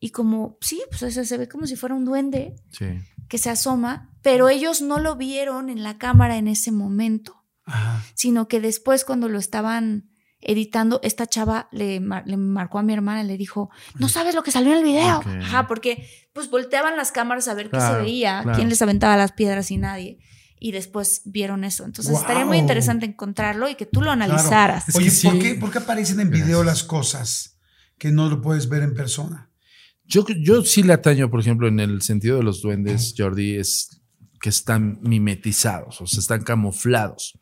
y 0.00 0.10
como, 0.10 0.56
sí, 0.62 0.80
pues 0.88 1.02
o 1.02 1.10
sea, 1.10 1.24
se 1.24 1.36
ve 1.36 1.48
como 1.48 1.66
si 1.66 1.76
fuera 1.76 1.94
un 1.94 2.04
duende 2.06 2.54
Sí. 2.70 2.86
que 3.28 3.36
se 3.38 3.50
asoma, 3.50 4.10
pero 4.22 4.48
ellos 4.48 4.80
no 4.80 4.98
lo 4.98 5.16
vieron 5.16 5.68
en 5.68 5.82
la 5.82 5.98
cámara 5.98 6.36
en 6.38 6.48
ese 6.48 6.70
momento 6.72 7.44
Ajá. 7.64 8.02
sino 8.14 8.48
que 8.48 8.60
después 8.60 9.04
cuando 9.04 9.28
lo 9.28 9.38
estaban 9.38 10.08
editando, 10.40 11.00
esta 11.02 11.26
chava 11.26 11.68
le, 11.72 11.98
mar- 12.00 12.24
le 12.26 12.36
marcó 12.36 12.78
a 12.78 12.82
mi 12.82 12.92
hermana 12.92 13.22
y 13.22 13.26
le 13.26 13.36
dijo, 13.36 13.70
no 13.98 14.08
sabes 14.08 14.34
lo 14.34 14.42
que 14.42 14.50
salió 14.50 14.72
en 14.72 14.78
el 14.78 14.84
video. 14.84 15.18
Ok. 15.18 15.26
Ajá, 15.26 15.66
porque 15.66 16.08
pues 16.32 16.50
volteaban 16.50 16.96
las 16.96 17.12
cámaras 17.12 17.48
a 17.48 17.54
ver 17.54 17.66
qué 17.70 17.76
se 17.80 17.86
Claro, 17.86 18.02
veía, 18.04 18.40
claro. 18.42 18.56
quién 18.56 18.68
les 18.68 18.80
aventaba 18.82 19.16
las 19.16 19.32
piedras 19.32 19.70
y 19.70 19.76
nadie. 19.78 20.18
Y 20.58 20.72
después 20.72 21.22
vieron 21.24 21.64
eso. 21.64 21.84
Entonces 21.84 22.16
estaría 22.18 22.44
muy 22.46 22.56
interesante 22.58 23.04
encontrarlo 23.06 23.68
y 23.68 23.74
que 23.74 23.86
tú 23.86 24.00
lo 24.00 24.12
Claro. 24.12 24.24
analizaras. 24.24 24.88
Es 24.88 24.94
Oye, 24.96 25.10
sí. 25.10 25.28
¿por, 25.28 25.38
qué, 25.38 25.54
por 25.54 25.70
qué 25.70 25.78
aparecen 25.78 26.20
en 26.20 26.30
video 26.30 26.60
Gracias. 26.60 26.66
las 26.66 26.82
cosas 26.84 27.58
que 27.98 28.10
no 28.10 28.28
lo 28.28 28.40
puedes 28.40 28.68
ver 28.68 28.82
en 28.82 28.94
persona? 28.94 29.50
Yo, 30.04 30.24
yo 30.42 30.62
sí 30.62 30.82
le 30.82 30.92
ataño, 30.92 31.30
por 31.30 31.40
ejemplo, 31.40 31.66
en 31.68 31.80
el 31.80 32.00
sentido 32.02 32.36
de 32.38 32.42
los 32.44 32.62
duendes, 32.62 33.14
Jordi, 33.18 33.56
es 33.56 34.00
que 34.40 34.48
están 34.50 34.98
mimetizados, 35.02 36.00
o 36.00 36.06
sea, 36.06 36.20
están 36.20 36.42
camuflados. 36.42 37.38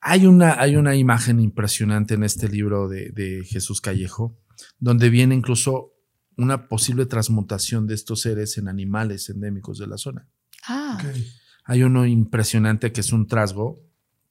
Hay 0.00 0.26
una, 0.26 0.60
hay 0.60 0.76
una 0.76 0.94
imagen 0.94 1.40
impresionante 1.40 2.14
en 2.14 2.24
este 2.24 2.48
libro 2.48 2.88
de, 2.88 3.10
de 3.10 3.44
Jesús 3.44 3.80
Callejo, 3.80 4.38
donde 4.78 5.10
viene 5.10 5.34
incluso 5.34 5.92
una 6.36 6.68
posible 6.68 7.06
transmutación 7.06 7.86
de 7.86 7.94
estos 7.94 8.20
seres 8.20 8.58
en 8.58 8.68
animales 8.68 9.28
endémicos 9.28 9.78
de 9.78 9.88
la 9.88 9.98
zona. 9.98 10.28
Ah. 10.68 11.02
Hay 11.64 11.82
uno 11.82 12.06
impresionante 12.06 12.92
que 12.92 13.00
es 13.00 13.12
un 13.12 13.26
trasgo 13.26 13.80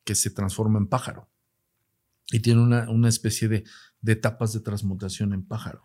que 0.03 0.15
se 0.15 0.29
transforma 0.29 0.79
en 0.79 0.87
pájaro. 0.87 1.29
y 2.31 2.39
tiene 2.39 2.61
una, 2.61 2.89
una 2.89 3.09
especie 3.09 3.47
de, 3.47 3.63
de 4.01 4.11
etapas 4.13 4.53
de 4.53 4.59
transmutación 4.61 5.33
en 5.33 5.45
pájaro. 5.45 5.81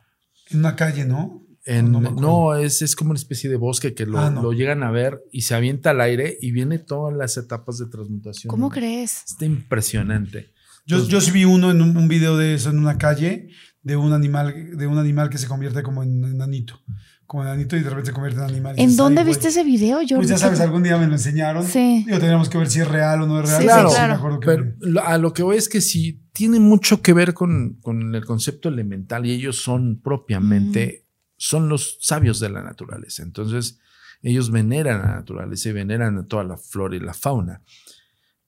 En 0.51 0.59
una 0.59 0.77
calle, 0.77 1.05
¿no? 1.05 1.45
En- 1.65 1.93
No 1.93 2.01
no, 2.01 2.55
es, 2.57 2.83
es 2.83 2.97
como 2.97 3.11
una 3.11 3.19
especie 3.19 3.49
de 3.49 3.57
bosque 3.57 3.95
que 3.95 4.05
lo, 4.05 4.19
Ah, 4.19 4.31
no. 4.31 4.43
lo 4.43 4.53
llegan 4.53 4.83
a 4.83 4.91
ver 4.91 5.23
y 5.31 5.43
se 5.43 5.55
avienta 5.55 5.91
al 5.91 6.01
aire 6.01 6.37
y 6.41 6.51
viene 6.51 6.79
todas 6.79 7.17
las 7.17 7.37
etapas 7.37 7.79
de 7.79 7.87
transmutación. 7.87 8.51
¿Cómo 8.51 8.69
crees? 8.71 9.23
Está 9.29 9.45
impresionante. 9.45 10.51
Yo, 10.87 11.07
yo 11.07 11.21
sí 11.21 11.31
vi 11.31 11.45
uno 11.45 11.71
en 11.71 11.81
un, 11.81 11.97
un 11.97 12.09
video 12.09 12.37
de 12.37 12.55
eso 12.55 12.71
en 12.71 12.79
una 12.81 12.99
calle, 12.99 13.49
de 13.83 13.97
un 13.97 14.13
animal, 14.13 14.77
de 14.77 14.87
un 14.89 14.99
animal 14.99 15.31
que 15.31 15.39
se 15.39 15.47
convierte 15.47 15.83
como 15.85 16.03
en 16.03 16.25
enanito. 16.25 16.81
Como 17.27 17.45
enanito 17.45 17.77
y 17.77 17.81
de 17.81 17.89
repente 17.89 18.09
se 18.11 18.13
convierte 18.13 18.41
en 18.41 18.47
animal. 18.47 18.75
¿En 18.79 18.97
dónde 18.97 19.23
viste 19.25 19.49
ese 19.49 19.63
video, 19.65 19.99
Jordi? 19.99 20.17
Pues 20.17 20.29
ya 20.29 20.39
sabes, 20.39 20.59
algún 20.61 20.83
día 20.83 20.99
me 20.99 21.07
lo 21.07 21.13
enseñaron. 21.13 21.65
Sí. 21.65 22.03
Digo, 22.05 22.19
tendríamos 22.19 22.49
que 22.49 22.59
ver 22.59 22.69
si 22.69 22.81
es 22.81 22.89
real 22.89 23.23
o 23.23 23.27
no 23.27 23.41
es 23.41 23.49
real. 23.49 23.63
Sí, 23.63 23.69
sí, 23.69 23.95
claro. 23.97 24.15
acuerdo 24.15 24.41
que- 24.41 24.47
Pero 24.47 24.75
lo- 24.81 25.05
a 25.07 25.17
lo 25.19 25.33
que 25.33 25.43
voy 25.45 25.57
es 25.57 25.69
que 25.69 25.81
sí 25.81 26.21
tiene 26.33 26.59
mucho 26.59 27.01
que 27.01 27.13
ver 27.13 27.33
con, 27.33 27.79
con 27.81 28.15
el 28.15 28.25
concepto 28.27 28.69
elemental 28.69 29.25
y 29.25 29.31
ellos 29.31 29.57
son 29.63 30.01
propiamente, 30.03 31.07
son 31.43 31.69
los 31.69 31.99
sabios 32.01 32.39
de 32.39 32.51
la 32.51 32.63
naturaleza. 32.63 33.25
Entonces, 33.25 33.81
ellos 34.23 34.53
veneran 34.53 35.01
a 35.01 35.09
la 35.09 35.17
naturaleza 35.17 35.71
y 35.71 35.73
veneran 35.73 36.17
a 36.17 36.27
toda 36.29 36.45
la 36.45 36.57
flora 36.57 36.95
y 36.95 37.01
la 37.01 37.15
fauna. 37.15 37.63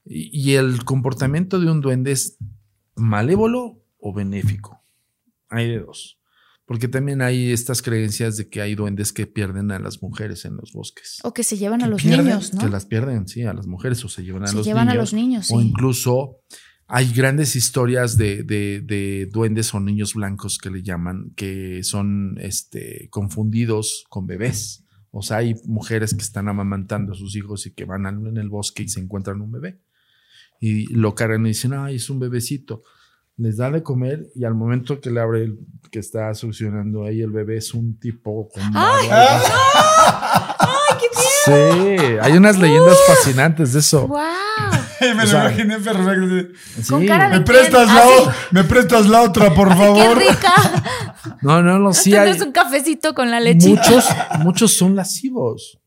Y, 0.05 0.31
y 0.33 0.55
el 0.55 0.85
comportamiento 0.85 1.59
de 1.59 1.69
un 1.69 1.81
duende 1.81 2.13
es 2.13 2.39
malévolo 2.95 3.83
o 3.99 4.15
benéfico. 4.15 4.81
Hay 5.49 5.71
de 5.71 5.81
dos. 5.81 6.21
Porque 6.67 6.87
también 6.87 7.21
hay 7.21 7.51
estas 7.51 7.83
creencias 7.83 8.37
de 8.37 8.49
que 8.49 8.63
hay 8.63 8.77
duendes 8.77 9.13
que 9.13 9.27
pierden 9.27 9.73
a 9.73 9.81
las 9.81 10.01
mujeres 10.01 10.45
en 10.45 10.55
los 10.55 10.73
bosques. 10.73 11.19
O 11.25 11.35
que 11.35 11.43
se 11.43 11.57
llevan 11.57 11.83
a 11.83 11.89
los 11.89 12.01
pierden, 12.01 12.27
niños, 12.27 12.55
¿no? 12.55 12.61
Que 12.61 12.69
las 12.69 12.87
pierden, 12.87 13.27
sí, 13.27 13.43
a 13.43 13.53
las 13.53 13.67
mujeres 13.67 14.05
o 14.05 14.09
se 14.09 14.23
llevan 14.23 14.45
a 14.45 14.47
se 14.47 14.55
los 14.55 14.67
llevan 14.67 14.87
niños. 14.87 14.97
a 14.97 15.01
los 15.01 15.13
niños, 15.15 15.47
sí. 15.49 15.55
O 15.55 15.61
incluso 15.61 16.43
hay 16.87 17.13
grandes 17.13 17.57
historias 17.57 18.17
de, 18.19 18.43
de- 18.43 18.81
de 18.83 19.27
duendes 19.33 19.73
o 19.75 19.81
niños 19.81 20.15
blancos 20.15 20.59
que 20.59 20.71
le 20.71 20.83
llaman, 20.83 21.33
que 21.37 21.83
son 21.83 22.37
este, 22.41 23.09
confundidos 23.11 24.05
con 24.11 24.27
bebés. 24.27 24.85
O 25.11 25.23
sea, 25.23 25.39
hay 25.39 25.55
mujeres 25.65 26.13
que 26.15 26.23
están 26.23 26.49
amamantando 26.49 27.13
a 27.13 27.17
sus 27.17 27.37
hijos 27.37 27.67
y 27.67 27.73
que 27.73 27.85
van 27.85 28.05
en 28.07 28.37
el 28.37 28.49
bosque 28.49 28.83
y 28.83 28.89
se 28.89 29.01
encuentran 29.01 29.41
un 29.41 29.53
bebé. 29.53 29.81
Y 30.61 30.93
lo 30.95 31.15
cargan 31.15 31.45
y 31.47 31.51
dicen, 31.51 31.73
ay, 31.73 31.97
es 31.97 32.11
un 32.11 32.19
bebecito. 32.19 32.83
Les 33.37 33.57
da 33.57 33.71
de 33.71 33.83
comer 33.83 34.27
y 34.35 34.45
al 34.45 34.55
momento 34.55 35.01
que 35.01 35.11
le 35.11 35.21
abre 35.21 35.43
el 35.45 35.59
que 35.91 35.99
está 35.99 36.33
succionando 36.35 37.05
ahí 37.05 37.21
el 37.21 37.31
bebé 37.31 37.57
es 37.59 37.75
un 37.75 37.99
tipo 37.99 38.49
con 38.49 38.73
barba. 38.73 39.43
Sí, 41.45 41.51
hay 42.21 42.33
unas 42.37 42.59
leyendas 42.59 42.97
fascinantes 43.07 43.73
de 43.73 43.81
eso. 43.81 44.07
¡Wow! 44.09 44.19
me 45.15 45.23
o 45.23 45.27
lo 45.27 45.31
imaginé 45.31 45.79
perfecto. 45.79 46.53
Con 46.89 47.01
Sí. 47.03 47.07
cara 47.07 47.31
de- 47.31 47.39
¿Me 47.39 47.45
prestas, 47.45 47.89
Ah, 47.91 47.95
la, 47.95 48.03
sí. 48.03 48.09
o- 48.21 48.33
¿Me 48.53 48.65
prestas 48.65 49.07
la 49.09 49.23
otra, 49.23 49.55
por 49.55 49.69
¡Qué 49.69 49.75
favor? 49.75 50.19
rica! 50.19 50.53
No, 51.41 51.63
no, 51.63 51.79
no, 51.79 51.93
sí 51.95 52.15
hay. 52.15 52.39
un 52.41 52.53
cafecito 52.53 53.15
con 53.15 53.31
la 53.31 53.41
lechita. 53.41 53.81
Muchos, 53.83 54.05
muchos 54.41 54.73
son 54.77 54.95
lascivos. 54.95 55.79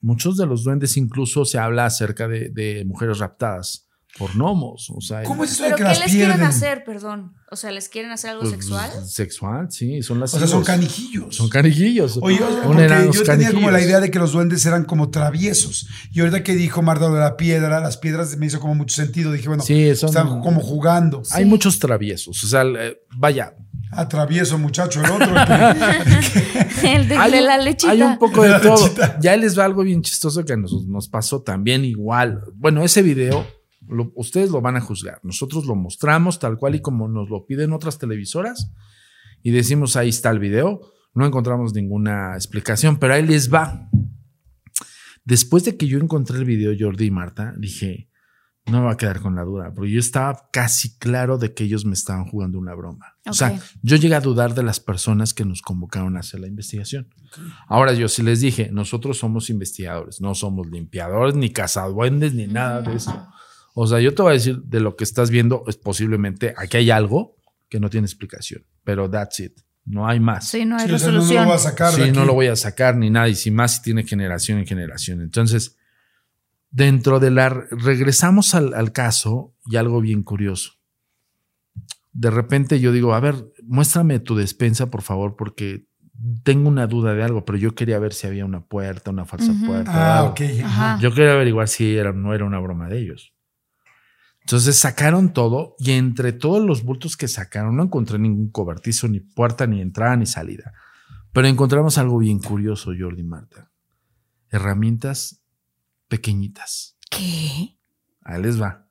Muchos 0.00 0.36
de 0.36 0.46
los 0.46 0.64
duendes 0.64 0.96
incluso 0.96 1.44
se 1.44 1.58
habla 1.58 1.84
acerca 1.86 2.26
de, 2.28 2.48
de 2.50 2.84
mujeres 2.86 3.18
raptadas 3.18 3.87
por 4.18 4.34
gnomos. 4.34 4.90
O 4.94 5.00
sea, 5.00 5.22
¿Cómo 5.22 5.44
es 5.44 5.52
eso 5.52 5.62
de 5.62 5.68
¿Pero 5.70 5.76
que 5.76 5.82
qué 5.84 5.88
las 5.88 5.98
les 6.00 6.08
pierden? 6.12 6.28
quieren 6.36 6.46
hacer, 6.46 6.84
perdón? 6.84 7.34
O 7.50 7.56
sea, 7.56 7.70
¿les 7.70 7.88
quieren 7.88 8.10
hacer 8.10 8.30
algo 8.30 8.42
pues, 8.42 8.52
sexual? 8.52 8.90
Sexual, 9.06 9.72
sí, 9.72 10.02
son 10.02 10.18
O 10.18 10.20
lascivos. 10.20 10.40
sea, 10.50 10.56
son 10.58 10.64
canijillos. 10.64 11.34
Son 11.36 11.48
canijillos. 11.48 12.18
Oye, 12.20 12.38
Son 12.38 12.62
porque 12.64 12.84
enanos 12.84 13.16
yo 13.16 13.22
tenía 13.22 13.48
como 13.52 13.62
la 13.62 13.78
canijillos. 13.78 13.88
idea 13.90 14.00
de 14.00 14.10
que 14.10 14.18
los 14.18 14.32
duendes 14.32 14.66
eran 14.66 14.84
como 14.84 15.08
traviesos. 15.10 15.88
Y 16.12 16.20
ahorita 16.20 16.42
que 16.42 16.54
dijo 16.54 16.82
Marta 16.82 17.08
de 17.10 17.18
la 17.18 17.36
piedra, 17.36 17.80
las 17.80 17.96
piedras 17.96 18.36
me 18.36 18.46
hizo 18.46 18.60
como 18.60 18.74
mucho 18.74 18.94
sentido. 18.96 19.32
Dije, 19.32 19.48
bueno, 19.48 19.62
Sí, 19.62 19.94
son- 19.96 20.08
están 20.10 20.40
como 20.40 20.60
jugando. 20.60 21.22
Hay 21.30 21.44
muchos 21.46 21.78
traviesos. 21.78 22.44
O 22.44 22.46
sea, 22.46 22.62
eh, 22.64 22.98
vaya, 23.16 23.54
Ah, 23.90 24.06
travieso, 24.06 24.58
muchacho, 24.58 25.02
el 25.02 25.10
otro. 25.10 25.28
el 25.34 25.46
que- 25.46 26.58
El 26.94 27.08
de, 27.08 27.16
hay, 27.16 27.32
de 27.32 27.38
un- 27.40 27.46
la 27.46 27.56
lechita. 27.58 27.90
hay 27.92 28.02
un 28.02 28.18
poco 28.18 28.42
de 28.42 28.50
todo. 28.60 28.76
lechita. 28.84 29.18
Ya 29.20 29.34
les 29.36 29.58
va 29.58 29.64
algo 29.64 29.82
bien 29.82 30.02
chistoso 30.02 30.44
que 30.44 30.56
nos, 30.58 30.84
nos 30.86 31.08
pasó 31.08 31.40
también 31.40 31.86
igual. 31.86 32.42
Bueno, 32.56 32.84
ese 32.84 33.00
video, 33.00 33.46
lo- 33.88 34.12
ustedes 34.16 34.50
lo 34.50 34.60
van 34.60 34.76
a 34.76 34.80
juzgar. 34.80 35.20
Nosotros 35.22 35.66
lo 35.66 35.74
mostramos 35.74 36.38
tal 36.38 36.56
cual 36.58 36.74
y 36.74 36.80
como 36.80 37.08
nos 37.08 37.28
lo 37.30 37.44
piden 37.46 37.72
otras 37.72 37.98
televisoras 37.98 38.72
y 39.42 39.50
decimos 39.50 39.96
ahí 39.96 40.08
está 40.10 40.30
el 40.30 40.38
video. 40.38 40.80
No 41.14 41.26
encontramos 41.26 41.74
ninguna 41.74 42.34
explicación, 42.34 42.98
pero 42.98 43.14
ahí 43.14 43.26
les 43.26 43.52
va. 43.52 43.88
Después 45.24 45.64
de 45.64 45.76
que 45.76 45.86
yo 45.86 45.98
encontré 45.98 46.38
el 46.38 46.44
video 46.44 46.72
Jordi 46.78 47.06
y 47.06 47.10
Marta, 47.10 47.54
dije, 47.58 48.08
no 48.66 48.80
me 48.80 48.84
va 48.86 48.92
a 48.92 48.96
quedar 48.96 49.20
con 49.20 49.34
la 49.34 49.42
duda, 49.44 49.72
porque 49.74 49.90
yo 49.90 49.98
estaba 49.98 50.48
casi 50.52 50.98
claro 50.98 51.38
de 51.38 51.54
que 51.54 51.64
ellos 51.64 51.84
me 51.86 51.94
estaban 51.94 52.26
jugando 52.26 52.58
una 52.58 52.74
broma. 52.74 53.16
O 53.26 53.32
sea, 53.32 53.58
yo 53.82 53.96
llegué 53.96 54.14
a 54.14 54.20
dudar 54.20 54.54
de 54.54 54.62
las 54.62 54.78
personas 54.80 55.32
que 55.34 55.44
nos 55.44 55.62
convocaron 55.62 56.16
a 56.16 56.20
hacer 56.20 56.40
la 56.40 56.48
investigación. 56.48 57.08
Ahora 57.66 57.92
yo 57.94 58.08
sí 58.08 58.22
les 58.22 58.40
dije, 58.40 58.70
nosotros 58.72 59.18
somos 59.18 59.48
investigadores, 59.50 60.20
no 60.20 60.34
somos 60.34 60.66
limpiadores, 60.70 61.34
ni 61.34 61.50
cazaduendes, 61.50 62.34
ni 62.34 62.46
nada 62.46 62.82
de 62.82 62.94
eso. 62.96 63.26
O 63.80 63.86
sea, 63.86 64.00
yo 64.00 64.12
te 64.12 64.22
voy 64.22 64.30
a 64.30 64.32
decir 64.34 64.60
de 64.64 64.80
lo 64.80 64.96
que 64.96 65.04
estás 65.04 65.30
viendo, 65.30 65.62
es 65.68 65.76
posiblemente 65.76 66.52
aquí 66.56 66.78
hay 66.78 66.90
algo 66.90 67.36
que 67.68 67.78
no 67.78 67.88
tiene 67.88 68.06
explicación, 68.06 68.64
pero 68.82 69.08
that's 69.08 69.38
it. 69.38 69.52
No 69.84 70.08
hay 70.08 70.18
más. 70.18 70.48
Sí, 70.48 70.64
no 70.64 70.76
hay 70.76 70.88
Sí, 70.88 70.98
sea, 70.98 71.08
no, 71.12 71.14
resolución. 71.14 71.44
lo 71.44 71.50
vas 71.50 71.64
a 71.64 71.70
sacar. 71.70 71.92
Sí, 71.92 72.10
no 72.10 72.24
lo 72.24 72.34
voy 72.34 72.48
a 72.48 72.56
sacar 72.56 72.96
ni 72.96 73.08
nada, 73.08 73.28
y 73.28 73.36
si 73.36 73.52
más 73.52 73.76
si 73.76 73.82
tiene 73.82 74.02
generación 74.02 74.58
en 74.58 74.66
generación. 74.66 75.20
Entonces, 75.20 75.76
dentro 76.70 77.20
de 77.20 77.30
la. 77.30 77.50
Regresamos 77.50 78.56
al, 78.56 78.74
al 78.74 78.90
caso 78.90 79.54
y 79.64 79.76
algo 79.76 80.00
bien 80.00 80.24
curioso. 80.24 80.72
De 82.12 82.30
repente 82.30 82.80
yo 82.80 82.90
digo, 82.90 83.14
a 83.14 83.20
ver, 83.20 83.36
muéstrame 83.62 84.18
tu 84.18 84.34
despensa, 84.34 84.90
por 84.90 85.02
favor, 85.02 85.36
porque 85.36 85.86
tengo 86.42 86.68
una 86.68 86.88
duda 86.88 87.14
de 87.14 87.22
algo, 87.22 87.44
pero 87.44 87.58
yo 87.58 87.76
quería 87.76 88.00
ver 88.00 88.12
si 88.12 88.26
había 88.26 88.44
una 88.44 88.66
puerta, 88.66 89.12
una 89.12 89.24
falsa 89.24 89.52
puerta. 89.64 89.92
Ah, 89.94 90.18
algo. 90.18 90.30
ok. 90.32 90.40
Ajá. 90.64 90.98
Yo 91.00 91.12
quería 91.14 91.34
averiguar 91.34 91.68
si 91.68 91.96
era, 91.96 92.12
no 92.12 92.34
era 92.34 92.44
una 92.44 92.58
broma 92.58 92.88
de 92.88 92.98
ellos. 92.98 93.32
Entonces 94.48 94.78
sacaron 94.78 95.34
todo 95.34 95.76
y 95.78 95.90
entre 95.90 96.32
todos 96.32 96.64
los 96.64 96.82
bultos 96.82 97.18
que 97.18 97.28
sacaron 97.28 97.76
no 97.76 97.82
encontré 97.82 98.18
ningún 98.18 98.50
cobertizo, 98.50 99.06
ni 99.06 99.20
puerta, 99.20 99.66
ni 99.66 99.82
entrada, 99.82 100.16
ni 100.16 100.24
salida. 100.24 100.72
Pero 101.34 101.48
encontramos 101.48 101.98
algo 101.98 102.16
bien 102.16 102.38
curioso, 102.38 102.92
Jordi 102.98 103.20
y 103.20 103.24
Marta. 103.24 103.70
Herramientas 104.48 105.42
pequeñitas. 106.08 106.96
¿Qué? 107.10 107.76
Ahí 108.22 108.40
les 108.40 108.58
va. 108.58 108.88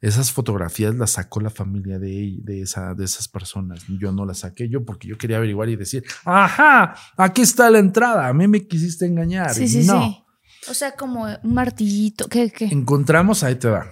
Esas 0.00 0.30
fotografías 0.30 0.94
las 0.94 1.10
sacó 1.10 1.40
la 1.40 1.50
familia 1.50 1.98
de, 1.98 2.36
de, 2.44 2.60
esa, 2.62 2.94
de 2.94 3.04
esas 3.04 3.26
personas. 3.26 3.84
Yo 3.98 4.12
no 4.12 4.24
las 4.24 4.38
saqué 4.38 4.68
yo 4.68 4.84
porque 4.84 5.08
yo 5.08 5.18
quería 5.18 5.38
averiguar 5.38 5.68
y 5.70 5.74
decir, 5.74 6.04
ajá, 6.24 6.94
aquí 7.16 7.42
está 7.42 7.68
la 7.68 7.80
entrada. 7.80 8.28
A 8.28 8.32
mí 8.32 8.46
me 8.46 8.64
quisiste 8.64 9.06
engañar. 9.06 9.54
Sí, 9.54 9.64
Y 9.64 9.68
sí, 9.68 9.86
no. 9.88 10.00
sí. 10.04 10.24
O 10.70 10.74
sea, 10.74 10.92
como 10.92 11.24
un 11.24 11.52
martillito. 11.52 12.28
¿Qué? 12.28 12.52
qué? 12.52 12.66
encontramos, 12.66 13.42
ahí 13.42 13.56
te 13.56 13.66
va. 13.66 13.86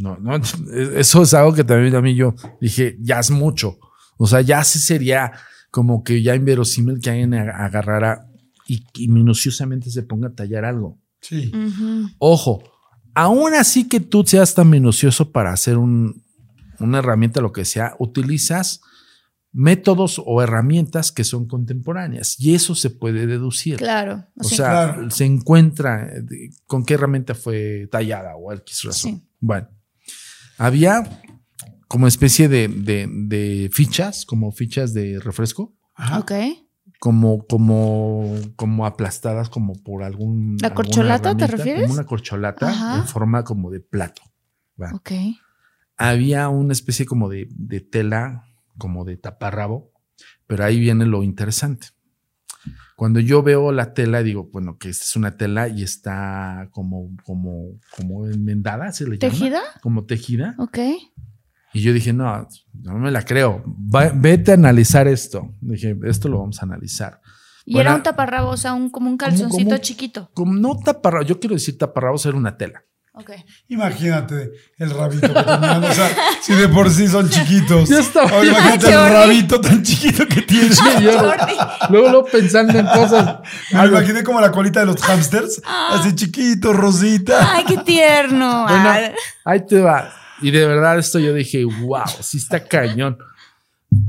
No, 0.00 0.16
no, 0.18 0.36
eso 0.96 1.22
es 1.22 1.34
algo 1.34 1.52
que 1.52 1.64
también 1.64 1.94
a 1.94 2.00
mí 2.00 2.14
yo 2.14 2.34
dije, 2.60 2.96
ya 3.00 3.20
es 3.20 3.30
mucho. 3.30 3.78
O 4.16 4.26
sea, 4.26 4.40
ya 4.40 4.64
sí 4.64 4.78
sería 4.78 5.32
como 5.70 6.02
que 6.02 6.22
ya 6.22 6.34
inverosímil 6.34 7.00
que 7.00 7.10
alguien 7.10 7.32
ag- 7.32 7.54
agarrara 7.54 8.26
y, 8.66 8.84
y 8.94 9.08
minuciosamente 9.08 9.90
se 9.90 10.02
ponga 10.02 10.28
a 10.28 10.34
tallar 10.34 10.64
algo. 10.64 10.98
Sí. 11.20 11.52
Ojo, 12.18 12.62
aún 13.14 13.54
así 13.54 13.88
que 13.88 14.00
tú 14.00 14.24
seas 14.26 14.54
tan 14.54 14.70
minucioso 14.70 15.32
para 15.32 15.52
hacer 15.52 15.76
un, 15.76 16.24
una 16.78 16.98
herramienta, 17.00 17.40
lo 17.42 17.52
que 17.52 17.64
sea, 17.66 17.94
utilizas 17.98 18.80
métodos 19.52 20.22
o 20.24 20.42
herramientas 20.42 21.10
que 21.12 21.24
son 21.24 21.46
contemporáneas 21.48 22.38
y 22.38 22.54
eso 22.54 22.74
se 22.74 22.88
puede 22.90 23.26
deducir. 23.26 23.76
Claro. 23.78 24.24
O 24.38 24.44
sí. 24.44 24.56
sea, 24.56 24.92
Claro. 24.94 25.10
se 25.10 25.24
encuentra 25.24 26.08
eh, 26.16 26.50
con 26.66 26.84
qué 26.84 26.94
herramienta 26.94 27.34
fue 27.34 27.88
tallada 27.90 28.36
o 28.36 28.52
X 28.52 28.82
razón. 28.84 29.10
Sí. 29.12 29.22
Bueno, 29.40 29.68
había 30.60 31.02
como 31.88 32.06
especie 32.06 32.48
de, 32.48 32.68
de- 32.68 33.08
de 33.10 33.70
fichas, 33.72 34.24
como 34.24 34.52
fichas 34.52 34.94
de 34.94 35.18
refresco, 35.18 35.74
Ajá. 35.94 36.18
ok. 36.20 36.32
como, 37.00 37.46
como, 37.46 38.36
como 38.56 38.84
aplastadas 38.86 39.48
como 39.48 39.72
por 39.82 40.02
algún. 40.04 40.56
¿La 40.60 40.74
corcholata 40.74 41.36
te 41.36 41.46
refieres? 41.46 41.82
Como 41.82 41.94
una 41.94 42.04
corcholata 42.04 42.68
Ajá. 42.68 42.98
en 42.98 43.06
forma 43.08 43.42
como 43.42 43.70
de 43.70 43.80
plato. 43.80 44.22
¿va? 44.80 44.92
Ok. 44.94 45.10
Había 45.96 46.48
una 46.48 46.72
especie 46.72 47.06
como 47.06 47.28
de, 47.28 47.48
de 47.50 47.80
tela, 47.80 48.44
como 48.78 49.04
de 49.04 49.16
taparrabo, 49.16 49.90
pero 50.46 50.64
ahí 50.64 50.78
viene 50.78 51.06
lo 51.06 51.22
interesante. 51.22 51.88
Cuando 53.00 53.18
yo 53.18 53.42
veo 53.42 53.72
la 53.72 53.94
tela, 53.94 54.22
digo, 54.22 54.50
bueno, 54.52 54.76
que 54.76 54.90
esta 54.90 55.04
es 55.04 55.16
una 55.16 55.38
tela 55.38 55.68
y 55.68 55.82
está 55.82 56.68
como, 56.70 57.16
como, 57.24 57.78
como 57.96 58.26
enmendada, 58.26 58.92
¿se 58.92 59.04
le 59.08 59.16
llama? 59.16 59.32
¿Tejida? 59.32 59.60
Como 59.80 60.04
tejida. 60.04 60.54
Ok. 60.58 60.78
Y 61.72 61.80
yo 61.80 61.94
dije, 61.94 62.12
no, 62.12 62.46
no 62.74 62.98
me 62.98 63.10
la 63.10 63.24
creo. 63.24 63.64
Va- 63.66 64.12
vete 64.14 64.50
a 64.50 64.54
analizar 64.54 65.08
esto. 65.08 65.48
Dije, 65.62 65.96
esto 66.04 66.28
lo 66.28 66.40
vamos 66.40 66.60
a 66.60 66.66
analizar. 66.66 67.22
Y 67.64 67.72
Bueno, 67.72 67.88
era 67.88 67.96
un 67.96 68.02
taparrabo, 68.02 68.50
o 68.50 68.56
sea, 68.58 68.74
un, 68.74 68.90
como 68.90 69.08
un 69.08 69.16
calzoncito 69.16 69.70
como- 69.70 69.78
chiquito. 69.78 70.30
Como 70.34 70.52
no 70.52 70.76
taparrabo, 70.78 71.24
yo 71.24 71.40
quiero 71.40 71.54
decir 71.54 71.78
taparrabos 71.78 72.26
era 72.26 72.36
una 72.36 72.58
tela. 72.58 72.82
Ok. 73.12 73.30
Imagínate 73.68 74.52
el 74.78 74.90
rabito 74.90 75.26
que 75.34 75.42
tenían. 75.42 75.82
O 75.84 75.92
sea, 75.92 76.10
si 76.40 76.54
de 76.54 76.68
por 76.68 76.88
sí 76.90 77.08
son 77.08 77.28
chiquitos. 77.28 77.88
Ya 77.88 77.98
Ahora 78.22 78.46
imagínate 78.46 78.86
Ay, 78.86 78.92
el 78.92 79.12
rabito 79.12 79.60
tan 79.60 79.82
chiquito 79.82 80.26
que 80.26 80.42
tiene. 80.42 80.72
Sí, 80.72 80.82
yo- 81.02 81.10
luego, 81.20 81.32
luego 81.90 82.24
pensando 82.24 82.78
en 82.78 82.86
cosas. 82.86 83.40
Me 83.72 83.76
lo 83.78 83.82
algo- 83.82 83.96
imaginé 83.98 84.22
como 84.22 84.40
la 84.40 84.52
colita 84.52 84.80
de 84.80 84.86
los 84.86 85.02
hamsters. 85.02 85.60
Así 85.90 86.14
chiquito, 86.14 86.72
rosita. 86.72 87.54
Ay, 87.56 87.64
qué 87.66 87.78
tierno. 87.78 88.64
Bueno, 88.68 88.88
Ay. 88.90 89.12
ahí 89.44 89.66
te 89.66 89.80
va. 89.80 90.12
Y 90.40 90.52
de 90.52 90.66
verdad 90.66 90.98
esto 90.98 91.18
yo 91.18 91.34
dije, 91.34 91.64
wow, 91.64 92.04
sí 92.20 92.38
está 92.38 92.64
cañón. 92.64 93.18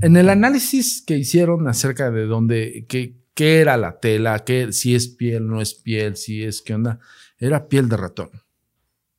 En 0.02 0.16
el 0.16 0.30
análisis 0.30 1.04
que 1.06 1.18
hicieron 1.18 1.68
acerca 1.68 2.12
de 2.12 2.26
dónde, 2.28 2.86
qué, 2.88 3.16
qué 3.34 3.62
era 3.62 3.78
la 3.78 4.00
tela, 4.00 4.40
qué, 4.46 4.72
si 4.72 4.94
es 4.96 5.08
piel, 5.08 5.48
no 5.48 5.60
es 5.60 5.74
piel, 5.74 6.16
si 6.16 6.44
es 6.44 6.62
qué 6.62 6.76
onda, 6.76 7.00
era 7.40 7.68
piel 7.68 7.90
de 7.90 7.98
ratón. 7.98 8.30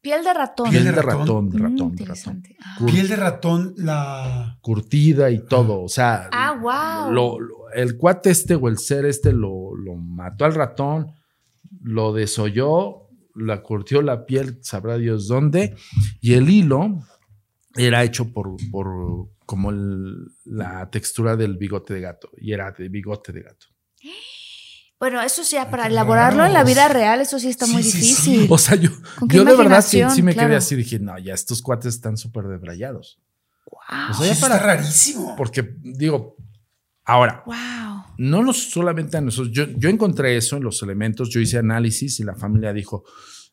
Piel 0.03 0.25
de 0.25 0.35
ratón. 0.35 0.69
Piel 0.71 0.85
de 0.85 0.93
ratón, 0.93 1.49
de 1.49 1.59
Mm, 1.59 1.63
ratón, 1.63 1.77
de 1.77 1.79
ratón. 1.79 1.89
interesante. 1.91 2.57
Ah. 2.61 2.77
Piel 2.87 3.09
de 3.09 3.17
ratón, 3.17 3.75
la. 3.79 4.59
curtida 4.61 5.31
y 5.31 5.47
todo. 5.47 5.81
O 5.83 5.89
sea, 5.89 6.29
Ah, 6.33 6.59
wow. 6.61 7.13
lo- 7.15 7.39
lo- 7.41 7.71
el 7.73 7.97
cuate 7.97 8.31
este 8.31 8.57
o 8.57 8.69
el 8.69 8.79
ser 8.79 9.07
este 9.07 9.33
lo, 9.33 9.75
lo 9.77 9.95
mató 9.95 10.45
al 10.45 10.55
ratón, 10.55 11.13
lo 11.83 12.13
desolló, 12.13 13.09
la 13.37 13.63
curtió 13.63 14.03
la 14.03 14.27
piel, 14.27 14.59
sabrá 14.63 14.99
Dios 14.99 15.29
dónde, 15.29 15.75
y 16.21 16.35
el 16.35 16.51
hilo 16.51 16.99
era 17.77 18.03
hecho 18.03 18.33
por, 18.33 18.57
por 18.71 19.29
como 19.47 19.71
el- 19.71 20.27
la 20.45 20.91
textura 20.91 21.37
del 21.37 21.57
bigote 21.57 21.95
de 21.95 22.01
gato, 22.01 22.29
y 22.39 22.53
era 22.53 22.73
de 22.73 22.89
bigote 22.89 23.33
de 23.33 23.43
gato. 23.43 23.67
Bueno, 25.03 25.21
eso 25.21 25.43
sí, 25.43 25.57
ya 25.57 25.69
para 25.69 25.89
elaborarlo 25.89 26.47
en 26.47 26.53
la 26.53 26.63
vida 26.63 26.87
real, 26.87 27.21
eso 27.21 27.37
sí 27.41 27.49
está 27.49 27.67
Sí, 27.67 27.73
muy 27.73 27.83
sí, 27.83 27.91
sí. 27.91 27.99
difícil. 27.99 28.47
O 28.49 28.57
sea, 28.57 28.77
yo, 28.77 28.89
¿Con 29.19 29.27
qué 29.27 29.37
yo 29.39 29.45
de 29.45 29.57
verdad 29.57 29.83
sí, 29.85 30.23
me 30.23 30.33
quedé 30.33 30.55
así, 30.55 30.77
dije, 30.77 31.01
no, 31.01 31.19
ya 31.19 31.35
estos 31.35 31.61
cuates 31.61 31.93
están 31.97 32.17
súper 32.17 32.45
debrayados. 32.45 33.19
Wow. 33.69 34.11
O 34.13 34.15
sea, 34.15 34.27
ya 34.27 34.33
Eso 34.33 34.41
para- 34.43 34.55
está 34.55 34.67
rarísimo. 34.77 35.35
Porque 35.37 35.75
digo, 35.83 36.37
ahora, 37.05 37.43
wow. 37.47 38.05
no 38.19 38.45
nos, 38.45 38.71
solamente 38.71 39.17
a 39.17 39.21
nosotros. 39.21 39.53
Yo, 39.53 39.65
yo 39.77 39.89
encontré 39.89 40.37
eso 40.37 40.57
en 40.57 40.63
los 40.63 40.81
elementos, 40.85 41.31
yo 41.31 41.41
hice 41.41 41.59
análisis 41.59 42.21
y 42.21 42.23
la 42.23 42.37
familia 42.37 42.73
dijo, 42.73 43.03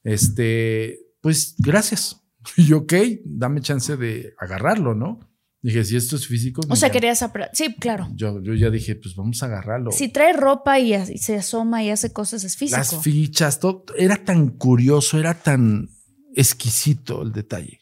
este, 0.03 0.99
pues 1.19 1.55
gracias. 1.57 2.21
Y 2.57 2.67
yo, 2.67 2.77
ok, 2.77 2.93
dame 3.25 3.61
chance 3.61 3.97
de 3.97 4.35
agarrarlo, 4.37 4.93
¿no? 4.93 5.19
Dije, 5.61 5.83
si 5.83 5.97
esto 5.97 6.15
es 6.15 6.25
físico. 6.25 6.61
O 6.69 6.75
sea, 6.75 6.89
querías 6.89 7.23
Sí, 7.51 7.75
claro. 7.75 8.07
Yo, 8.15 8.41
yo 8.41 8.53
ya 8.53 8.69
dije, 8.69 8.95
pues 8.95 9.15
vamos 9.15 9.43
a 9.43 9.47
agarrarlo. 9.47 9.91
Si 9.91 10.07
trae 10.07 10.31
ropa 10.33 10.79
y, 10.79 10.93
se 11.17 11.35
asoma 11.35 11.83
y 11.83 11.89
hace 11.89 12.13
cosas, 12.13 12.43
es 12.45 12.55
físico. 12.55 12.77
Las 12.77 13.01
fichas, 13.01 13.59
todo. 13.59 13.83
Era 13.97 14.23
tan 14.23 14.51
curioso, 14.51 15.19
era 15.19 15.33
tan 15.33 15.89
exquisito 16.33 17.23
el 17.23 17.33
detalle. 17.33 17.81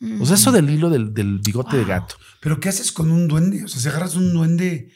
Mm. 0.00 0.22
O 0.22 0.26
sea, 0.26 0.36
eso 0.36 0.52
del 0.52 0.70
hilo 0.70 0.88
del, 0.88 1.12
del 1.12 1.40
bigote 1.40 1.76
de 1.76 1.84
gato. 1.84 2.14
Pero 2.40 2.60
¿qué 2.60 2.70
haces 2.70 2.92
con 2.92 3.10
un 3.10 3.28
duende? 3.28 3.64
O 3.64 3.68
sea, 3.68 3.80
si 3.80 3.88
agarras 3.88 4.16
un 4.16 4.32
duende. 4.32 4.90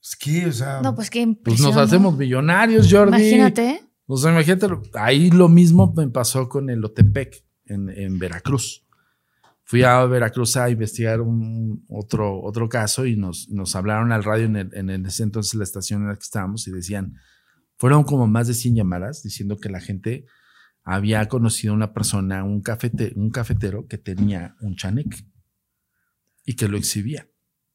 Es 0.00 0.14
que, 0.16 0.46
o 0.46 0.52
sea. 0.52 0.82
no, 0.82 0.94
pues 0.94 1.10
qué 1.10 1.26
Pues 1.42 1.60
nos 1.60 1.74
¿no? 1.74 1.80
hacemos 1.80 2.16
millonarios, 2.16 2.86
Jordi. 2.88 3.16
Imagínate. 3.16 3.80
O 4.06 4.16
sea, 4.18 4.30
imagínate, 4.30 4.68
ahí 4.94 5.30
lo 5.30 5.48
mismo 5.48 5.92
me 5.96 6.06
pasó 6.08 6.48
con 6.48 6.70
el 6.70 6.84
Otepec 6.84 7.42
en, 7.64 7.88
en 7.88 8.18
Veracruz. 8.18 8.83
Fui 9.66 9.82
a 9.82 10.04
Veracruz 10.04 10.56
a 10.58 10.68
investigar 10.68 11.20
un, 11.22 11.84
otro, 11.88 12.40
otro 12.42 12.68
caso 12.68 13.06
y 13.06 13.16
nos, 13.16 13.48
nos 13.48 13.74
hablaron 13.76 14.12
al 14.12 14.22
radio 14.22 14.44
en, 14.44 14.56
el, 14.56 14.70
en 14.74 14.90
el- 14.90 15.06
ese 15.06 15.22
entonces 15.22 15.54
la 15.54 15.64
estación 15.64 16.02
en 16.02 16.08
la 16.08 16.14
que 16.14 16.20
estábamos 16.22 16.68
y 16.68 16.70
decían, 16.72 17.14
fueron 17.76 18.04
como 18.04 18.26
más 18.26 18.46
de 18.46 18.54
100 18.54 18.76
llamadas 18.76 19.22
diciendo 19.22 19.56
que 19.56 19.70
la 19.70 19.80
gente 19.80 20.26
había 20.82 21.26
conocido 21.28 21.72
a 21.72 21.76
una 21.76 21.92
persona, 21.94 22.44
un, 22.44 22.60
cafete, 22.60 23.12
un 23.16 23.30
cafetero 23.30 23.86
que 23.86 23.96
tenía 23.96 24.54
un 24.60 24.76
chaneque 24.76 25.26
y 26.44 26.54
que 26.56 26.68
lo 26.68 26.76
exhibía. 26.76 27.26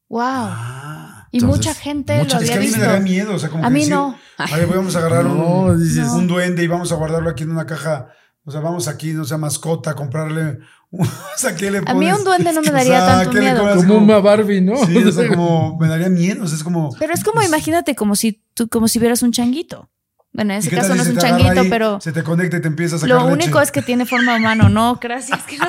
Wow. 0.08 0.20
Ah. 0.22 1.28
y 1.32 1.38
entonces, 1.38 1.58
mucha 1.66 1.74
gente 1.74 2.18
mucha- 2.18 2.36
lo 2.38 2.42
Es 2.42 2.50
que 2.50 2.56
había 2.56 2.56
a 2.56 2.60
mí 2.60 2.66
me 2.66 2.76
visto. 2.78 2.80
daría 2.90 3.00
miedo. 3.04 3.34
O 3.34 3.38
sea, 3.38 3.48
como 3.48 3.64
A 3.64 3.68
que 3.68 3.74
mí 3.74 3.80
decir, 3.80 3.94
no. 3.94 4.16
A 4.38 4.56
ver, 4.56 4.66
vamos 4.68 4.94
a 4.96 4.98
agarrar 5.00 5.24
No, 5.24 5.62
un, 5.62 5.78
dices- 5.78 6.08
un 6.12 6.26
duende 6.28 6.62
y 6.64 6.66
vamos 6.68 6.90
a 6.92 6.96
guardarlo 6.96 7.30
aquí 7.30 7.42
en 7.44 7.50
una 7.50 7.66
caja. 7.66 8.08
O 8.44 8.50
sea, 8.50 8.60
vamos 8.60 8.88
aquí, 8.88 9.12
no 9.12 9.24
sea 9.24 9.38
mascota, 9.38 9.90
a 9.90 9.94
comprarle. 9.94 10.58
Un- 10.90 11.06
O 11.06 11.38
sea, 11.38 11.54
¿qué 11.56 11.70
le 11.70 11.78
A 11.86 11.94
mí 11.94 12.10
un 12.12 12.24
duende 12.24 12.52
no 12.52 12.62
me 12.62 12.70
O 12.70 12.72
daría 12.72 12.98
sea, 13.00 13.06
tanto 13.06 13.30
¿qué 13.30 13.36
le 13.40 13.42
miedo. 13.52 13.62
pones? 13.62 13.84
Como 13.84 13.98
una 13.98 14.18
Barbie, 14.18 14.60
¿no? 14.60 14.76
Sí, 14.86 14.96
o 14.98 15.12
sea, 15.12 15.28
como 15.34 15.78
me 15.78 15.88
daría 15.88 16.08
miedo. 16.08 16.44
O 16.44 16.46
sea, 16.46 16.56
es 16.56 16.64
como. 16.64 16.94
Pero 16.98 17.12
es 17.14 17.22
como, 17.24 17.42
imagínate, 17.42 17.94
como 17.94 18.16
si 18.16 18.42
tú, 18.54 18.68
como 18.68 18.88
si 18.88 18.98
vieras 18.98 19.22
un 19.22 19.32
changuito. 19.32 19.88
Bueno, 20.32 20.52
en 20.54 20.60
¿y 20.60 20.66
ese 20.66 20.70
caso 20.76 20.94
no 20.94 21.02
es 21.02 21.08
un 21.08 21.16
changuito, 21.16 21.60
ahí, 21.60 21.68
pero 21.68 22.00
Se 22.00 22.12
te 22.12 22.22
conecta 22.22 22.58
y 22.58 22.60
te 22.60 22.68
empieza 22.68 22.94
a 22.94 22.98
sacar 23.00 23.16
lo 23.16 23.22
leche? 23.24 23.32
único 23.32 23.60
es 23.60 23.72
que 23.72 23.82
tiene 23.82 24.06
forma 24.06 24.36
humana. 24.36 24.68
No, 24.68 24.96
gracias. 25.02 25.42
Que 25.42 25.58
no. 25.58 25.66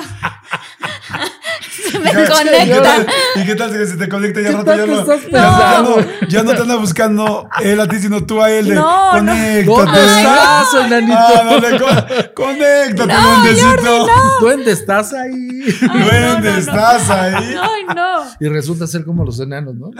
se 1.90 1.98
me 1.98 2.10
¿Y 2.10 2.12
qué- 2.14 2.20
¿Y 2.20 2.24
qué 2.24 2.28
conecta. 2.30 2.82
tal, 2.82 3.06
y 3.36 3.46
qué 3.46 3.54
tal 3.54 3.72
si 3.72 3.86
se 3.92 3.96
te 3.96 4.08
conecta 4.08 4.40
y 4.40 4.46
al 4.46 4.52
rato 4.54 4.74
ya, 4.76 4.86
no, 4.86 5.06
ya, 5.06 5.18
ya 5.30 5.82
no, 5.82 6.28
ya 6.28 6.42
no 6.42 6.50
te 6.54 6.62
anda 6.62 6.76
buscando 6.76 7.48
él 7.62 7.80
a 7.80 7.86
ti, 7.88 7.98
sino 7.98 8.24
tú 8.24 8.42
a 8.42 8.50
él 8.50 8.68
de 8.68 8.74
No, 8.74 9.12
no. 9.14 9.18
conéctate. 9.18 9.64
¿Dónde 9.64 10.00
estás, 10.04 10.74
enanito? 10.86 11.14
Ah, 11.18 11.42
dale, 11.44 11.78
con- 11.78 12.34
conéctate, 12.34 13.14
duendecito. 13.14 14.06
¿Dónde 14.40 14.72
estás 14.72 15.12
ahí? 15.12 15.60
Duende, 15.92 16.58
estás 16.58 17.10
ahí. 17.10 17.34
Ay, 17.60 17.84
no. 17.94 18.24
Y 18.40 18.48
resulta 18.48 18.86
ser 18.86 19.04
como 19.04 19.24
los 19.24 19.38
enanos, 19.40 19.74
¿no? 19.76 19.90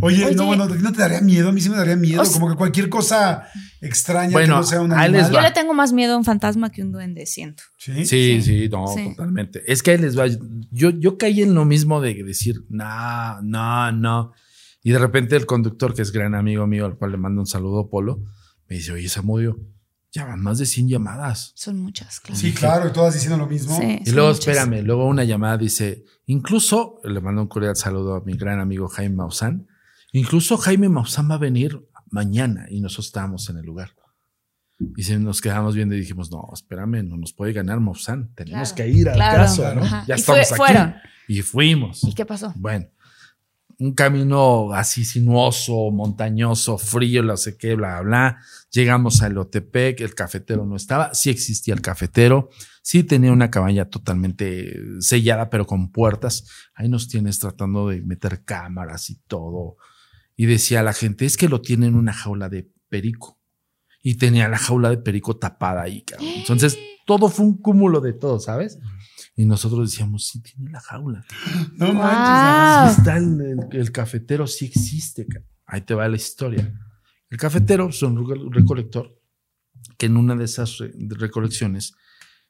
Oye, 0.00 0.24
Oye. 0.26 0.34
no, 0.34 0.46
bueno, 0.46 0.64
¿a 0.64 0.68
ti 0.68 0.74
no 0.80 0.92
te 0.92 1.00
daría 1.00 1.20
miedo? 1.20 1.48
A 1.48 1.52
mí 1.52 1.60
sí 1.60 1.68
me 1.70 1.76
daría 1.76 1.96
miedo. 1.96 2.22
O 2.22 2.24
sea- 2.24 2.32
como 2.40 2.48
que 2.50 2.56
cualquier 2.56 2.88
cosa 2.88 3.48
extraña 3.80 4.32
Bueno, 4.32 4.54
que 4.54 4.60
no 4.60 4.66
sea 4.66 4.80
un 4.80 4.92
ahí 4.92 5.10
les 5.10 5.24
animal. 5.24 5.42
Yo 5.42 5.48
le 5.48 5.52
tengo 5.54 5.74
más 5.74 5.92
miedo 5.92 6.14
a 6.14 6.16
un 6.16 6.24
fantasma 6.24 6.70
que 6.70 6.82
a 6.82 6.84
un 6.84 6.92
duende, 6.92 7.26
siento. 7.26 7.62
¿Sí? 7.76 8.04
Sí, 8.06 8.42
sí, 8.42 8.68
no, 8.70 8.86
Sí. 8.88 9.10
totalmente. 9.10 9.62
Es 9.70 9.82
que 9.82 9.92
ahí 9.92 9.98
les 9.98 10.18
va. 10.18 10.24
Yo, 10.70 10.90
yo 10.90 11.18
caí 11.18 11.42
en 11.42 11.54
lo 11.54 11.64
mismo 11.64 12.00
de 12.00 12.14
decir, 12.22 12.64
no, 12.68 13.40
no, 13.42 13.92
no. 13.92 14.32
Y 14.82 14.92
de 14.92 14.98
repente 14.98 15.36
el 15.36 15.46
conductor, 15.46 15.94
que 15.94 16.02
es 16.02 16.12
gran 16.12 16.34
amigo 16.34 16.66
mío, 16.66 16.86
al 16.86 16.96
cual 16.96 17.12
le 17.12 17.16
mando 17.16 17.40
un 17.40 17.46
saludo, 17.46 17.88
Polo, 17.90 18.22
me 18.68 18.76
dice, 18.76 18.92
oye, 18.92 19.08
Samudio, 19.08 19.58
ya 20.12 20.24
van 20.24 20.40
más 20.40 20.58
de 20.58 20.66
100 20.66 20.88
llamadas. 20.88 21.52
Son 21.56 21.78
muchas, 21.78 22.20
claro. 22.20 22.40
Sí, 22.40 22.52
claro, 22.52 22.88
y 22.88 22.92
todas 22.92 23.14
diciendo 23.14 23.36
lo 23.36 23.46
mismo. 23.46 23.76
Sí, 23.76 24.00
Y 24.06 24.10
luego, 24.12 24.28
muchas. 24.28 24.46
espérame, 24.46 24.82
luego 24.84 25.06
una 25.06 25.24
llamada 25.24 25.58
dice, 25.58 26.04
incluso, 26.26 27.00
le 27.04 27.20
mando 27.20 27.42
un 27.42 27.48
cordial 27.48 27.76
saludo 27.76 28.14
a 28.14 28.24
mi 28.24 28.34
gran 28.34 28.60
amigo 28.60 28.88
Jaime 28.88 29.16
Maussan, 29.16 29.66
incluso 30.12 30.56
Jaime 30.56 30.88
Maussan 30.88 31.30
va 31.30 31.34
a 31.34 31.38
venir 31.38 31.86
mañana 32.10 32.66
y 32.70 32.80
nosotros 32.80 33.06
estábamos 33.06 33.48
en 33.50 33.58
el 33.58 33.66
lugar. 33.66 33.90
Y 34.96 35.02
se 35.04 35.18
nos 35.18 35.40
quedamos 35.40 35.74
viendo 35.74 35.94
y 35.94 36.00
dijimos, 36.00 36.30
no, 36.30 36.48
espérame, 36.52 37.02
no 37.02 37.16
nos 37.16 37.32
puede 37.32 37.52
ganar 37.52 37.80
Maussan, 37.80 38.34
tenemos 38.34 38.72
Claro, 38.72 38.90
que 38.92 38.98
ir 38.98 39.08
al 39.08 39.14
claro. 39.14 39.36
caso, 39.38 39.74
¿no? 39.74 39.82
Ajá. 39.82 40.04
Ya 40.06 40.16
Y 40.16 40.20
fue- 40.20 40.40
estamos 40.40 40.52
aquí. 40.66 40.72
fueron. 40.74 40.94
Y 41.28 41.42
fuimos. 41.42 42.04
¿Y 42.04 42.14
qué 42.14 42.26
pasó? 42.26 42.52
Bueno, 42.56 42.86
un 43.78 43.92
camino 43.94 44.72
así 44.72 45.04
sinuoso, 45.04 45.90
montañoso, 45.90 46.78
frío, 46.78 47.22
no 47.22 47.36
sé 47.36 47.56
qué, 47.56 47.74
bla, 47.74 48.00
bla. 48.02 48.38
Llegamos 48.70 49.22
al 49.22 49.36
Otepec, 49.38 50.00
el 50.00 50.14
cafetero 50.14 50.64
no 50.66 50.76
estaba, 50.76 51.12
sí 51.14 51.30
existía 51.30 51.74
el 51.74 51.80
cafetero, 51.82 52.48
sí 52.82 53.02
tenía 53.02 53.32
una 53.32 53.50
cabaña 53.50 53.86
totalmente 53.90 54.78
sellada, 55.00 55.50
pero 55.50 55.66
con 55.66 55.90
puertas. 55.90 56.46
Ahí 56.74 56.88
nos 56.88 57.08
tienes 57.08 57.38
tratando 57.38 57.88
de 57.88 58.02
meter 58.02 58.44
cámaras 58.44 59.10
y 59.10 59.16
todo. 59.26 59.76
Y 60.36 60.46
decía 60.46 60.82
la 60.82 60.92
gente, 60.92 61.24
es 61.24 61.36
que 61.36 61.48
lo 61.48 61.60
tiene 61.62 61.86
en 61.86 61.94
una 61.96 62.12
jaula 62.12 62.48
de 62.48 62.70
perico. 62.88 63.35
Y 64.08 64.14
tenía 64.14 64.48
la 64.48 64.56
jaula 64.56 64.90
de 64.90 64.98
perico 64.98 65.36
tapada 65.36 65.82
ahí, 65.82 66.02
cabrón. 66.02 66.28
Entonces, 66.36 66.78
todo 67.06 67.28
fue 67.28 67.44
un 67.44 67.56
cúmulo 67.58 68.00
de 68.00 68.12
todo, 68.12 68.38
¿sabes? 68.38 68.78
Y 69.34 69.46
nosotros 69.46 69.90
decíamos, 69.90 70.28
sí, 70.28 70.40
tiene 70.40 70.70
la 70.70 70.80
jaula. 70.80 71.24
No 71.76 71.86
Wow. 71.86 71.94
manches. 71.96 72.98
Está 72.98 73.16
el, 73.16 73.40
el- 73.40 73.68
el 73.80 73.90
cafetero, 73.90 74.46
sí 74.46 74.66
existe. 74.66 75.26
ca- 75.26 75.42
Ahí 75.66 75.80
te 75.80 75.94
va 75.94 76.08
la 76.08 76.14
historia. 76.16 76.72
El 77.30 77.38
cafetero 77.38 77.88
es 77.88 78.00
un 78.02 78.16
reco- 78.16 78.48
recolector 78.52 79.18
que 79.98 80.06
en 80.06 80.16
una 80.16 80.36
de 80.36 80.44
esas 80.44 80.78
re- 80.78 80.92
recolecciones, 80.96 81.94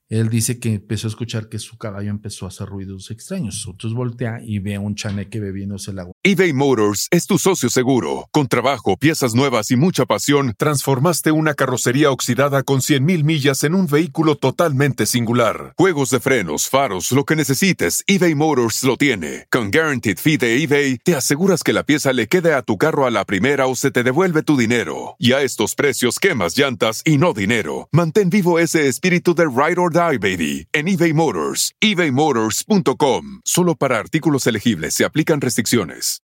él 0.08 0.28
dice 0.28 0.60
que 0.60 0.74
empezó 0.74 1.08
a 1.08 1.10
escuchar 1.10 1.48
que 1.48 1.58
su 1.58 1.78
caballo 1.78 2.10
empezó 2.10 2.44
a 2.44 2.48
hacer 2.48 2.68
ruidos 2.68 3.10
extraños. 3.10 3.64
Entonces 3.66 3.96
voltea 3.96 4.40
y 4.44 4.60
ve 4.60 4.76
a 4.76 4.80
un 4.80 4.94
chaneque 4.94 5.40
bebiéndose 5.40 5.90
el 5.90 5.98
agua. 5.98 6.12
eBay 6.22 6.52
Motors 6.52 7.08
es 7.10 7.26
tu 7.26 7.38
socio 7.38 7.68
seguro. 7.68 8.28
Con 8.30 8.46
trabajo, 8.46 8.96
piezas 8.96 9.34
nuevas 9.34 9.70
y 9.72 9.76
mucha 9.76 10.06
pasión, 10.06 10.54
transformaste 10.56 11.32
una 11.32 11.54
carrocería 11.54 12.10
oxidada 12.10 12.62
con 12.62 12.80
100.000 12.80 13.24
millas 13.24 13.64
en 13.64 13.74
un 13.74 13.86
vehículo 13.86 14.36
totalmente 14.36 15.06
singular. 15.06 15.72
Juegos 15.76 16.10
de 16.10 16.20
frenos, 16.20 16.68
faros, 16.68 17.10
lo 17.10 17.24
que 17.24 17.34
necesites, 17.34 18.04
eBay 18.06 18.36
Motors 18.36 18.84
lo 18.84 18.96
tiene. 18.96 19.46
Con 19.50 19.72
Guaranteed 19.72 20.18
Fee 20.18 20.36
de 20.36 20.62
eBay, 20.62 20.98
te 20.98 21.16
aseguras 21.16 21.64
que 21.64 21.72
la 21.72 21.82
pieza 21.82 22.12
le 22.12 22.28
quede 22.28 22.54
a 22.54 22.62
tu 22.62 22.78
carro 22.78 23.06
a 23.06 23.10
la 23.10 23.24
primera 23.24 23.66
o 23.66 23.74
se 23.74 23.90
te 23.90 24.04
devuelve 24.04 24.44
tu 24.44 24.56
dinero. 24.56 25.16
Y 25.18 25.32
a 25.32 25.42
estos 25.42 25.74
precios, 25.74 26.20
quemas 26.20 26.56
llantas 26.56 27.02
y 27.04 27.18
no 27.18 27.32
dinero. 27.32 27.88
Mantén 27.90 28.30
vivo 28.30 28.60
ese 28.60 28.86
espíritu 28.86 29.34
de 29.34 29.46
Ride 29.46 29.80
or 29.80 29.95
Die, 29.96 30.18
baby, 30.18 30.68
en 30.74 30.88
eBay 30.88 31.14
Motors. 31.14 31.74
ebaymotors.com. 31.80 33.40
Solo 33.44 33.76
para 33.76 33.98
artículos 33.98 34.46
elegibles 34.46 34.92
se 34.92 35.06
aplican 35.06 35.40
restricciones. 35.40 36.22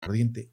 ardiente. 0.00 0.50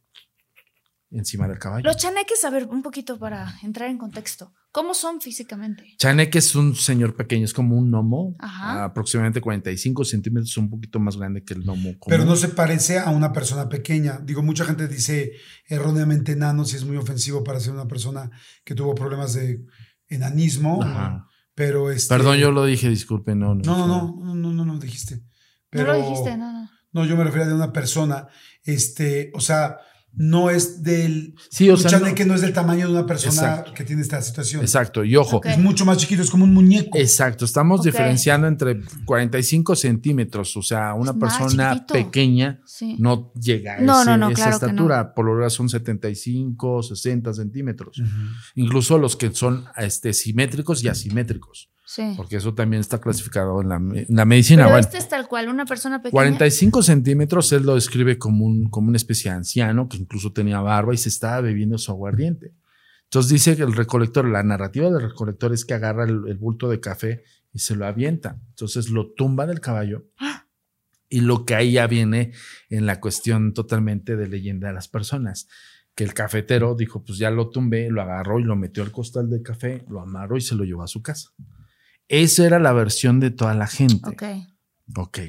encima 1.12 1.48
del 1.48 1.58
caballo. 1.58 1.86
Los 1.86 1.96
chaneques, 1.96 2.44
a 2.44 2.50
ver, 2.50 2.66
un 2.66 2.82
poquito 2.84 3.18
para 3.18 3.58
entrar 3.64 3.90
en 3.90 3.98
contexto. 3.98 4.54
¿Cómo 4.74 4.94
son 4.94 5.22
físicamente? 5.22 5.96
Chaneque 5.98 6.40
es 6.40 6.54
un 6.56 6.76
señor 6.76 7.16
pequeño, 7.16 7.46
es 7.46 7.54
como 7.54 7.78
un 7.78 7.90
gnomo, 7.90 8.36
Ajá. 8.38 8.84
aproximadamente 8.84 9.40
45 9.40 10.04
centímetros, 10.04 10.56
un 10.58 10.70
poquito 10.70 11.00
más 11.00 11.16
grande 11.16 11.44
que 11.46 11.54
el 11.54 11.62
gnomo. 11.64 11.98
común. 11.98 12.10
Pero 12.10 12.26
no 12.26 12.36
se 12.36 12.50
parece 12.50 13.00
a 13.00 13.10
una 13.12 13.32
persona 13.32 13.70
pequeña. 13.70 14.20
Digo, 14.22 14.44
mucha 14.44 14.66
gente 14.66 14.90
dice 14.90 15.32
erróneamente 15.66 16.34
enano 16.34 16.66
si 16.66 16.76
es 16.76 16.84
muy 16.84 16.98
ofensivo 16.98 17.46
para 17.46 17.62
ser 17.62 17.72
una 17.74 17.88
persona 17.88 18.30
que 18.66 18.76
tuvo 18.76 18.94
problemas 18.94 19.34
de 19.34 19.66
enanismo. 20.10 20.84
Ajá. 20.84 21.29
Pero 21.60 21.92
este. 21.92 22.16
Perdón, 22.16 22.38
yo 22.38 22.54
lo 22.54 22.64
dije, 22.64 22.88
disculpe, 22.88 23.36
no. 23.36 23.54
No, 23.54 23.86
no, 23.86 23.86
no, 23.86 24.16
no, 24.16 24.34
no, 24.34 24.54
no, 24.54 24.64
no 24.64 24.80
dijiste. 24.80 25.26
Pero, 25.70 25.88
no 25.88 26.00
lo 26.00 26.10
dijiste, 26.10 26.38
no, 26.38 26.54
no. 26.54 26.70
No, 26.94 27.06
yo 27.06 27.18
me 27.18 27.26
refería 27.26 27.48
de 27.48 27.54
una 27.54 27.74
persona, 27.74 28.30
este, 28.64 29.30
o 29.36 29.42
sea, 29.42 29.76
no 30.14 30.50
es 30.50 30.84
del. 30.84 31.36
Sí, 31.50 31.70
o 31.70 31.74
un 31.76 31.80
sea, 31.80 31.92
chaneque 31.92 32.26
no, 32.26 32.34
es 32.34 32.42
del 32.42 32.52
tamaño 32.52 32.88
de 32.88 32.94
una 32.94 33.06
persona 33.06 33.34
Exacto. 33.34 33.74
que 33.74 33.84
tiene 33.86 34.02
esta 34.02 34.22
situación. 34.22 34.62
Exacto, 34.62 35.04
y 35.06 35.16
ojo. 35.16 35.40
Es 35.44 35.58
mucho 35.58 35.86
más 35.86 35.98
chiquito, 35.98 36.22
es 36.22 36.30
como 36.30 36.44
un 36.44 36.54
muñeco. 36.54 36.98
exacto, 36.98 37.46
estamos 37.46 37.84
diferenciando 37.84 38.48
entre 38.48 38.82
45 39.06 39.76
centímetros, 39.76 40.58
o 40.58 40.62
sea, 40.62 40.94
una 40.94 41.12
Es 41.12 41.18
persona 41.18 41.86
pequeña 41.86 42.60
Sí. 42.66 42.96
no 43.00 43.32
llega 43.34 43.76
a 43.76 43.80
No, 43.82 44.02
ese- 44.02 44.10
no, 44.12 44.18
no, 44.18 44.30
esa 44.30 44.36
claro 44.36 44.60
que 44.60 44.66
no. 44.66 44.72
estatura, 44.72 45.14
por 45.14 45.26
lo 45.26 45.32
general 45.34 45.52
son 45.52 45.70
75, 45.70 46.84
60 46.84 47.34
centímetros. 47.34 48.02
Incluso 48.56 48.98
los 48.98 49.16
que 49.16 49.32
son 49.34 49.66
este, 49.78 50.14
simétricos 50.14 50.84
y 50.84 50.88
asimétricos, 50.88 51.70
Sí. 51.92 52.14
porque 52.16 52.36
eso 52.36 52.54
también 52.54 52.82
está 52.82 53.02
clasificado 53.02 53.64
en 53.64 53.70
la, 53.70 53.78
en 53.78 54.06
la 54.10 54.24
medicina. 54.24 54.66
Pero 54.66 54.74
bueno. 54.74 54.86
este 54.86 55.00
es 55.00 55.10
tal 55.10 55.28
cual, 55.28 55.50
una 55.50 55.66
persona 55.66 55.98
pequeña. 56.04 56.12
45 56.12 56.84
centímetros, 56.84 57.52
él 57.52 57.64
lo 57.64 57.74
describe 57.74 58.20
como, 58.20 58.46
un, 58.46 58.70
como 58.70 58.90
una 58.90 58.98
especie 58.98 59.32
de 59.32 59.38
anciano 59.38 59.90
que 59.90 59.98
incluso 59.98 60.32
tenía 60.32 60.62
barba 60.62 60.94
y 60.94 60.98
se 60.98 61.10
estaba 61.10 61.42
bebiendo 61.42 61.80
su 61.80 61.90
aguardiente. 61.92 62.54
Entonces 63.06 63.32
dice 63.32 63.58
que 63.58 63.64
el 63.64 63.74
recolector, 63.74 64.30
la 64.30 64.44
narrativa 64.44 64.92
del 64.92 65.02
recolector 65.02 65.52
es 65.52 65.66
que 65.66 65.74
agarra 65.74 66.04
el, 66.04 66.28
el 66.28 66.38
bulto 66.38 66.70
de 66.70 66.80
café 66.80 67.24
y 67.52 67.58
se 67.58 67.76
lo 67.76 67.88
avienta. 67.88 68.40
Entonces 68.50 68.92
lo 68.92 69.12
tumba 69.14 69.48
del 69.48 69.60
caballo. 69.60 70.06
Y 71.10 71.22
lo 71.22 71.44
que 71.44 71.56
ahí 71.56 71.72
ya 71.72 71.88
viene 71.88 72.34
en 72.70 72.86
la 72.86 73.00
cuestión 73.00 73.56
totalmente 73.56 74.16
de 74.16 74.28
leyenda 74.28 74.68
de 74.68 74.76
las 74.76 74.88
personas. 74.90 75.48
Que 75.96 76.04
el 76.04 76.14
cafetero 76.14 76.76
dijo, 76.76 77.04
pues 77.04 77.18
ya 77.18 77.32
lo 77.32 77.50
tumbé, 77.50 77.90
lo 77.90 78.04
agarró 78.04 78.40
y 78.40 78.44
lo 78.44 78.56
metió 78.56 78.84
al 78.84 78.92
costal 78.92 79.28
de 79.28 79.42
café, 79.42 79.84
lo 79.90 80.02
amarró 80.02 80.38
y 80.38 80.42
se 80.42 80.54
lo 80.54 80.66
llevó 80.66 80.84
a 80.84 80.88
su 80.88 81.02
casa. 81.02 81.32
Esa 82.10 82.46
era 82.46 82.60
la 82.60 82.74
versión 82.74 83.20
de 83.22 83.32
toda 83.32 83.54
la 83.54 83.68
gente. 83.68 84.10
Ok. 84.10 84.24
Ok, 84.98 85.20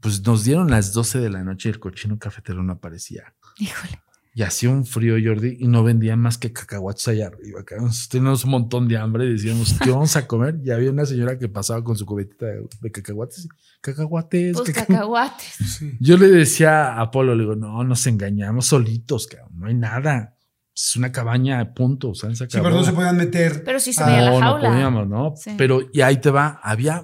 pues 0.00 0.22
nos 0.26 0.42
dieron 0.44 0.70
las 0.70 0.92
12 0.92 1.20
de 1.20 1.30
la 1.30 1.44
noche 1.44 1.68
y 1.68 1.72
el 1.72 1.78
cochino 1.78 2.18
cafetero 2.18 2.62
no 2.62 2.72
aparecía. 2.72 3.34
Híjole. 3.58 4.00
Y 4.32 4.42
hacía 4.42 4.70
un 4.70 4.86
frío, 4.86 5.16
Jordi, 5.22 5.56
y 5.58 5.66
no 5.66 5.82
vendía 5.82 6.16
más 6.16 6.38
que 6.38 6.52
cacahuates 6.52 7.08
allá 7.08 7.26
arriba. 7.26 7.62
Teníamos 8.08 8.44
un 8.44 8.50
montón 8.52 8.86
de 8.88 8.96
hambre 8.96 9.26
y 9.26 9.32
decíamos, 9.32 9.74
¿qué 9.82 9.90
vamos 9.90 10.14
a 10.16 10.26
comer? 10.28 10.58
Y 10.64 10.70
había 10.70 10.90
una 10.92 11.04
señora 11.04 11.36
que 11.36 11.48
pasaba 11.48 11.82
con 11.82 11.96
su 11.96 12.06
cubetita 12.06 12.46
de, 12.46 12.66
de 12.80 12.90
cacahuates. 12.92 13.48
Cacahuates. 13.80 14.56
Pues 14.56 14.70
caca- 14.72 14.86
cacahuates. 14.86 15.44
Sí. 15.78 15.92
Yo 16.00 16.16
le 16.16 16.28
decía 16.28 16.92
a 16.94 17.00
Apolo, 17.02 17.34
le 17.34 17.42
digo, 17.42 17.56
no, 17.56 17.82
nos 17.82 18.06
engañamos 18.06 18.66
solitos, 18.66 19.26
cabrón, 19.26 19.50
no 19.58 19.66
hay 19.66 19.74
nada. 19.74 20.36
Es 20.74 20.96
una 20.96 21.12
cabaña, 21.12 21.74
punto. 21.74 22.10
O 22.10 22.14
sea, 22.14 22.30
se 22.34 22.44
Sí, 22.48 22.58
pero 22.62 22.70
no 22.70 22.84
se 22.84 22.92
podían 22.92 23.16
meter. 23.16 23.62
Pero 23.64 23.80
sí 23.80 23.92
se 23.92 24.04
veía 24.04 24.22
la 24.22 24.30
No, 24.30 24.40
no 24.40 24.46
jaula. 24.46 24.68
podíamos, 24.70 25.08
¿no? 25.08 25.34
Sí. 25.36 25.50
Pero, 25.58 25.80
y 25.92 26.00
ahí 26.00 26.18
te 26.20 26.30
va, 26.30 26.60
había, 26.62 27.02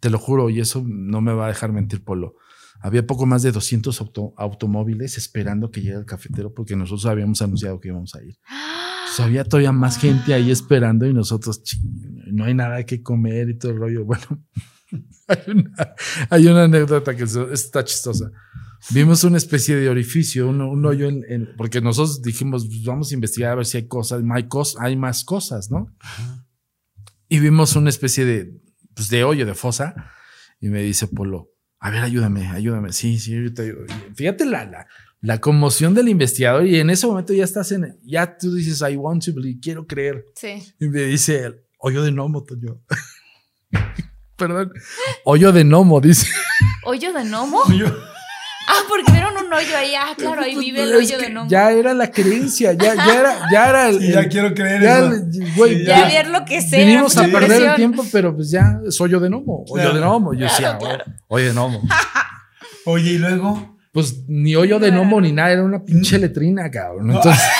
te 0.00 0.10
lo 0.10 0.18
juro, 0.18 0.48
y 0.50 0.60
eso 0.60 0.82
no 0.86 1.20
me 1.20 1.32
va 1.32 1.46
a 1.46 1.48
dejar 1.48 1.72
mentir, 1.72 2.02
Polo. 2.04 2.34
Había 2.82 3.06
poco 3.06 3.26
más 3.26 3.42
de 3.42 3.52
200 3.52 4.00
auto- 4.00 4.32
automóviles 4.38 5.18
esperando 5.18 5.70
que 5.70 5.82
llegue 5.82 5.96
el 5.98 6.06
cafetero 6.06 6.54
porque 6.54 6.76
nosotros 6.76 7.04
habíamos 7.06 7.42
anunciado 7.42 7.78
que 7.78 7.88
íbamos 7.88 8.14
a 8.14 8.22
ir. 8.22 8.38
Entonces, 9.02 9.20
había 9.26 9.44
todavía 9.44 9.72
más 9.72 9.98
gente 9.98 10.32
ahí 10.32 10.50
esperando 10.50 11.04
y 11.06 11.12
nosotros, 11.12 11.62
"Chin, 11.62 11.82
no 12.32 12.44
hay 12.46 12.54
nada 12.54 12.82
que 12.84 13.02
comer 13.02 13.50
y 13.50 13.58
todo 13.58 13.72
el 13.72 13.78
rollo. 13.78 14.04
Bueno, 14.06 14.42
hay 15.28 15.38
una, 15.48 15.72
hay 16.30 16.46
una 16.46 16.64
anécdota 16.64 17.14
que 17.14 17.24
es- 17.24 17.36
está 17.36 17.84
chistosa. 17.84 18.30
Vimos 18.88 19.24
una 19.24 19.36
especie 19.36 19.76
de 19.76 19.88
orificio, 19.90 20.48
un, 20.48 20.62
un 20.62 20.84
hoyo 20.86 21.06
en, 21.08 21.24
en- 21.28 21.48
porque 21.56 21.80
nosotros 21.82 22.22
dijimos, 22.22 22.66
"Pues 22.66 22.82
vamos 22.84 23.10
a 23.10 23.14
investigar 23.14 23.52
a 23.52 23.56
ver 23.56 23.66
si 23.66 23.76
hay 23.76 23.86
cosas, 23.86 24.22
hay, 24.32 24.42
cos- 24.44 24.76
hay 24.80 24.96
más 24.96 25.22
cosas, 25.24 25.70
¿no? 25.70 25.94
Y 27.28 27.38
vimos 27.40 27.76
una 27.76 27.90
especie 27.90 28.24
de, 28.24 28.52
pues, 28.94 29.08
de 29.10 29.22
hoyo, 29.22 29.44
de 29.46 29.54
fosa. 29.54 29.94
Y 30.60 30.68
me 30.68 30.82
dice 30.82 31.06
Polo, 31.06 31.50
a 31.78 31.90
ver, 31.90 32.00
ayúdame, 32.02 32.46
ayúdame. 32.48 32.92
Sí, 32.92 33.18
sí, 33.18 33.32
yo 33.32 33.52
te 33.54 33.62
ayudo. 33.62 33.84
Fíjate 34.14 34.44
la, 34.46 34.64
la, 34.64 34.86
la 35.20 35.40
conmoción 35.40 35.94
del 35.94 36.08
investigador. 36.08 36.66
Y 36.66 36.80
en 36.80 36.90
ese 36.90 37.06
momento 37.06 37.32
ya 37.32 37.44
estás 37.44 37.70
en, 37.72 37.98
ya 38.02 38.36
tú 38.36 38.54
dices, 38.54 38.80
I 38.82 38.96
want 38.96 39.24
to 39.24 39.32
believe, 39.34 39.60
quiero 39.62 39.86
creer. 39.86 40.24
Sí. 40.34 40.62
Y 40.80 40.88
me 40.88 41.02
dice 41.04 41.44
él, 41.44 41.60
hoyo 41.78 42.02
de 42.02 42.10
gnomo, 42.12 42.42
Toño. 42.44 42.80
Perdón, 44.36 44.72
hoyo 45.24 45.52
de 45.52 45.64
gnomo, 45.64 46.00
dice. 46.00 46.26
¿Hoyo 46.84 47.12
de 47.12 47.24
gnomo? 47.24 47.60
Yo- 48.70 48.76
Ah, 48.76 48.82
porque 48.88 49.12
vieron 49.12 49.34
un 49.36 49.52
hoyo 49.52 49.76
ahí. 49.76 49.94
Ah, 49.94 50.14
claro, 50.16 50.42
ahí 50.42 50.56
vive 50.56 50.82
el 50.82 50.94
hoyo 50.94 51.18
de 51.18 51.28
gnomo. 51.30 51.50
Ya 51.50 51.70
era 51.72 51.92
la 51.94 52.10
creencia, 52.10 52.72
ya, 52.72 52.94
ya 52.94 53.14
era, 53.18 53.34
ya 53.52 53.68
era 53.68 53.88
el. 53.88 54.00
Sí, 54.00 54.12
ya 54.12 54.20
el- 54.20 54.28
quiero 54.28 54.54
creer 54.54 54.82
ya, 54.82 54.98
eso. 54.98 55.12
el- 55.12 55.54
güey, 55.54 55.78
Sí, 55.78 55.84
Ya 55.84 56.04
ver 56.06 56.28
lo 56.28 56.44
que 56.44 56.60
sea. 56.62 56.78
Vinimos 56.78 57.16
a 57.16 57.24
perder 57.26 57.62
el 57.62 57.74
tiempo, 57.74 58.04
pero 58.12 58.34
pues 58.34 58.50
ya 58.50 58.78
es 58.86 59.00
hoyo 59.00 59.20
de 59.20 59.28
gnomo, 59.28 59.64
hoyo 59.68 59.74
Claro. 59.82 59.94
de 59.94 60.00
gnomo. 60.00 60.34
Yo 60.34 60.44
decía, 60.46 60.78
Claro, 60.78 61.04
hoyo 61.28 61.46
de 61.46 61.52
gnomo. 61.52 61.82
Oye, 62.86 63.12
y 63.12 63.18
luego. 63.18 63.76
Pues 63.92 64.24
ni 64.28 64.54
hoyo 64.54 64.78
de 64.78 64.90
gnomo 64.92 65.20
ni 65.20 65.32
nada, 65.32 65.50
era 65.50 65.64
una 65.64 65.84
pinche 65.84 66.16
letrina, 66.18 66.70
cabrón. 66.70 67.10
Entonces, 67.10 67.42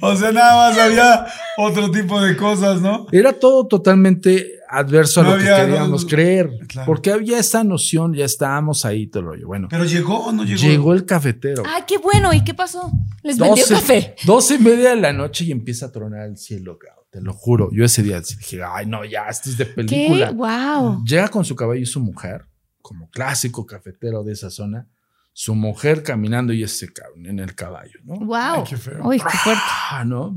O 0.00 0.16
sea, 0.16 0.32
nada 0.32 0.68
más 0.70 0.78
había 0.78 1.26
otro 1.56 1.90
tipo 1.90 2.20
de 2.20 2.36
cosas, 2.36 2.80
¿no? 2.80 3.06
era 3.12 3.32
todo 3.32 3.66
totalmente 3.66 4.59
adverso 4.70 5.20
a 5.20 5.24
No 5.24 5.30
lo 5.32 5.38
que 5.38 5.44
queríamos 5.44 6.02
no- 6.04 6.08
creer. 6.08 6.50
Claro. 6.68 6.86
Porque 6.86 7.10
había 7.12 7.38
esa 7.38 7.64
noción, 7.64 8.14
ya 8.14 8.24
estábamos 8.24 8.84
ahí, 8.84 9.06
todo 9.08 9.20
el 9.22 9.26
rollo. 9.26 9.46
Bueno, 9.48 9.68
Pero 9.70 9.84
llegó 9.84 10.26
o 10.26 10.32
no 10.32 10.44
llegó. 10.44 10.60
llegó 10.60 10.92
el 10.94 11.04
cafetero. 11.04 11.62
Ay, 11.66 11.82
qué 11.86 11.98
bueno. 11.98 12.32
¿Y 12.32 12.42
qué 12.44 12.54
pasó? 12.54 12.90
Les 13.22 13.36
vendió 13.38 13.56
12, 13.62 13.74
café. 13.74 14.14
12 14.24 14.54
y 14.54 14.58
media 14.58 14.90
de 14.90 14.96
la 15.00 15.12
noche 15.12 15.44
y 15.44 15.52
empieza 15.52 15.86
a 15.86 15.92
tronar 15.92 16.26
el 16.28 16.36
cielo, 16.36 16.78
cabrón. 16.78 17.04
Te 17.10 17.20
lo 17.20 17.32
juro. 17.32 17.70
Yo 17.72 17.84
ese 17.84 18.02
día 18.04 18.20
dije, 18.20 18.60
ay, 18.64 18.86
no, 18.86 19.04
ya, 19.04 19.24
esto 19.28 19.50
es 19.50 19.56
de 19.58 19.66
¿Qué? 19.66 19.72
película. 19.72 20.30
Wow. 20.30 21.04
Llega 21.04 21.28
con 21.28 21.44
su 21.44 21.56
caballo 21.56 21.80
y 21.80 21.86
su 21.86 21.98
mujer, 21.98 22.46
como 22.80 23.10
clásico 23.10 23.66
cafetero 23.66 24.22
de 24.22 24.32
esa 24.34 24.48
zona, 24.48 24.86
su 25.32 25.54
mujer 25.56 26.02
caminando 26.04 26.52
y 26.52 26.62
ese 26.62 26.92
cabrón 26.92 27.26
en 27.26 27.40
el 27.40 27.54
caballo, 27.56 27.98
¿no? 28.04 28.14
Wow. 28.14 28.36
Ay, 28.36 28.62
qué 28.68 28.76
feo. 28.76 29.00
Uy, 29.04 29.18
qué 29.18 29.38
fuerte. 29.38 29.62
Ah, 29.90 30.04
¿no? 30.04 30.36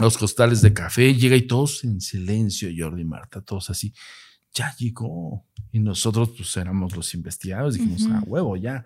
Los 0.00 0.16
costales 0.18 0.62
de 0.62 0.72
café, 0.72 1.14
llega 1.14 1.36
y 1.36 1.42
todos 1.42 1.84
en 1.84 2.00
silencio, 2.00 2.68
Jordi 2.76 3.02
y 3.02 3.04
Marta, 3.04 3.40
todos 3.42 3.70
así. 3.70 3.92
Ya 4.54 4.74
llegó. 4.78 5.46
Y 5.70 5.80
nosotros, 5.80 6.30
pues, 6.36 6.56
éramos 6.56 6.96
los 6.96 7.14
investigadores. 7.14 7.74
Dijimos, 7.74 8.02
Ujú. 8.02 8.12
ah, 8.14 8.22
huevo, 8.26 8.56
ya. 8.56 8.84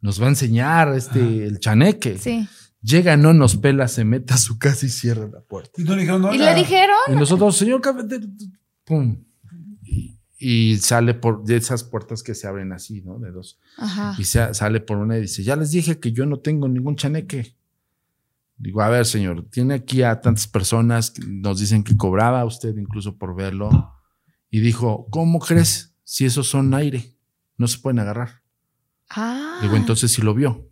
Nos 0.00 0.20
va 0.20 0.26
a 0.26 0.30
enseñar 0.30 0.94
este, 0.94 1.44
el 1.44 1.58
chaneque. 1.60 2.18
Sí. 2.18 2.48
Llega, 2.80 3.16
no 3.16 3.34
nos 3.34 3.56
pela, 3.56 3.88
se 3.88 4.04
mete 4.04 4.34
a 4.34 4.38
su 4.38 4.58
casa 4.58 4.86
y 4.86 4.88
cierra 4.88 5.26
la 5.26 5.40
puerta. 5.40 5.80
Y 5.80 5.84
no 5.84 5.94
le 5.96 6.02
dijeron, 6.02 6.22
no, 6.22 6.32
¿Y 6.34 6.38
le 6.38 6.54
dijeron? 6.54 6.96
Y 7.08 7.12
nosotros, 7.12 7.56
señor 7.56 7.80
cafetero, 7.80 8.26
pum. 8.84 9.24
Y, 9.82 10.18
y 10.38 10.76
sale 10.78 11.14
por 11.14 11.42
de 11.44 11.56
esas 11.56 11.82
puertas 11.84 12.22
que 12.22 12.34
se 12.34 12.46
abren 12.46 12.72
así, 12.72 13.00
¿no? 13.02 13.18
De 13.18 13.32
dos. 13.32 13.58
Ajá. 13.76 14.14
Y 14.18 14.24
se- 14.24 14.54
sale 14.54 14.80
por 14.80 14.98
una 14.98 15.18
y 15.18 15.22
dice, 15.22 15.42
ya 15.42 15.56
les 15.56 15.72
dije 15.72 15.98
que 15.98 16.12
yo 16.12 16.24
no 16.26 16.38
tengo 16.38 16.68
ningún 16.68 16.94
chaneque. 16.96 17.56
Digo, 18.58 18.82
a 18.82 18.88
ver, 18.88 19.06
señor, 19.06 19.48
tiene 19.50 19.74
aquí 19.74 20.02
a 20.02 20.20
tantas 20.20 20.48
personas 20.48 21.12
que 21.12 21.22
nos 21.24 21.60
dicen 21.60 21.84
que 21.84 21.96
cobraba 21.96 22.44
usted 22.44 22.76
incluso 22.76 23.16
por 23.16 23.36
verlo. 23.36 23.94
Y 24.50 24.60
dijo, 24.60 25.06
¿cómo 25.10 25.38
crees? 25.38 25.94
Si 26.02 26.24
esos 26.24 26.48
son 26.48 26.74
aire, 26.74 27.14
no 27.56 27.68
se 27.68 27.78
pueden 27.78 28.00
agarrar. 28.00 28.42
Ah. 29.10 29.58
Digo, 29.62 29.76
entonces 29.76 30.10
si 30.10 30.22
lo 30.22 30.34
vio. 30.34 30.70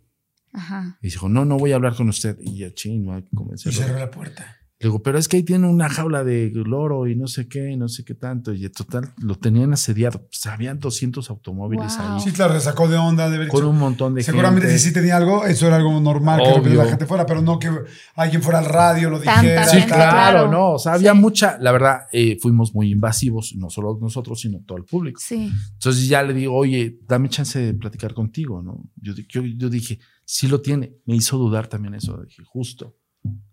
Ajá. 0.53 0.97
Y 1.01 1.07
dijo, 1.07 1.29
no, 1.29 1.45
no 1.45 1.57
voy 1.57 1.71
a 1.71 1.75
hablar 1.75 1.95
con 1.95 2.09
usted. 2.09 2.37
Y 2.41 2.57
ya, 2.59 2.73
ching, 2.73 3.05
no 3.05 3.13
hay 3.13 3.21
que 3.23 3.29
Y 3.31 3.35
convencerlo. 3.35 3.77
cerró 3.79 3.99
la 3.99 4.11
puerta. 4.11 4.57
Le 4.79 4.89
digo, 4.89 5.01
pero 5.01 5.17
es 5.17 5.27
que 5.27 5.37
ahí 5.37 5.43
tiene 5.43 5.67
una 5.67 5.89
jaula 5.89 6.23
de 6.23 6.51
loro 6.53 7.07
y 7.07 7.15
no 7.15 7.25
sé 7.25 7.47
qué, 7.47 7.75
no 7.75 7.87
sé 7.89 8.05
qué 8.05 8.13
tanto. 8.13 8.53
Y 8.53 8.63
en 8.65 8.71
total 8.71 9.11
lo 9.17 9.33
tenían 9.33 9.73
asediado. 9.73 10.19
Pues, 10.27 10.45
habían 10.45 10.79
200 10.79 11.31
automóviles 11.31 11.97
Wow. 11.97 12.05
ahí. 12.17 12.19
Sí, 12.21 12.31
claro, 12.31 12.53
se 12.53 12.59
sacó 12.59 12.87
de 12.87 12.95
onda 12.95 13.27
de 13.27 13.37
haber 13.37 13.47
Con 13.47 13.61
hecho- 13.61 13.69
un 13.71 13.79
montón 13.79 14.13
de 14.13 14.21
Seguramente 14.21 14.67
gente. 14.67 14.77
si 14.79 14.89
sí 14.89 14.93
tenía 14.93 15.17
algo, 15.17 15.45
eso 15.45 15.65
era 15.65 15.77
algo 15.77 15.99
normal 15.99 16.41
que 16.63 16.69
la 16.69 16.85
gente 16.85 17.07
fuera, 17.07 17.25
pero 17.25 17.41
no 17.41 17.57
que 17.57 17.71
alguien 18.15 18.43
fuera 18.43 18.59
al 18.59 18.65
radio, 18.65 19.09
lo 19.09 19.19
Tanta 19.19 19.41
dijera. 19.41 19.63
Sí, 19.67 19.81
claro, 19.87 20.11
claro. 20.11 20.51
no. 20.51 20.73
O 20.73 20.77
sea, 20.79 20.93
había 20.93 21.13
Sí. 21.13 21.17
mucha, 21.17 21.57
la 21.59 21.71
verdad, 21.71 22.01
eh, 22.11 22.37
fuimos 22.39 22.75
muy 22.75 22.91
invasivos, 22.91 23.55
no 23.57 23.71
solo 23.71 23.97
nosotros, 23.99 24.39
sino 24.41 24.59
todo 24.63 24.77
el 24.77 24.83
público. 24.85 25.19
Sí. 25.23 25.51
Entonces 25.73 26.07
ya 26.07 26.21
le 26.21 26.35
digo, 26.35 26.53
oye, 26.55 26.99
dame 27.07 27.29
chance 27.29 27.57
de 27.57 27.73
platicar 27.73 28.13
contigo, 28.13 28.61
¿no? 28.61 28.83
Yo, 28.97 29.13
yo 29.33 29.69
dije, 29.69 29.97
sí 30.23 30.47
lo 30.47 30.61
tiene. 30.61 30.93
Me 31.07 31.15
hizo 31.15 31.35
dudar 31.39 31.65
también 31.65 31.95
eso. 31.95 32.21
Dije, 32.23 32.43
justo, 32.45 32.95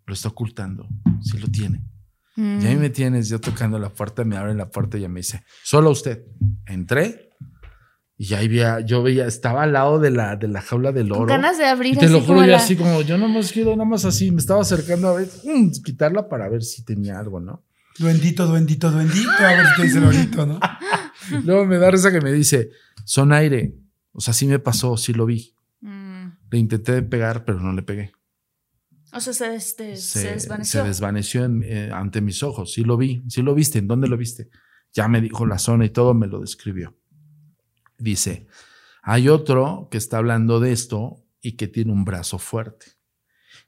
lo 0.07 0.14
está 0.14 0.29
ocultando, 0.29 0.89
sí 1.22 1.39
lo 1.39 1.49
tiene. 1.49 1.83
Mm. 2.37 2.61
Y 2.61 2.66
ahí 2.66 2.77
me 2.77 2.91
tienes, 2.91 3.29
yo 3.29 3.41
tocando 3.41 3.79
la 3.79 3.91
puerta, 3.91 4.25
me 4.25 4.37
abren 4.37 4.57
la 4.59 4.68
puerta 4.68 4.99
y 4.99 5.03
ya 5.03 5.09
me 5.09 5.20
dice, 5.20 5.45
solo 5.62 5.91
usted. 5.91 6.25
Entré 6.66 7.31
Y 8.16 8.35
ahí 8.35 8.49
veía, 8.49 8.81
yo 8.81 9.03
veía, 9.03 9.27
estaba 9.27 9.62
al 9.64 9.72
lado 9.72 9.99
de 9.99 10.11
la, 10.11 10.37
de 10.37 10.49
la 10.49 10.61
jaula 10.62 10.93
del 10.93 11.11
oro. 11.12 11.20
Con 11.20 11.29
ganas 11.29 11.59
de 11.59 11.66
abrir 11.66 11.95
Y 11.95 11.99
te 11.99 12.09
lo 12.09 12.18
así 12.18 12.27
juro, 12.27 12.37
como 12.39 12.47
yo 12.47 12.51
la- 12.53 12.57
así 12.59 12.77
como, 12.77 13.03
yo 13.03 13.18
no 13.18 13.29
más 13.29 13.53
quiero, 13.53 13.70
nada 13.72 13.85
más 13.89 14.05
así, 14.05 14.31
me 14.31 14.39
estaba 14.39 14.62
acercando 14.62 15.09
a 15.09 15.14
ver, 15.14 15.29
mm, 15.45 15.70
quitarla 15.85 16.29
para 16.29 16.49
ver 16.49 16.62
si 16.62 16.85
tenía 16.85 17.18
algo, 17.18 17.41
¿no? 17.41 17.64
Duendito, 17.99 18.47
duendito, 18.47 18.91
duendito. 18.91 19.31
A 19.39 19.53
ver 19.53 19.66
si 19.66 19.77
te 19.77 19.83
dice 19.85 19.99
el 19.99 20.05
orito, 20.05 20.47
¿no? 20.47 20.59
Luego 21.45 21.64
me 21.66 21.79
da 21.79 21.91
risa 21.91 22.11
que 22.12 22.20
me 22.20 22.33
dice, 22.33 22.70
son 23.05 23.33
aire. 23.33 23.75
O 24.12 24.20
sea, 24.20 24.35
sí 24.35 24.47
me 24.47 24.59
pasó, 24.59 24.97
sí 24.97 25.12
lo 25.12 25.27
vi. 25.27 25.55
Mm. 25.81 26.27
Le 26.51 26.59
intenté 26.59 27.03
pegar, 27.03 27.45
pero 27.45 27.61
no 27.61 27.72
le 27.72 27.83
pegué. 27.83 28.12
O 29.15 29.21
sea, 29.21 29.33
se, 29.33 29.55
este, 29.55 29.97
se, 29.97 30.21
Se, 30.21 30.31
desvaneció. 30.33 30.81
se 30.83 30.87
desvaneció 30.89 31.45
en- 31.45 31.62
eh, 31.65 31.91
ante 31.93 32.21
mis 32.21 32.43
ojos. 32.43 32.73
Sí 32.73 32.83
lo 32.85 32.97
vi, 32.97 33.23
sí 33.29 33.43
lo 33.43 33.55
viste. 33.55 33.79
¿En 33.79 33.87
dónde 33.87 34.09
lo 34.09 34.17
viste? 34.17 34.49
Ya 34.93 35.09
me 35.09 35.21
dijo 35.21 35.47
la 35.47 35.59
zona 35.59 35.85
y 35.85 35.91
todo 35.91 36.15
me 36.15 36.27
lo 36.27 36.41
describió. 36.41 36.97
Dice, 37.99 38.47
hay 39.03 39.29
otro 39.29 39.89
que 39.91 39.99
está 39.99 40.19
hablando 40.19 40.61
de 40.61 40.73
esto 40.73 41.25
y 41.41 41.53
que 41.53 41.69
tiene 41.69 41.93
un 41.93 42.05
brazo 42.05 42.39
fuerte. 42.39 42.87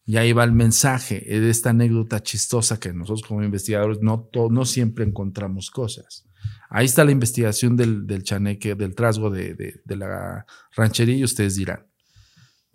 Y 0.04 0.16
ahí 0.16 0.32
va 0.32 0.44
el 0.44 0.52
mensaje 0.52 1.20
de 1.20 1.50
esta 1.50 1.70
anécdota 1.70 2.22
chistosa 2.22 2.78
que 2.78 2.92
nosotros 2.92 3.22
como 3.26 3.42
investigadores 3.42 3.98
no, 4.02 4.28
siempre 4.64 5.04
encontramos 5.04 5.70
cosas. 5.70 6.28
Ahí 6.70 6.86
está 6.86 7.04
la 7.04 7.10
investigación 7.12 7.76
del, 7.76 8.06
del 8.06 8.22
chaneque, 8.22 8.74
del 8.74 8.94
trasgo 8.94 9.30
de, 9.30 9.54
de- 9.54 9.80
de 9.84 9.96
la 9.96 10.46
ranchería 10.76 11.16
y 11.16 11.24
ustedes 11.24 11.56
dirán. 11.56 11.86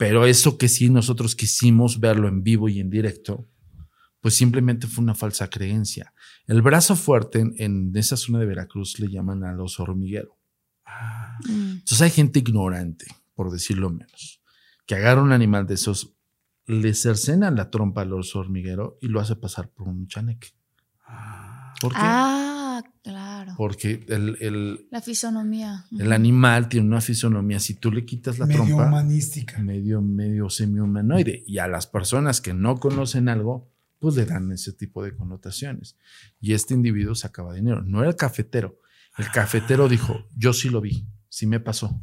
Pero 0.01 0.25
eso 0.25 0.57
que 0.57 0.67
sí 0.67 0.89
nosotros 0.89 1.35
quisimos 1.35 1.99
verlo 1.99 2.27
en 2.27 2.41
vivo 2.41 2.67
y 2.67 2.79
en 2.79 2.89
directo, 2.89 3.47
pues 4.19 4.35
simplemente 4.35 4.87
fue 4.87 5.03
una 5.03 5.13
falsa 5.13 5.47
creencia. 5.47 6.11
El 6.47 6.63
brazo 6.63 6.95
fuerte 6.95 7.37
en, 7.37 7.53
en 7.59 7.95
esa 7.95 8.17
zona 8.17 8.39
de 8.39 8.47
Veracruz 8.47 8.97
le 8.97 9.09
llaman 9.09 9.43
al 9.43 9.61
oso 9.61 9.83
hormiguero. 9.83 10.39
Mm. 11.47 11.73
Entonces 11.73 12.01
hay 12.01 12.09
gente 12.09 12.39
ignorante, 12.39 13.05
por 13.35 13.51
decirlo 13.51 13.91
menos, 13.91 14.41
que 14.87 14.95
agarra 14.95 15.21
un 15.21 15.33
animal 15.33 15.67
de 15.67 15.75
esos, 15.75 16.15
le 16.65 16.95
cercena 16.95 17.51
la 17.51 17.69
trompa 17.69 18.01
al 18.01 18.13
oso 18.13 18.39
hormiguero 18.39 18.97
y 19.01 19.07
lo 19.07 19.19
hace 19.19 19.35
pasar 19.35 19.69
por 19.69 19.87
un 19.87 20.07
chaneque. 20.07 20.47
¿Por 21.79 21.91
qué? 21.91 21.99
Ah, 22.01 22.50
claro. 23.43 23.53
Porque 23.57 24.03
el, 24.07 24.37
el- 24.41 24.87
La 24.91 25.01
fisonomía. 25.01 25.85
el 25.97 26.11
animal 26.11 26.69
tiene 26.69 26.87
una 26.87 27.01
fisonomía, 27.01 27.59
si 27.59 27.73
tú 27.75 27.91
le 27.91 28.05
quitas 28.05 28.39
la 28.39 28.45
Medio 28.45 28.65
trompa, 28.65 28.87
humanística. 28.87 29.59
medio, 29.59 30.01
medio 30.01 30.49
semi-humanoide. 30.49 31.43
Y 31.47 31.57
a 31.59 31.67
las 31.67 31.87
personas 31.87 32.41
que 32.41 32.53
no 32.53 32.79
conocen 32.79 33.29
algo, 33.29 33.69
pues 33.99 34.15
le 34.15 34.25
dan 34.25 34.51
ese 34.51 34.73
tipo 34.73 35.03
de 35.03 35.13
connotaciones. 35.15 35.95
Y 36.39 36.53
este 36.53 36.73
individuo 36.73 37.13
sacaba 37.15 37.53
dinero. 37.53 37.83
No 37.83 37.99
era 37.99 38.09
el 38.09 38.15
cafetero. 38.15 38.79
El 39.17 39.29
cafetero 39.29 39.87
dijo, 39.89 40.25
yo 40.35 40.53
sí 40.53 40.69
lo 40.69 40.81
vi, 40.81 41.05
sí 41.29 41.45
me 41.45 41.59
pasó. 41.59 42.01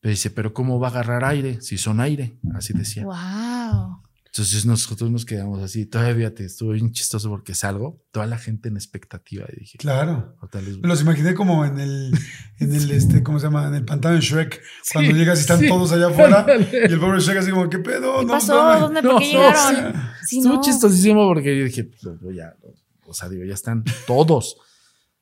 Pero 0.00 0.10
dice, 0.10 0.30
pero 0.30 0.52
¿cómo 0.52 0.80
va 0.80 0.88
a 0.88 0.90
agarrar 0.90 1.24
aire 1.24 1.60
si 1.60 1.78
son 1.78 2.00
aire? 2.00 2.36
Así 2.54 2.72
decía. 2.72 3.04
Wow. 3.04 4.01
Entonces 4.34 4.64
nosotros 4.64 5.10
nos 5.10 5.26
quedamos 5.26 5.62
así. 5.62 5.84
Todavía 5.84 6.34
te 6.34 6.46
estuvo 6.46 6.70
bien 6.70 6.90
chistoso 6.92 7.28
porque 7.28 7.54
salgo, 7.54 8.02
toda 8.12 8.24
la 8.26 8.38
gente 8.38 8.70
en 8.70 8.76
expectativa. 8.76 9.44
Y 9.54 9.60
dije, 9.60 9.76
Claro. 9.76 10.36
"O 10.40 10.48
tal 10.48 10.64
vez- 10.64 10.78
Me 10.78 10.88
los 10.88 11.02
imaginé 11.02 11.34
como 11.34 11.66
en 11.66 11.78
el, 11.78 12.18
en 12.58 12.74
el, 12.74 12.90
este, 12.92 13.22
¿cómo 13.22 13.38
se 13.38 13.46
llama? 13.48 13.68
En 13.68 13.74
el 13.74 13.84
pantano 13.84 14.14
de 14.14 14.22
Shrek. 14.22 14.62
Cuando 14.90 15.10
llegas 15.12 15.36
y 15.38 15.42
están 15.42 15.60
sí. 15.60 15.68
todos 15.68 15.92
allá 15.92 16.06
afuera. 16.08 16.46
Y 16.72 16.76
el 16.92 16.98
pobre 16.98 17.20
Shrek 17.20 17.36
así 17.38 17.50
como, 17.50 17.68
¿qué 17.68 17.78
pedo? 17.78 18.20
¿Qué 18.20 18.24
No, 18.26 18.32
pasó? 18.32 18.54
no, 18.54 18.80
¿Dónde? 18.80 19.02
no, 19.02 19.10
¿Por 19.10 19.20
qué 19.20 19.32
no, 19.34 19.38
llegaron? 19.42 19.94
Estuvo 20.22 20.54
no- 20.54 20.60
chistosísimo 20.62 21.26
porque 21.28 21.58
yo 21.58 21.64
dije, 21.66 21.84
pues, 21.84 22.00
yo 22.22 22.30
ya, 22.30 22.56
o 23.04 23.12
sea, 23.12 23.28
digo, 23.28 23.44
ya 23.44 23.52
están 23.54 23.84
todos. 24.06 24.56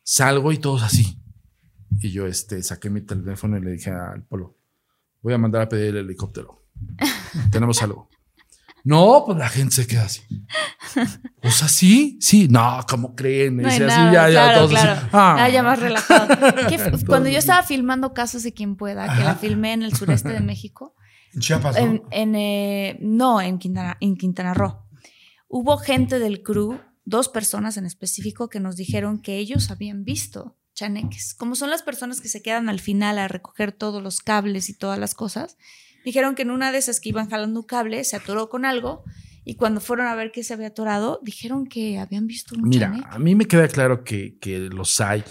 Salgo 0.05 0.53
y 0.53 0.59
todos 0.59 0.85
así. 0.85 1.19
Y 2.01 2.13
yo 2.13 2.29
este, 2.29 2.63
saqué 2.63 2.91
mi 2.91 3.01
teléfono 3.01 3.59
y 3.59 3.61
le 3.61 3.73
dije 3.73 3.91
al 3.91 4.23
polo, 4.23 4.57
voy 5.21 5.35
a 5.35 5.39
mandar 5.39 5.63
a 5.63 5.69
pedir 5.69 5.97
el 5.97 6.05
helicóptero. 6.05 6.65
Tenemos 7.51 7.83
algo. 7.83 8.09
No, 8.85 9.25
pues 9.27 9.39
la 9.39 9.49
gente 9.49 9.75
se 9.75 9.87
queda 9.87 10.05
así. 10.05 10.23
O 11.43 11.51
sea, 11.51 11.69
sí, 11.69 12.19
sí. 12.21 12.49
No, 12.49 12.81
¿cómo 12.89 13.15
creen? 13.15 13.57
No 13.59 13.69
así, 13.69 13.81
nada, 13.81 14.13
ya, 14.13 14.29
ya, 14.29 14.31
claro, 14.31 14.59
todos 14.59 14.71
claro. 14.73 14.93
así. 14.93 15.07
Ah. 15.13 15.37
Ah, 15.39 15.49
ya 15.49 15.63
más 15.63 15.79
relajado. 15.79 16.29
¿Qué 16.69 16.75
f- 16.75 16.91
Todos 16.91 17.05
Cuando 17.05 17.29
yo 17.31 17.39
estaba 17.39 17.63
filmando 17.63 18.13
Casos 18.13 18.43
de 18.43 18.53
Quien 18.53 18.77
Pueda, 18.77 19.17
que 19.17 19.25
la 19.25 19.35
filmé 19.37 19.73
en 19.73 19.83
el 19.83 19.95
sureste 19.97 20.29
de 20.29 20.41
México, 20.53 20.95
En 21.33 21.41
Chiapas, 21.41 21.77
¿no? 21.77 21.81
en, 21.83 22.03
en, 22.11 22.35
eh, 22.37 22.99
no, 23.01 23.41
en 23.41 23.59
Quintana, 23.59 23.97
en 24.01 24.17
Quintana 24.17 24.53
Roo, 24.55 24.85
hubo 25.49 25.79
gente 25.79 26.19
del 26.19 26.43
crew, 26.43 26.79
dos 27.05 27.29
personas 27.29 27.77
en 27.79 27.87
específico, 27.87 28.49
que 28.51 28.61
nos 28.61 28.77
dijeron 28.77 29.21
que 29.23 29.37
ellos 29.39 29.71
habían 29.71 30.05
visto 30.05 30.59
chaneques. 30.75 31.35
Como 31.35 31.55
son 31.55 31.71
las 31.71 31.83
personas 31.83 32.21
que 32.21 32.29
se 32.29 32.43
quedan 32.43 32.69
al 32.69 32.81
final 32.81 33.19
a 33.19 33.29
recoger 33.29 33.73
todos 33.73 34.03
los 34.03 34.21
cables 34.21 34.69
y 34.69 34.77
todas 34.77 34.99
las 34.99 35.15
cosas, 35.15 35.57
dijeron 36.05 36.35
que 36.35 36.43
en 36.43 36.51
una 36.51 36.73
de 36.73 36.79
esas 36.79 37.01
que 37.01 37.09
iban 37.11 37.29
jalando 37.29 37.61
un 37.61 37.67
cable 37.67 38.05
se 38.05 38.17
atoró 38.17 38.49
con 38.49 38.65
algo 38.65 39.05
y 39.45 39.55
cuando 39.55 39.81
fueron 39.81 40.07
a 40.07 40.15
ver 40.15 40.33
qué 40.33 40.43
se 40.45 40.53
había 40.55 40.69
atorado, 40.69 41.21
dijeron 41.23 41.67
que 41.67 41.99
habían 41.99 42.27
visto 42.27 42.55
un 42.55 42.69
Mira, 42.69 42.89
chaneque. 42.89 43.07
a 43.11 43.19
mí 43.19 43.35
me 43.35 43.47
queda 43.47 43.69
claro 43.69 44.05
que, 44.05 44.37
que 44.39 44.59
los 44.69 45.01
hay, 45.01 45.25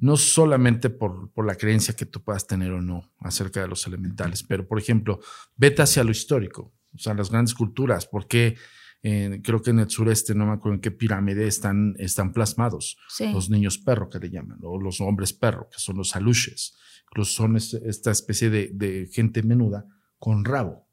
no 0.00 0.16
solamente 0.16 0.90
por, 0.90 1.30
por 1.32 1.46
la 1.46 1.54
creencia 1.54 1.94
que 1.94 2.04
tú 2.06 2.22
puedas 2.22 2.46
tener 2.46 2.72
o 2.72 2.82
no 2.82 3.10
acerca 3.20 3.60
de 3.62 3.68
los 3.68 3.86
elementales, 3.86 4.42
pero 4.42 4.66
por 4.68 4.78
ejemplo, 4.78 5.20
vete 5.56 5.82
hacia 5.82 6.04
lo 6.04 6.10
histórico, 6.10 6.74
o 6.94 6.98
sea, 6.98 7.14
las 7.14 7.30
grandes 7.30 7.54
culturas, 7.54 8.06
porque 8.06 8.56
eh, 9.02 9.40
creo 9.42 9.60
que 9.62 9.70
en 9.70 9.80
el 9.80 9.90
sureste, 9.90 10.34
no 10.34 10.46
me 10.46 10.52
acuerdo 10.52 10.74
en 10.76 10.80
qué 10.80 10.90
pirámide 10.90 11.46
están, 11.46 11.94
están 11.98 12.32
plasmados 12.32 12.96
Sí. 13.08 13.30
los 13.32 13.50
niños 13.50 13.78
perro 13.78 14.08
que 14.08 14.18
le 14.18 14.30
llaman, 14.30 14.58
o 14.62 14.80
los 14.80 15.00
hombres 15.00 15.32
perro, 15.32 15.68
que 15.70 15.78
son 15.78 15.96
los 15.96 16.16
aluches, 16.16 16.74
incluso 17.10 17.32
son 17.32 17.56
es- 17.56 17.74
esta 17.74 18.10
especie 18.10 18.50
de, 18.50 18.70
de 18.72 19.08
gente 19.12 19.42
menuda 19.42 19.86
con 20.24 20.42
rabo. 20.42 20.88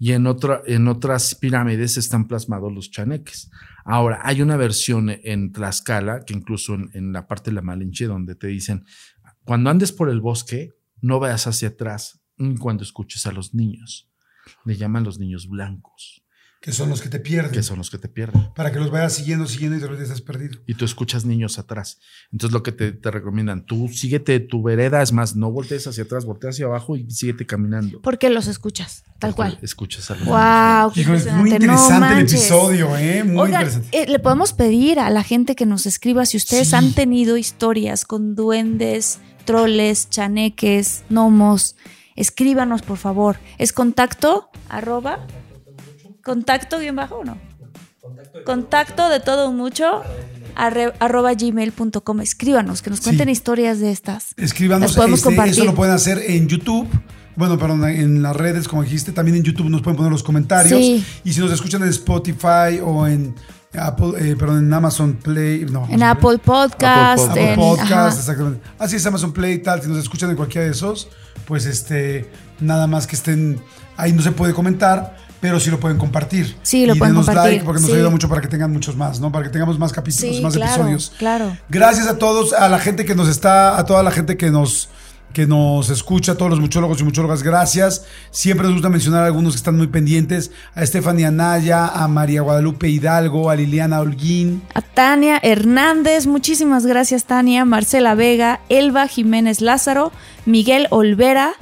Y 0.00 0.10
en, 0.14 0.26
otra, 0.26 0.60
en 0.66 0.88
otras 0.88 1.36
pirámides 1.36 1.96
están 1.96 2.26
plasmados 2.26 2.72
los 2.72 2.90
chaneques. 2.90 3.48
Ahora, 3.84 4.18
hay 4.24 4.42
una 4.42 4.56
versión 4.56 5.10
en 5.10 5.52
Tlaxcala, 5.52 6.24
que 6.24 6.34
incluso 6.34 6.74
en, 6.74 7.12
la 7.12 7.28
parte 7.28 7.52
de 7.52 7.54
la 7.54 7.62
Malinche, 7.62 8.06
donde 8.06 8.34
te 8.34 8.48
dicen, 8.48 8.84
cuando 9.44 9.70
andes 9.70 9.92
por 9.92 10.08
el 10.08 10.20
bosque, 10.20 10.72
no 11.00 11.20
veas 11.20 11.46
hacia 11.46 11.68
atrás 11.68 12.20
cuando 12.58 12.82
escuches 12.82 13.26
a 13.26 13.32
los 13.32 13.54
niños. 13.54 14.10
Le 14.64 14.76
llaman 14.76 15.04
los 15.04 15.20
niños 15.20 15.48
blancos, 15.48 16.23
Que 16.64 16.72
son 16.72 16.88
los 16.88 17.02
que 17.02 17.10
te 17.10 17.20
pierden. 17.20 17.52
que 17.52 17.62
son 17.62 17.76
los 17.76 17.90
que 17.90 17.98
te 17.98 18.08
pierden. 18.08 18.48
Para 18.56 18.72
que 18.72 18.78
los 18.78 18.90
vayas 18.90 19.12
siguiendo, 19.12 19.44
siguiendo 19.46 19.76
y 19.76 19.80
de 19.80 19.86
repente 19.86 20.04
estás 20.04 20.22
perdido. 20.22 20.58
y 20.66 20.72
tú 20.72 20.86
escuchas 20.86 21.26
niños 21.26 21.58
atrás. 21.58 21.98
Entonces 22.32 22.54
lo 22.54 22.62
que 22.62 22.72
te, 22.72 22.92
te 22.92 23.10
recomiendan, 23.10 23.66
tú 23.66 23.88
síguete 23.88 24.40
tu 24.40 24.62
vereda, 24.62 25.02
es 25.02 25.12
más, 25.12 25.36
no 25.36 25.50
voltees 25.52 25.86
hacia 25.86 26.04
atrás, 26.04 26.24
voltea 26.24 26.48
hacia 26.48 26.64
abajo 26.64 26.96
y 26.96 27.10
síguete 27.10 27.44
caminando. 27.44 28.00
¿Por 28.00 28.16
qué 28.18 28.30
los 28.30 28.46
escuchas? 28.46 29.04
Tal 29.18 29.34
Porque 29.34 29.50
cual. 29.52 29.58
Escuchas 29.60 30.10
a 30.10 30.14
los. 30.14 30.24
Wow, 30.26 30.92
qué 30.94 31.00
Híjole, 31.02 31.18
es 31.18 31.32
muy. 31.34 31.50
No 31.50 31.56
interesante 31.56 32.14
el 32.14 32.20
episodio, 32.20 32.96
¿eh? 32.96 33.24
Muy 33.24 33.36
Oigan, 33.42 33.60
interesante. 33.66 34.02
eh, 34.02 34.06
le 34.08 34.18
podemos 34.18 34.54
pedir 34.54 35.00
a 35.00 35.10
la 35.10 35.22
gente 35.22 35.54
que 35.56 35.66
nos 35.66 35.84
escriba 35.84 36.24
si 36.24 36.38
ustedes 36.38 36.68
Sí. 36.68 36.76
han 36.76 36.94
tenido 36.94 37.36
historias 37.36 38.06
con 38.06 38.34
duendes, 38.34 39.18
troles, 39.44 40.08
chaneques, 40.08 41.04
gnomos. 41.10 41.76
Escríbanos, 42.16 42.80
por 42.80 42.96
favor. 42.96 43.36
Es 43.58 43.74
contacto 43.74 44.48
arroba 44.70 45.26
contacto 46.24 46.78
bien 46.78 46.96
bajo 46.96 47.16
o 47.16 47.24
no? 47.24 47.38
Contacto 48.44 49.08
de 49.08 49.20
todo 49.20 49.52
mucho 49.52 50.02
arroba 50.56 51.34
gmail.com. 51.34 52.20
Escríbanos, 52.20 52.82
que 52.82 52.90
nos 52.90 53.00
cuenten 53.00 53.26
Sí. 53.26 53.32
historias 53.32 53.80
de 53.80 53.90
estas. 53.90 54.34
Escríbanos, 54.36 54.90
Las 54.90 54.96
podemos 54.96 55.18
este, 55.20 55.28
compartir. 55.30 55.54
eso 55.54 55.64
lo 55.64 55.74
pueden 55.74 55.94
hacer 55.94 56.18
en 56.26 56.46
YouTube. 56.48 56.88
Bueno, 57.36 57.58
perdón, 57.58 57.84
en 57.88 58.22
las 58.22 58.36
redes, 58.36 58.68
como 58.68 58.82
dijiste, 58.84 59.10
también 59.10 59.36
en 59.38 59.42
YouTube 59.42 59.68
nos 59.68 59.82
pueden 59.82 59.96
poner 59.96 60.12
los 60.12 60.22
comentarios. 60.22 60.78
Sí. 60.78 61.04
Y 61.24 61.32
si 61.32 61.40
nos 61.40 61.50
escuchan 61.50 61.82
en 61.82 61.88
Spotify 61.88 62.78
o 62.84 63.06
en 63.08 63.34
Apple, 63.76 64.12
eh, 64.18 64.36
perdón, 64.38 64.58
en 64.66 64.72
Amazon 64.72 65.14
Play, 65.14 65.64
no. 65.68 65.88
En 65.90 66.02
Apple 66.04 66.38
Podcast, 66.38 67.24
Apple 67.30 67.30
Apple 67.30 67.52
en- 67.54 67.58
Podcast, 67.58 67.90
ajá. 67.92 68.08
exactamente. 68.20 68.60
Así 68.78 68.96
es 68.96 69.06
Amazon 69.06 69.32
Play 69.32 69.54
y 69.54 69.58
tal. 69.58 69.82
Si 69.82 69.88
nos 69.88 69.98
escuchan 69.98 70.30
en 70.30 70.36
cualquiera 70.36 70.66
de 70.66 70.70
esos, 70.72 71.08
pues 71.46 71.66
este, 71.66 72.30
nada 72.60 72.86
más 72.86 73.08
que 73.08 73.16
estén 73.16 73.60
ahí 73.96 74.12
no 74.12 74.22
se 74.22 74.30
puede 74.30 74.54
comentar, 74.54 75.16
pero 75.44 75.60
sí 75.60 75.70
lo 75.70 75.78
pueden 75.78 75.98
compartir. 75.98 76.56
Sí, 76.62 76.86
lo 76.86 76.94
y 76.94 76.98
pueden 76.98 77.12
denos 77.12 77.26
compartir, 77.26 77.52
like 77.52 77.64
porque 77.66 77.82
nos 77.82 77.90
sí. 77.90 77.96
ayuda 77.96 78.08
mucho 78.08 78.30
para 78.30 78.40
que 78.40 78.48
tengan 78.48 78.72
muchos 78.72 78.96
más, 78.96 79.20
¿no? 79.20 79.30
Para 79.30 79.44
que 79.44 79.50
tengamos 79.50 79.78
más 79.78 79.92
capítulos, 79.92 80.36
Sí, 80.36 80.40
más 80.42 80.54
claro, 80.54 80.72
episodios. 80.72 81.12
claro. 81.18 81.54
Gracias 81.68 82.06
a 82.06 82.16
todos, 82.16 82.54
a 82.54 82.66
la 82.70 82.78
gente 82.78 83.04
que 83.04 83.14
nos 83.14 83.28
está, 83.28 83.78
a 83.78 83.84
toda 83.84 84.02
la 84.02 84.10
gente 84.10 84.38
que 84.38 84.50
nos 84.50 84.88
que 85.34 85.46
nos 85.46 85.90
escucha, 85.90 86.32
a 86.32 86.34
todos 86.36 86.50
los 86.50 86.60
muchólogos 86.60 86.98
y 87.00 87.04
muchólogas, 87.04 87.42
gracias. 87.42 88.06
Siempre 88.30 88.64
nos 88.64 88.72
gusta 88.74 88.88
mencionar 88.88 89.24
a 89.24 89.26
algunos 89.26 89.52
que 89.52 89.58
están 89.58 89.76
muy 89.76 89.88
pendientes, 89.88 90.50
a 90.74 90.86
Stephanie 90.86 91.26
Anaya, 91.26 91.88
a 91.88 92.08
María 92.08 92.40
Guadalupe 92.40 92.88
Hidalgo, 92.88 93.50
a 93.50 93.56
Liliana 93.56 94.00
Holguín, 94.00 94.62
A 94.72 94.80
Tania 94.80 95.38
Hernández, 95.42 96.26
muchísimas 96.26 96.86
gracias 96.86 97.24
Tania, 97.24 97.66
Marcela 97.66 98.14
Vega, 98.14 98.60
Elba 98.70 99.08
Jiménez 99.08 99.60
Lázaro, 99.60 100.10
Miguel 100.46 100.86
Olvera, 100.88 101.52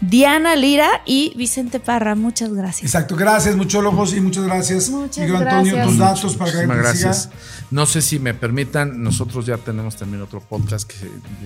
Diana 0.00 0.56
Lira 0.56 1.02
y 1.04 1.32
Vicente 1.36 1.78
Parra, 1.78 2.14
muchas 2.14 2.52
gracias. 2.52 2.84
Exacto, 2.84 3.16
gracias 3.16 3.56
muchólogos 3.56 4.14
y 4.14 4.20
muchas 4.20 4.44
gracias. 4.44 4.88
Muchas 4.88 5.18
Miguel 5.18 5.36
Antonio, 5.36 5.74
gracias. 5.74 5.86
tus 5.86 5.98
datos 5.98 6.36
para 6.36 6.52
que 6.52 6.66
gracias. 6.66 7.28
No 7.70 7.86
sé 7.86 8.02
si 8.02 8.18
me 8.18 8.34
permitan, 8.34 9.00
nosotros 9.02 9.46
ya 9.46 9.56
tenemos 9.56 9.94
también 9.96 10.22
otro 10.22 10.40
podcast 10.40 10.90
que 10.90 10.96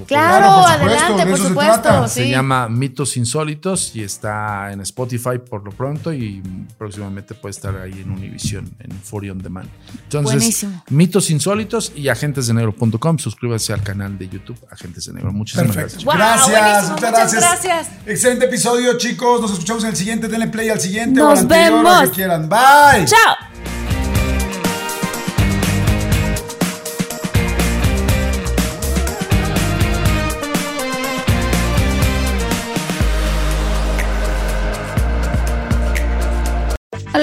Claro, 0.06 0.62
por 0.62 0.72
supuesto, 0.72 1.04
adelante, 1.04 1.12
de 1.16 1.24
por 1.24 1.34
eso 1.34 1.42
se 1.42 1.48
supuesto. 1.50 1.82
trata. 1.82 2.08
Se 2.08 2.24
sí. 2.24 2.30
llama 2.30 2.68
Mitos 2.70 3.16
Insólitos 3.18 3.94
y 3.94 4.02
está 4.02 4.72
en 4.72 4.80
Spotify 4.80 5.38
por 5.38 5.62
lo 5.64 5.70
pronto 5.70 6.12
y 6.14 6.42
próximamente 6.78 7.34
puede 7.34 7.50
estar 7.50 7.76
ahí 7.76 8.00
en 8.00 8.10
Univision, 8.10 8.74
en 8.78 8.90
Fury 9.02 9.28
On 9.30 9.38
Demand. 9.38 9.68
Entonces, 10.04 10.36
Buenísimo. 10.36 10.82
Mitos 10.88 11.28
Insólitos 11.30 11.92
y 11.94 12.08
agentesdenegro.com. 12.08 13.18
Suscríbase 13.18 13.72
al 13.74 13.82
canal 13.82 14.16
de 14.16 14.28
YouTube 14.28 14.58
Agentes 14.70 15.04
de 15.04 15.12
Negro. 15.12 15.30
Muchísimas 15.32 15.76
Perfecto. 15.76 16.04
gracias. 16.04 16.04
Wow, 16.04 16.14
gracias, 16.54 16.90
muchas 16.90 17.10
muchas 17.10 17.32
gracias. 17.34 17.42
gracias. 17.62 17.88
Excelente 18.06 18.44
episodio, 18.46 18.96
chicos. 18.96 19.40
Nos 19.42 19.52
escuchamos 19.52 19.84
en 19.84 19.90
el 19.90 19.96
siguiente. 19.96 20.28
Denle 20.28 20.48
play 20.48 20.70
al 20.70 20.80
siguiente 20.80 21.20
o 21.20 21.24
Nos 21.28 21.38
al 21.40 21.44
anterior, 21.44 21.82
vemos. 21.84 22.00
lo 22.02 22.08
que 22.10 22.14
quieran. 22.16 22.48
Bye. 22.48 23.04
Chao. 23.04 23.53